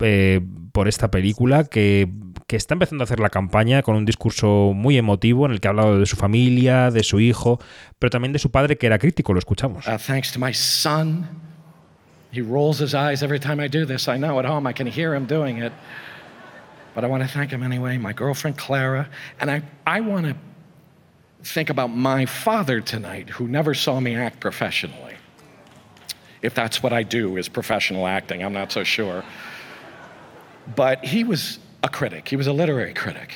eh, 0.00 0.40
por 0.72 0.88
esta 0.88 1.10
película 1.10 1.64
que, 1.64 2.08
que, 2.46 2.56
está 2.56 2.74
empezando 2.74 3.02
a 3.02 3.06
hacer 3.06 3.20
la 3.20 3.30
campaña 3.30 3.82
con 3.82 3.96
un 3.96 4.04
discurso 4.04 4.72
muy 4.74 4.96
emotivo 4.96 5.46
en 5.46 5.52
el 5.52 5.60
que 5.60 5.68
ha 5.68 5.70
hablado 5.70 5.98
de 5.98 6.06
su 6.06 6.16
familia, 6.16 6.90
de 6.90 7.02
su 7.02 7.20
hijo, 7.20 7.58
pero 7.98 8.10
también 8.10 8.32
de 8.32 8.38
su 8.38 8.50
padre 8.50 8.76
que 8.76 8.86
era 8.86 8.98
crítico, 8.98 9.32
lo 9.32 9.38
escuchamos. 9.38 9.86
Uh, 9.86 9.98
thanks 9.98 10.32
to 10.32 10.38
my 10.38 10.52
son. 10.52 11.26
He 12.32 12.42
rolls 12.42 12.80
his 12.80 12.94
eyes 12.94 13.22
every 13.22 13.40
time 13.40 13.62
I 13.64 13.68
do 13.68 13.86
this. 13.86 14.08
I 14.08 14.18
know 14.18 14.38
at 14.38 14.44
home 14.44 14.68
I 14.68 14.74
can 14.74 14.86
hear 14.86 15.14
him 15.14 15.26
doing 15.26 15.62
it. 15.62 15.72
But 16.96 17.04
I 17.04 17.08
want 17.08 17.22
to 17.22 17.28
thank 17.28 17.50
him 17.50 17.62
anyway, 17.62 17.98
my 17.98 18.14
girlfriend 18.14 18.56
Clara, 18.56 19.10
and 19.38 19.50
I, 19.50 19.62
I 19.86 20.00
want 20.00 20.24
to 20.24 20.34
think 21.42 21.68
about 21.68 21.88
my 21.88 22.24
father 22.24 22.80
tonight 22.80 23.28
who 23.28 23.46
never 23.46 23.74
saw 23.74 24.00
me 24.00 24.14
act 24.14 24.40
professionally. 24.40 25.14
If 26.40 26.54
that's 26.54 26.82
what 26.82 26.94
I 26.94 27.02
do 27.02 27.36
is 27.36 27.50
professional 27.50 28.06
acting, 28.06 28.42
I'm 28.42 28.54
not 28.54 28.72
so 28.72 28.82
sure. 28.82 29.24
But 30.74 31.04
he 31.04 31.24
was 31.24 31.58
a 31.82 31.88
critic, 31.88 32.28
he 32.28 32.36
was 32.36 32.46
a 32.46 32.52
literary 32.52 32.94
critic. 32.94 33.34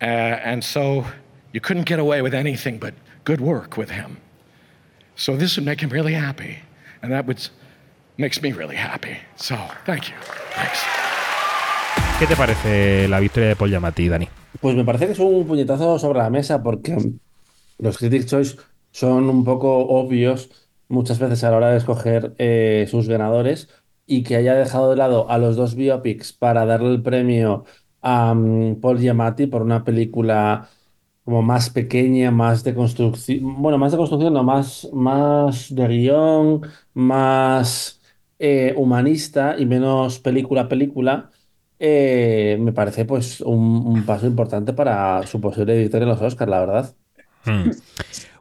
Uh, 0.00 0.04
and 0.04 0.62
so 0.62 1.04
you 1.52 1.60
couldn't 1.60 1.86
get 1.86 1.98
away 1.98 2.22
with 2.22 2.34
anything 2.34 2.78
but 2.78 2.94
good 3.24 3.40
work 3.40 3.76
with 3.76 3.90
him. 3.90 4.18
So 5.16 5.36
this 5.36 5.56
would 5.56 5.66
make 5.66 5.80
him 5.80 5.90
really 5.90 6.14
happy. 6.14 6.58
And 7.02 7.12
that 7.12 7.26
would, 7.26 7.48
makes 8.16 8.40
me 8.40 8.52
really 8.52 8.76
happy. 8.76 9.18
So 9.36 9.56
thank 9.84 10.08
you. 10.08 10.14
Thanks. 10.54 10.84
¿Qué 12.18 12.26
te 12.26 12.34
parece 12.34 13.06
la 13.08 13.20
victoria 13.20 13.50
de 13.50 13.56
Paul 13.56 13.70
Giamatti, 13.70 14.08
Dani? 14.08 14.28
Pues 14.60 14.74
me 14.74 14.84
parece 14.84 15.06
que 15.06 15.12
es 15.12 15.18
un 15.18 15.46
puñetazo 15.46 15.98
sobre 15.98 16.18
la 16.18 16.30
mesa 16.30 16.62
porque 16.62 16.96
los 17.78 17.98
Critics' 17.98 18.26
Choice 18.26 18.56
son 18.90 19.28
un 19.28 19.44
poco 19.44 19.86
obvios 19.86 20.50
muchas 20.88 21.18
veces 21.18 21.44
a 21.44 21.50
la 21.50 21.56
hora 21.58 21.70
de 21.70 21.78
escoger 21.78 22.34
eh, 22.38 22.86
sus 22.90 23.08
ganadores 23.08 23.68
y 24.08 24.22
que 24.24 24.36
haya 24.36 24.54
dejado 24.54 24.90
de 24.90 24.96
lado 24.96 25.30
a 25.30 25.38
los 25.38 25.56
dos 25.56 25.74
biopics 25.76 26.32
para 26.32 26.64
darle 26.66 26.90
el 26.90 27.02
premio 27.02 27.64
a 28.02 28.32
um, 28.32 28.80
Paul 28.80 28.98
Giamatti 28.98 29.46
por 29.46 29.62
una 29.62 29.84
película 29.84 30.68
como 31.24 31.42
más 31.42 31.70
pequeña, 31.70 32.30
más 32.30 32.64
de 32.64 32.74
construcción, 32.74 33.60
bueno, 33.62 33.76
más 33.78 33.92
de 33.92 33.98
construcción, 33.98 34.32
no, 34.32 34.42
más, 34.42 34.88
más 34.94 35.74
de 35.74 35.86
guion, 35.88 36.62
más 36.94 38.00
eh, 38.38 38.72
humanista 38.76 39.56
y 39.58 39.66
menos 39.66 40.20
película 40.20 40.68
película, 40.68 41.30
eh, 41.78 42.56
me 42.60 42.72
parece 42.72 43.04
pues 43.04 43.42
un, 43.42 43.86
un, 43.86 44.06
paso 44.06 44.26
importante 44.26 44.72
para 44.72 45.26
su 45.26 45.40
posible 45.40 45.78
victoria 45.78 46.04
en 46.04 46.10
los 46.10 46.22
Oscars, 46.22 46.50
la 46.50 46.60
verdad. 46.60 46.94
Hmm. 47.44 47.70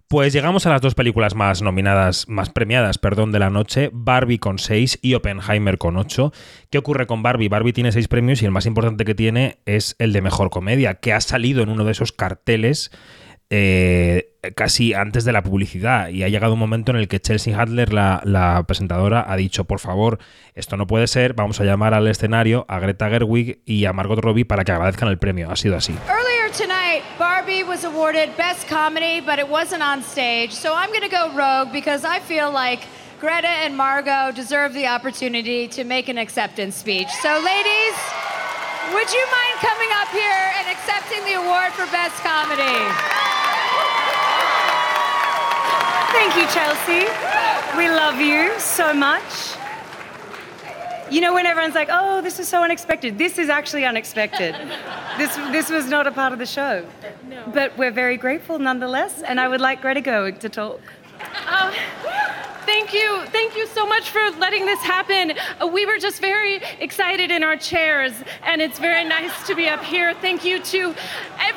Pues 0.10 0.32
llegamos 0.32 0.66
a 0.66 0.70
las 0.70 0.80
dos 0.80 0.96
películas 0.96 1.36
más 1.36 1.62
nominadas, 1.62 2.30
más 2.30 2.50
premiadas, 2.50 2.98
perdón, 2.98 3.34
de 3.34 3.40
la 3.40 3.50
noche, 3.50 3.90
Barbie 3.92 4.40
con 4.40 4.58
6 4.58 5.00
y 5.02 5.16
Oppenheimer 5.16 5.78
con 5.78 5.98
8. 5.98 6.32
¿Qué 6.70 6.78
ocurre 6.78 7.08
con 7.08 7.24
Barbie? 7.24 7.50
Barbie 7.50 7.74
tiene 7.74 7.92
6 7.92 8.08
premios 8.08 8.42
y 8.42 8.46
el 8.46 8.52
más 8.52 8.66
importante 8.66 9.04
que 9.04 9.16
tiene 9.16 9.58
es 9.66 9.98
el 10.00 10.14
de 10.14 10.22
Mejor 10.22 10.50
Comedia, 10.50 10.96
que 10.96 11.12
ha 11.12 11.20
salido 11.20 11.62
en 11.62 11.68
uno 11.68 11.84
de 11.84 11.92
esos 11.92 12.14
carteles 12.14 12.90
eh, 13.50 14.30
casi 14.56 14.94
antes 14.94 15.26
de 15.26 15.34
la 15.34 15.44
publicidad 15.44 16.08
y 16.08 16.24
ha 16.24 16.30
llegado 16.30 16.54
un 16.54 16.60
momento 16.60 16.92
en 16.94 17.00
el 17.00 17.10
que 17.10 17.20
Chelsea 17.20 17.58
Hadler, 17.60 17.92
la, 17.92 18.22
la, 18.24 18.64
presentadora, 18.66 19.26
ha 19.28 19.36
dicho, 19.36 19.66
por 19.66 19.80
favor, 19.80 20.20
esto 20.56 20.78
no 20.78 20.88
puede 20.88 21.08
ser, 21.08 21.34
vamos 21.34 21.60
a 21.60 21.66
llamar 21.66 21.94
al 21.94 22.08
escenario 22.08 22.66
a 22.70 22.80
Greta 22.80 23.10
Gerwig 23.10 23.60
y 23.66 23.84
a 23.84 23.92
Margot 23.92 24.20
Robbie 24.20 24.46
para 24.46 24.64
que 24.64 24.72
agradezcan 24.72 25.10
el 25.10 25.18
premio. 25.18 25.52
Ha 25.52 25.58
sido 25.58 25.76
así. 25.76 25.94
Tonight, 26.98 27.20
Barbie 27.20 27.62
was 27.62 27.84
awarded 27.84 28.36
Best 28.38 28.66
Comedy, 28.68 29.20
but 29.20 29.38
it 29.38 29.48
wasn't 29.48 29.84
on 29.84 30.02
stage, 30.02 30.52
so 30.52 30.74
I'm 30.74 30.90
going 30.90 31.02
to 31.02 31.10
go 31.10 31.32
rogue 31.32 31.72
because 31.72 32.04
I 32.04 32.20
feel 32.20 32.50
like 32.50 32.82
Greta 33.20 33.48
and 33.48 33.78
Margot 33.78 34.32
deserve 34.34 34.74
the 34.74 34.88
opportunity 34.88 35.68
to 35.68 35.84
make 35.84 36.10
an 36.10 36.18
acceptance 36.18 36.76
speech. 36.76 37.10
So 37.22 37.30
ladies, 37.30 37.96
would 38.94 39.14
you 39.14 39.26
mind 39.30 39.56
coming 39.62 39.90
up 40.02 40.08
here 40.10 40.42
and 40.58 40.68
accepting 40.70 41.24
the 41.26 41.34
award 41.34 41.72
for 41.74 41.86
Best 41.92 42.16
Comedy? 42.26 42.66
Thank 46.18 46.36
you, 46.36 46.48
Chelsea. 46.50 47.06
We 47.78 47.90
love 47.90 48.20
you 48.20 48.60
so 48.60 48.92
much. 48.92 49.67
You 51.10 51.22
know, 51.22 51.34
when 51.34 51.46
everyone's 51.46 51.76
like, 51.76 51.90
oh, 51.92 52.22
this 52.22 52.40
is 52.40 52.48
so 52.48 52.64
unexpected, 52.64 53.18
this 53.18 53.38
is 53.38 53.50
actually 53.50 53.86
unexpected. 53.86 54.56
this, 55.18 55.36
this 55.36 55.70
was 55.70 55.88
not 55.88 56.06
a 56.08 56.12
part 56.12 56.34
of 56.34 56.40
the 56.40 56.46
show. 56.46 56.86
No. 57.30 57.44
But 57.54 57.78
we're 57.78 57.92
very 57.92 58.18
grateful 58.18 58.60
nonetheless, 58.60 59.22
and 59.22 59.40
I 59.40 59.48
would 59.48 59.62
like 59.62 59.82
Greta 59.82 60.02
Gerwig 60.02 60.40
to 60.40 60.50
talk. 60.50 60.82
Uh, 61.48 61.74
thank 62.66 62.94
you. 62.94 63.24
Thank 63.28 63.56
you 63.56 63.68
so 63.68 63.86
much 63.86 64.10
for 64.10 64.20
letting 64.32 64.66
this 64.66 64.80
happen. 64.82 65.34
Uh, 65.62 65.68
we 65.68 65.86
were 65.86 65.98
just 65.98 66.20
very 66.20 66.62
excited 66.80 67.32
in 67.32 67.44
our 67.44 67.56
chairs, 67.56 68.14
and 68.44 68.62
it's 68.62 68.78
very 68.78 69.06
nice 69.06 69.48
to 69.48 69.56
be 69.56 69.68
up 69.68 69.84
here. 69.84 70.14
Thank 70.16 70.44
you 70.44 70.62
to 70.62 70.94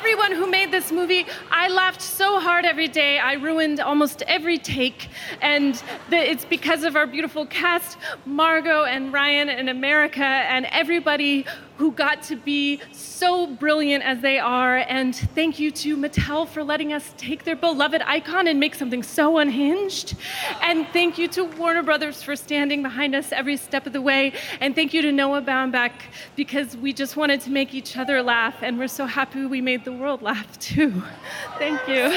everyone 0.01 0.31
who 0.31 0.49
made 0.49 0.71
this 0.71 0.91
movie. 0.91 1.27
I 1.51 1.67
laughed 1.67 2.01
so 2.01 2.39
hard 2.39 2.65
every 2.65 2.87
day. 2.87 3.19
I 3.19 3.33
ruined 3.33 3.79
almost 3.79 4.23
every 4.23 4.57
take, 4.57 5.09
and 5.43 5.75
the, 6.09 6.17
it's 6.17 6.43
because 6.43 6.83
of 6.83 6.95
our 6.95 7.05
beautiful 7.05 7.45
cast, 7.45 7.99
Margot 8.25 8.83
and 8.85 9.13
Ryan 9.13 9.47
and 9.47 9.69
America, 9.69 10.23
and 10.23 10.65
everybody 10.71 11.45
who 11.81 11.91
got 11.91 12.21
to 12.21 12.35
be 12.35 12.79
so 12.91 13.47
brilliant 13.47 14.03
as 14.03 14.21
they 14.21 14.37
are. 14.37 14.77
And 14.77 15.15
thank 15.15 15.57
you 15.57 15.71
to 15.71 15.97
Mattel 15.97 16.47
for 16.47 16.63
letting 16.63 16.93
us 16.93 17.11
take 17.17 17.43
their 17.43 17.55
beloved 17.55 18.03
icon 18.05 18.45
and 18.47 18.59
make 18.59 18.75
something 18.75 19.01
so 19.01 19.39
unhinged. 19.39 20.13
And 20.61 20.85
thank 20.93 21.17
you 21.17 21.27
to 21.29 21.43
Warner 21.43 21.81
Brothers 21.81 22.21
for 22.21 22.35
standing 22.35 22.83
behind 22.83 23.15
us 23.15 23.31
every 23.31 23.57
step 23.57 23.87
of 23.87 23.93
the 23.93 24.01
way. 24.01 24.33
And 24.59 24.75
thank 24.75 24.93
you 24.93 25.01
to 25.01 25.11
Noah 25.11 25.41
Baumbach 25.41 25.93
because 26.35 26.77
we 26.77 26.93
just 26.93 27.17
wanted 27.17 27.41
to 27.41 27.49
make 27.49 27.73
each 27.73 27.97
other 27.97 28.21
laugh. 28.21 28.57
And 28.61 28.77
we're 28.77 28.87
so 28.87 29.07
happy 29.07 29.47
we 29.47 29.59
made 29.59 29.83
the 29.83 29.91
world 29.91 30.21
laugh 30.21 30.59
too. 30.59 31.01
Thank 31.57 31.79
you. 31.87 32.11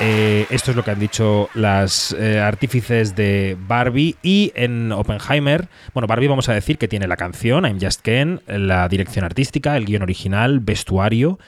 Eh, 0.00 0.46
esto 0.50 0.70
es 0.70 0.76
lo 0.76 0.84
que 0.84 0.92
han 0.92 1.00
dicho 1.00 1.48
las 1.54 2.12
eh, 2.12 2.38
artífices 2.38 3.16
de 3.16 3.56
Barbie 3.58 4.14
y 4.22 4.52
en 4.54 4.92
Oppenheimer, 4.92 5.68
bueno, 5.92 6.06
Barbie 6.06 6.28
vamos 6.28 6.48
a 6.48 6.54
decir 6.54 6.78
que 6.78 6.86
tiene 6.86 7.08
la 7.08 7.16
canción 7.16 7.64
I'm 7.64 7.80
Just 7.80 8.02
Ken, 8.02 8.40
la 8.46 8.88
dirección 8.88 9.24
artística, 9.24 9.76
el 9.76 9.86
guion 9.86 10.02
original, 10.02 10.60
vestuario, 10.60 11.40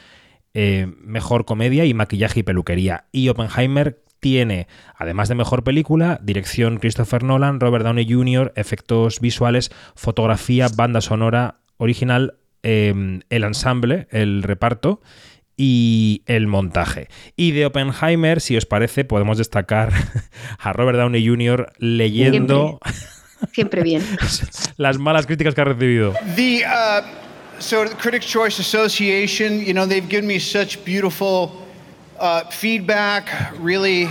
eh, 0.53 0.93
mejor 1.01 1.45
comedia 1.45 1.85
y 1.85 1.95
maquillaje 1.95 2.41
y 2.41 2.43
peluquería. 2.43 3.05
Y 3.13 3.29
Oppenheimer 3.29 4.03
tiene, 4.19 4.67
además 4.97 5.29
de 5.29 5.37
mejor 5.37 5.63
película, 5.63 6.19
dirección 6.21 6.79
Christopher 6.79 7.23
Nolan, 7.23 7.61
Robert 7.61 7.85
Downey 7.85 8.13
Jr., 8.13 8.53
efectos 8.57 9.21
visuales, 9.21 9.71
fotografía, 9.95 10.67
banda 10.75 11.01
sonora 11.01 11.61
original, 11.77 12.35
el 12.63 13.23
ensamble, 13.31 14.07
el 14.11 14.43
reparto 14.43 15.01
y 15.63 16.23
el 16.25 16.47
montaje. 16.47 17.09
Y 17.37 17.51
de 17.51 17.67
Oppenheimer, 17.67 18.41
si 18.41 18.57
os 18.57 18.65
parece, 18.65 19.05
podemos 19.05 19.37
destacar 19.37 19.93
a 20.59 20.73
Robert 20.73 20.97
Downey 20.97 21.23
Jr. 21.27 21.71
leyendo 21.77 22.81
Siempre, 22.83 23.53
Siempre 23.53 23.83
bien. 23.83 24.03
las 24.79 24.97
malas 24.97 25.27
críticas 25.27 25.55
que 25.55 25.61
ha 25.61 25.65
recibido. 25.65 26.15
The 26.35 26.65
uh, 26.65 27.03
so 27.59 27.85
the 27.87 27.95
Critics 27.95 28.25
Choice 28.25 28.59
Association, 28.59 29.61
you 29.61 29.75
know, 29.75 29.87
they've 29.87 30.09
given 30.09 30.27
me 30.27 30.39
such 30.39 30.83
beautiful 30.83 31.53
uh, 32.19 32.45
feedback, 32.51 33.29
really 33.61 34.09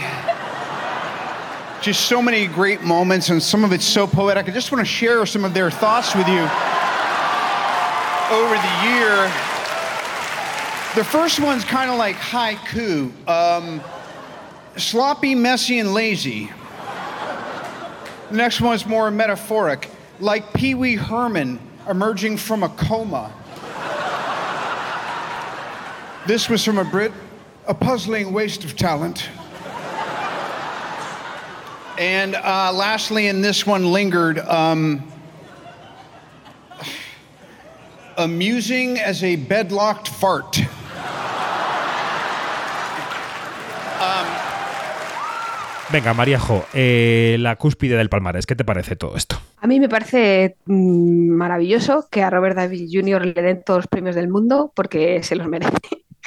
just 1.82 2.02
so 2.02 2.22
many 2.22 2.46
great 2.46 2.84
moments 2.84 3.32
and 3.32 3.42
some 3.42 3.64
of 3.64 3.74
it's 3.74 3.88
so 3.88 4.06
poetic. 4.06 4.48
I 4.48 4.52
just 4.52 4.72
want 4.72 4.86
to 4.86 4.92
share 4.92 5.26
some 5.26 5.44
of 5.44 5.56
their 5.56 5.72
thoughts 5.72 6.14
with 6.14 6.28
you 6.28 6.48
over 8.38 8.56
the 8.56 8.74
year. 8.84 9.49
The 11.00 11.06
first 11.06 11.40
one's 11.40 11.64
kind 11.64 11.90
of 11.90 11.98
like 11.98 12.18
haiku 12.18 13.14
um, 13.26 13.82
sloppy, 14.76 15.34
messy, 15.34 15.80
and 15.80 15.94
lazy. 15.94 16.52
The 18.30 18.36
next 18.36 18.60
one's 18.60 18.86
more 18.86 19.10
metaphoric, 19.10 19.90
like 20.20 20.52
Pee 20.52 20.76
Wee 20.76 20.98
Herman 20.98 21.58
emerging 21.88 22.36
from 22.36 22.64
a 22.64 22.70
coma. 22.70 23.32
This 26.28 26.50
was 26.50 26.66
from 26.66 26.80
a 26.80 26.84
Brit, 26.84 27.14
a 27.66 27.74
puzzling 27.74 28.34
waste 28.34 28.66
of 28.66 28.76
talent. 28.76 29.30
And 31.98 32.36
uh, 32.36 32.74
lastly, 32.74 33.28
in 33.28 33.40
this 33.40 33.66
one 33.66 33.94
lingered, 33.94 34.40
um, 34.40 35.10
amusing 38.18 39.00
as 39.00 39.24
a 39.24 39.38
bedlocked 39.38 40.10
fart. 40.10 40.60
Venga, 45.92 46.14
Mariajo, 46.14 46.66
eh, 46.76 47.38
la 47.40 47.56
cúspide 47.56 47.98
del 47.98 48.10
palmarés, 48.10 48.46
¿qué 48.46 48.56
te 48.56 48.64
parece 48.64 48.96
todo 48.96 49.16
esto? 49.16 49.38
A 49.58 49.66
mí 49.66 49.80
me 49.80 49.90
parece 49.90 50.56
mmm, 50.66 51.32
maravilloso 51.32 52.08
que 52.12 52.22
a 52.22 52.30
Robert 52.30 52.56
David 52.56 52.90
Jr. 52.92 53.26
le 53.26 53.42
den 53.42 53.64
todos 53.64 53.80
los 53.80 53.88
premios 53.88 54.16
del 54.16 54.30
mundo 54.30 54.72
porque 54.76 55.24
se 55.24 55.36
los 55.36 55.48
merece. 55.48 55.72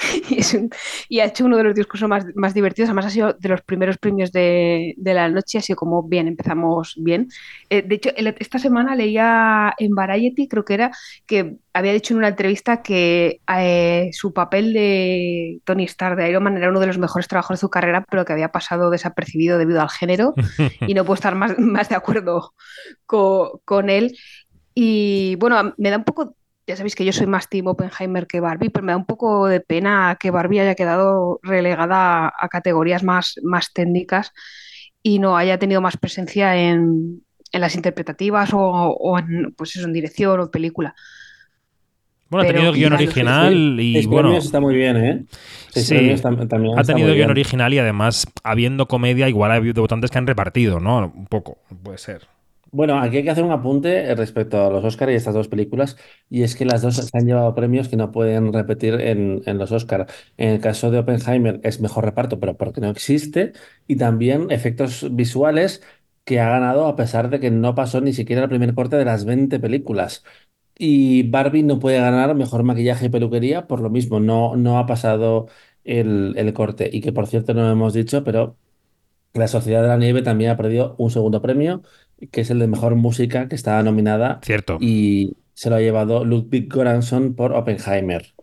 y, 0.31 0.39
es 0.41 0.55
un- 0.55 0.71
y 1.09 1.21
ha 1.21 1.27
hecho 1.27 1.45
uno 1.45 1.57
de 1.57 1.65
los 1.65 1.75
discursos 1.75 2.09
más, 2.09 2.25
más 2.35 2.55
divertidos. 2.55 2.89
Además, 2.89 3.07
ha 3.07 3.11
sido 3.11 3.33
de 3.39 3.49
los 3.49 3.63
primeros 3.63 3.99
premios 3.99 4.33
de, 4.33 4.95
de 4.97 5.15
la 5.15 5.29
noche. 5.29 5.59
Ha 5.59 5.61
sido 5.63 5.77
como 5.77 6.03
bien, 6.03 6.29
empezamos 6.29 6.95
bien. 6.99 7.29
Eh, 7.71 7.83
de 7.83 7.95
hecho, 7.95 8.11
el- 8.17 8.35
esta 8.39 8.59
semana 8.59 8.95
leía 8.97 9.75
en 9.79 9.95
Variety, 9.95 10.49
creo 10.49 10.65
que 10.65 10.75
era, 10.75 10.91
que 11.27 11.57
había 11.75 11.93
dicho 11.93 12.15
en 12.15 12.19
una 12.19 12.29
entrevista 12.29 12.83
que 12.83 13.41
eh, 13.57 14.11
su 14.13 14.33
papel 14.33 14.73
de 14.73 15.61
Tony 15.65 15.85
Stark 15.85 16.17
de 16.17 16.29
Iron 16.29 16.43
Man 16.45 16.57
era 16.57 16.69
uno 16.71 16.81
de 16.81 16.87
los 16.87 16.99
mejores 16.99 17.29
trabajos 17.29 17.59
de 17.59 17.61
su 17.61 17.71
carrera, 17.71 18.05
pero 18.11 18.25
que 18.25 18.33
había 18.33 18.49
pasado 18.53 18.91
desapercibido 18.91 19.59
debido 19.59 19.81
al 19.81 19.91
género. 19.91 20.35
y 20.87 20.95
no 20.95 21.05
puedo 21.05 21.15
estar 21.15 21.35
más, 21.35 21.59
más 21.59 21.89
de 21.89 21.95
acuerdo 21.97 22.55
co- 23.07 23.61
con 23.65 23.89
él. 23.91 24.17
Y 24.75 25.37
bueno, 25.37 25.75
me 25.77 25.91
da 25.91 25.99
un 25.99 26.05
poco, 26.05 26.35
ya 26.73 26.77
sabéis 26.77 26.95
que 26.97 27.05
yo 27.05 27.13
soy 27.13 27.27
más 27.27 27.49
Team 27.49 27.67
Oppenheimer 27.69 28.27
que 28.27 28.41
Barbie, 28.41 28.71
pero 28.71 28.85
me 28.85 28.93
da 28.93 28.97
un 28.99 29.07
poco 29.07 29.47
de 29.47 29.61
pena 29.61 30.17
que 30.19 30.31
Barbie 30.31 30.61
haya 30.61 30.75
quedado 30.75 31.39
relegada 31.43 32.27
a, 32.29 32.33
a 32.39 32.49
categorías 32.49 33.03
más, 33.03 33.35
más 33.43 33.73
técnicas 33.73 34.33
y 35.03 35.19
no 35.19 35.37
haya 35.37 35.59
tenido 35.59 35.81
más 35.81 35.97
presencia 35.97 36.57
en, 36.57 37.23
en 37.53 37.61
las 37.61 37.75
interpretativas 37.75 38.53
o, 38.55 38.59
o 38.61 39.19
en, 39.19 39.53
pues 39.57 39.77
eso, 39.77 39.87
en 39.87 39.93
dirección 39.93 40.41
o 40.41 40.45
en 40.45 40.51
película. 40.51 40.95
Bueno, 42.31 42.45
ha 42.45 42.47
Pero- 42.47 42.59
tenido 42.61 42.73
guion 42.73 42.93
Sí, 42.93 42.97
sí, 42.99 43.05
original 43.05 43.81
y 43.81 43.93
Seis 43.95 44.07
bueno. 44.07 44.37
está 44.37 44.59
muy 44.61 44.75
bien, 44.75 44.97
¿eh? 44.97 45.25
Seis 45.71 45.87
Sí, 45.87 46.23
tam- 46.23 46.49
también 46.49 46.79
ha 46.79 46.83
tenido 46.83 47.09
guion 47.09 47.17
bien. 47.17 47.31
original 47.31 47.75
y 47.75 47.79
además, 47.79 48.27
habiendo 48.43 48.89
comedia, 48.89 49.29
igual 49.29 49.51
ha 49.51 49.57
habido 49.57 49.83
votantes 49.83 50.11
que 50.11 50.17
han 50.19 50.27
repartido, 50.27 50.81
¿no? 50.81 51.13
Un 51.15 51.27
poco, 51.27 51.59
puede 51.83 51.99
ser. 51.99 52.27
Bueno, 52.75 52.99
aquí 53.03 53.19
hay 53.19 53.23
que 53.25 53.31
hacer 53.31 53.45
un 53.45 53.51
apunte 53.53 54.15
respecto 54.15 54.65
a 54.67 54.71
los 54.71 54.83
Oscar 54.83 55.11
y 55.11 55.15
estas 55.15 55.35
dos 55.35 55.49
películas, 55.49 55.99
y 56.31 56.43
es 56.43 56.57
que 56.57 56.65
las 56.65 56.81
dos 56.81 56.97
se 56.97 57.19
han 57.19 57.27
llevado 57.27 57.55
premios 57.55 57.89
que 57.89 57.97
no 57.97 58.11
pueden 58.13 58.51
repetir 58.51 58.95
en, 58.95 59.43
los 59.59 59.73
Oscar. 59.73 60.07
En 60.39 60.49
el 60.51 60.61
caso 60.61 60.91
de 60.91 60.99
Oppenheimer 60.99 61.61
es 61.65 61.81
mejor 61.83 62.07
reparto, 62.07 62.41
pero 62.41 62.57
porque 62.57 62.81
no 62.81 62.89
existe, 62.89 63.53
y 63.87 63.97
también 63.97 64.51
efectos 64.51 65.15
visuales 65.15 65.83
que 66.25 66.41
ha 66.41 66.49
ganado 66.49 66.87
a 66.87 66.97
pesar 66.97 67.29
de 67.29 67.41
que 67.41 67.51
no 67.51 67.75
pasó 67.75 68.01
ni 68.01 68.15
siquiera 68.15 68.43
el 68.45 68.49
primer 68.49 68.75
corte 68.75 68.97
de 68.97 69.05
las 69.05 69.27
20 69.27 69.61
películas. 69.61 70.25
Y 70.79 71.25
Barbie 71.31 71.65
no 71.65 71.79
puede 71.81 72.01
ganar 72.01 72.35
mejor 72.37 72.63
maquillaje 72.65 73.07
y 73.07 73.09
peluquería 73.11 73.67
por 73.67 73.81
lo 73.81 73.91
mismo, 73.91 74.21
no, 74.21 74.57
no 74.57 74.79
ha 74.79 74.87
pasado 74.87 75.49
el, 75.85 76.35
el 76.37 76.53
corte. 76.55 76.91
Y 76.93 77.01
que 77.03 77.13
por 77.13 77.27
cierto 77.29 77.55
no 77.55 77.63
lo 77.65 77.73
hemos 77.73 77.95
dicho, 77.95 78.25
pero 78.25 78.59
la 79.35 79.49
Sociedad 79.49 79.83
de 79.83 79.89
la 79.89 79.97
Nieve 79.97 80.23
también 80.23 80.51
ha 80.51 80.57
perdido 80.57 80.95
un 80.99 81.11
segundo 81.11 81.41
premio, 81.43 81.83
que 82.31 82.43
es 82.43 82.51
el 82.51 82.59
de 82.59 82.67
mejor 82.67 82.95
música, 82.95 83.49
que 83.49 83.55
estaba 83.55 83.83
nominada. 83.83 84.41
Cierto. 84.43 84.79
Y 84.81 85.37
se 85.55 85.71
lo 85.71 85.77
ha 85.77 85.81
llevado 85.81 86.25
Ludwig 86.25 86.69
Göransson 86.73 87.35
por 87.35 87.53
Oppenheimer. 87.53 88.35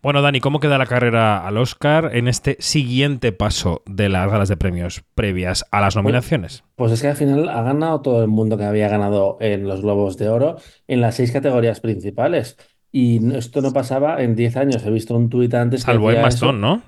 Bueno, 0.00 0.22
Dani, 0.22 0.38
¿cómo 0.40 0.60
queda 0.60 0.78
la 0.78 0.86
carrera 0.86 1.44
al 1.44 1.56
Oscar 1.56 2.10
en 2.14 2.28
este 2.28 2.56
siguiente 2.60 3.32
paso 3.32 3.82
de 3.84 4.08
las 4.08 4.30
galas 4.30 4.48
de 4.48 4.56
premios 4.56 5.02
previas 5.16 5.66
a 5.72 5.80
las 5.80 5.96
nominaciones? 5.96 6.62
Pues 6.76 6.92
es 6.92 7.02
que 7.02 7.08
al 7.08 7.16
final 7.16 7.48
ha 7.48 7.62
ganado 7.62 8.00
todo 8.00 8.22
el 8.22 8.28
mundo 8.28 8.56
que 8.56 8.64
había 8.64 8.88
ganado 8.88 9.38
en 9.40 9.66
los 9.66 9.82
Globos 9.82 10.16
de 10.16 10.28
Oro 10.28 10.56
en 10.86 11.00
las 11.00 11.16
seis 11.16 11.32
categorías 11.32 11.80
principales. 11.80 12.56
Y 12.92 13.34
esto 13.34 13.60
no 13.60 13.72
pasaba 13.72 14.22
en 14.22 14.36
10 14.36 14.56
años. 14.56 14.86
He 14.86 14.90
visto 14.90 15.16
un 15.16 15.28
tuit 15.28 15.52
antes 15.54 15.80
que 15.80 15.86
Salvo 15.90 16.08
decía 16.08 16.20
Emma 16.20 16.28
eso. 16.28 16.52
¿no? 16.52 16.80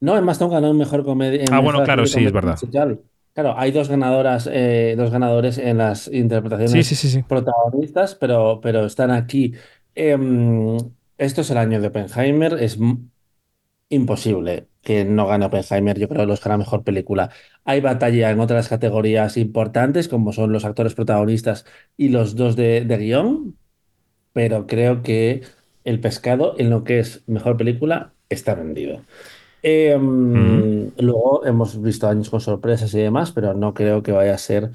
No, 0.00 0.16
Emma 0.16 0.32
Stone 0.32 0.52
ganó 0.52 0.70
en 0.70 0.78
mejor 0.78 1.04
comedia. 1.04 1.42
en 1.42 1.52
Ah, 1.52 1.60
bueno, 1.60 1.82
claro, 1.84 2.06
sí, 2.06 2.24
es 2.24 2.32
verdad. 2.32 2.52
musical. 2.52 3.00
Claro, 3.34 3.54
hay 3.58 3.72
dos 3.72 3.88
ganadoras, 3.88 4.48
eh, 4.50 4.94
dos 4.96 5.10
ganadores 5.10 5.58
en 5.58 5.78
las 5.78 6.06
interpretaciones 6.08 6.86
Sí, 6.86 6.94
sí, 6.94 7.08
sí, 7.08 7.16
sí. 7.16 7.24
protagonistas, 7.28 8.14
pero, 8.14 8.60
pero 8.62 8.86
están 8.86 9.10
aquí. 9.10 9.54
Em, 9.94 10.76
esto 11.18 11.40
es 11.40 11.50
el 11.50 11.58
año 11.58 11.80
de 11.80 11.88
Oppenheimer. 11.88 12.54
Es 12.62 12.78
imposible 13.88 14.68
que 14.82 15.04
no 15.04 15.26
gane 15.26 15.46
Oppenheimer, 15.46 15.98
yo 15.98 16.08
creo, 16.08 16.22
el 16.22 16.30
Oscar 16.30 16.52
a 16.52 16.58
mejor 16.58 16.84
película. 16.84 17.30
Hay 17.64 17.80
batalla 17.80 18.30
en 18.30 18.40
otras 18.40 18.68
categorías 18.68 19.36
importantes, 19.36 20.08
como 20.08 20.32
son 20.32 20.52
los 20.52 20.64
actores 20.64 20.94
protagonistas 20.94 21.64
y 21.96 22.08
los 22.10 22.36
dos 22.36 22.56
de, 22.56 22.84
de 22.84 22.96
guion, 22.98 23.58
pero 24.32 24.66
creo 24.66 25.02
que 25.02 25.42
el 25.84 26.00
pescado 26.00 26.56
en 26.58 26.70
lo 26.70 26.84
que 26.84 27.00
es 27.00 27.24
mejor 27.28 27.56
película 27.56 28.14
está 28.28 28.54
vendido. 28.54 29.02
Eh, 29.66 29.96
mm, 29.98 30.92
Luego 30.98 31.44
hemos 31.46 31.80
visto 31.82 32.06
años 32.08 32.28
con 32.30 32.40
sorpresas 32.40 32.92
y 32.94 32.98
demás, 33.00 33.32
pero 33.32 33.54
no 33.54 33.72
creo 33.74 34.02
que 34.02 34.12
vaya 34.12 34.34
a 34.34 34.38
ser 34.38 34.70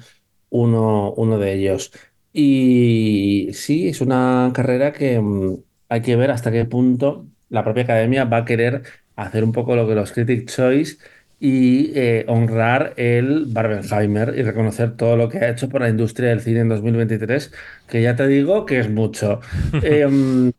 uno, 0.50 1.12
uno 1.14 1.38
de 1.38 1.54
ellos. 1.54 1.92
Y 2.32 3.50
sí, 3.54 3.88
es 3.88 4.00
una 4.00 4.50
carrera 4.54 4.92
que 4.92 5.20
mm, 5.20 5.58
hay 5.88 6.02
que 6.02 6.16
ver 6.16 6.30
hasta 6.32 6.50
qué 6.52 6.64
punto 6.64 7.26
la 7.48 7.62
propia 7.64 7.84
academia 7.84 8.24
va 8.24 8.38
a 8.38 8.44
querer 8.44 8.82
hacer 9.16 9.44
un 9.44 9.52
poco 9.52 9.76
lo 9.76 9.86
que 9.88 9.94
los 9.94 10.12
Critics' 10.12 10.54
Choice 10.56 10.98
y 11.38 11.92
eh, 11.98 12.24
honrar 12.28 12.94
el 12.96 13.46
Barbenheimer 13.46 14.34
y 14.36 14.42
reconocer 14.42 14.96
todo 14.96 15.16
lo 15.16 15.28
que 15.28 15.38
ha 15.38 15.50
hecho 15.50 15.68
por 15.68 15.80
la 15.82 15.88
industria 15.88 16.30
del 16.30 16.40
cine 16.40 16.60
en 16.60 16.68
2023, 16.68 17.52
que 17.88 18.02
ya 18.02 18.16
te 18.16 18.26
digo 18.26 18.66
que 18.66 18.80
es 18.80 18.90
mucho. 18.90 19.40
Em, 19.80 20.52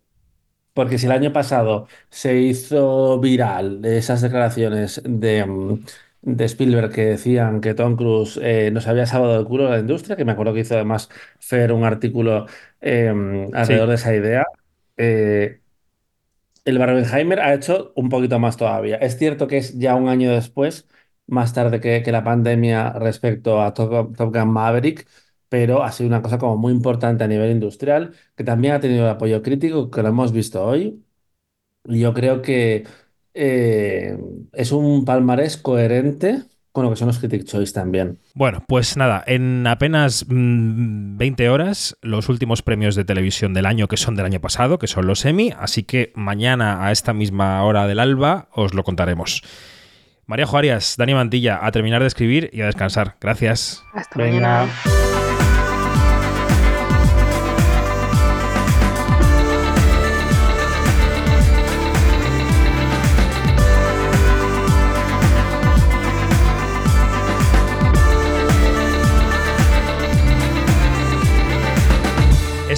porque 0.74 0.98
si 0.98 1.06
el 1.06 1.12
año 1.12 1.34
pasado 1.34 1.88
se 2.10 2.38
hizo 2.40 3.20
viral 3.20 3.84
esas 3.86 4.22
declaraciones 4.22 5.02
de, 5.06 5.46
mm, 5.46 5.84
de 6.22 6.46
Spielberg 6.46 6.92
que 6.94 7.06
decían 7.06 7.62
que 7.62 7.74
Tom 7.74 7.96
Cruise 7.96 8.40
eh, 8.42 8.72
nos 8.72 8.88
había 8.88 9.06
salvado 9.06 9.36
del 9.38 9.46
culo 9.46 9.66
de 9.66 9.72
la 9.72 9.80
industria, 9.80 10.16
que 10.16 10.26
me 10.26 10.32
acuerdo 10.34 10.54
que 10.54 10.62
hizo 10.62 10.76
además 10.76 11.10
Fer 11.40 11.74
un 11.74 11.84
artículo 11.84 12.46
eh, 12.82 13.50
alrededor 13.54 13.90
de 13.90 13.96
esa 13.96 14.16
idea, 14.16 14.46
eh, 14.98 15.62
el 16.66 16.78
Barbenheimer 16.78 17.40
ha 17.40 17.54
hecho 17.54 17.92
un 17.96 18.10
poquito 18.10 18.40
más 18.40 18.58
todavía. 18.58 18.98
Es 18.98 19.18
cierto 19.18 19.48
que 19.48 19.58
es 19.58 19.78
ya 19.78 19.96
un 19.96 20.10
año 20.10 20.32
después, 20.32 20.88
más 21.28 21.54
tarde 21.54 21.80
que, 21.80 22.04
que 22.04 22.12
la 22.12 22.24
pandemia 22.24 22.92
respecto 22.94 23.62
a 23.62 23.74
Top, 23.74 24.16
Top 24.16 24.34
Gun 24.34 24.50
Maverick, 24.50 25.08
pero 25.52 25.84
ha 25.84 25.92
sido 25.92 26.08
una 26.08 26.22
cosa 26.22 26.38
como 26.38 26.56
muy 26.56 26.72
importante 26.72 27.26
a 27.26 27.28
nivel 27.28 27.52
industrial, 27.52 28.14
que 28.38 28.46
también 28.46 28.74
ha 28.74 28.80
tenido 28.80 29.04
el 29.04 29.10
apoyo 29.10 29.42
crítico, 29.44 29.92
que 29.92 30.02
lo 30.02 30.08
hemos 30.08 30.32
visto 30.32 30.64
hoy. 30.66 31.04
Y 31.84 32.00
yo 32.00 32.14
creo 32.14 32.42
que 32.42 32.86
eh, 33.34 34.18
es 34.54 34.72
un 34.72 35.04
palmarés 35.04 35.58
coherente 35.58 36.44
con 36.72 36.86
lo 36.86 36.90
que 36.90 36.96
son 36.96 37.08
los 37.08 37.20
Critic 37.20 37.44
Choice 37.44 37.74
también. 37.74 38.18
Bueno, 38.34 38.64
pues 38.66 38.96
nada, 38.96 39.26
en 39.28 39.68
apenas 39.68 40.26
mm, 40.30 41.18
20 41.18 41.50
horas, 41.50 41.98
los 42.02 42.30
últimos 42.30 42.62
premios 42.62 42.96
de 42.96 43.04
televisión 43.04 43.54
del 43.54 43.66
año, 43.66 43.90
que 43.90 43.98
son 43.98 44.16
del 44.16 44.28
año 44.28 44.40
pasado, 44.40 44.80
que 44.80 44.88
son 44.88 45.06
los 45.06 45.26
Emmy, 45.26 45.52
así 45.60 45.84
que 45.84 46.14
mañana 46.16 46.86
a 46.86 46.94
esta 46.94 47.12
misma 47.12 47.62
hora 47.66 47.88
del 47.88 48.00
alba 48.00 48.48
os 48.54 48.74
lo 48.74 48.86
contaremos. 48.86 49.44
María 50.28 50.46
Juarias, 50.46 50.96
Dani 50.98 51.14
Mantilla, 51.14 51.60
a 51.62 51.72
terminar 51.74 52.00
de 52.00 52.08
escribir 52.08 52.50
y 52.54 52.62
a 52.62 52.68
descansar. 52.68 53.18
Gracias. 53.20 53.84
Hasta 53.94 54.18
Venga. 54.18 54.66
mañana. 54.66 55.31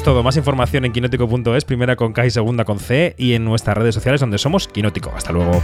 Todo, 0.03 0.21
más 0.21 0.35
información 0.35 0.83
en 0.83 0.91
quinótico.es, 0.91 1.63
primera 1.63 1.95
con 1.95 2.11
K 2.11 2.25
y 2.25 2.29
segunda 2.29 2.65
con 2.65 2.77
C, 2.77 3.15
y 3.17 3.35
en 3.35 3.45
nuestras 3.45 3.77
redes 3.77 3.95
sociales 3.95 4.19
donde 4.19 4.37
somos 4.37 4.67
Quinótico. 4.67 5.13
Hasta 5.15 5.31
luego. 5.31 5.61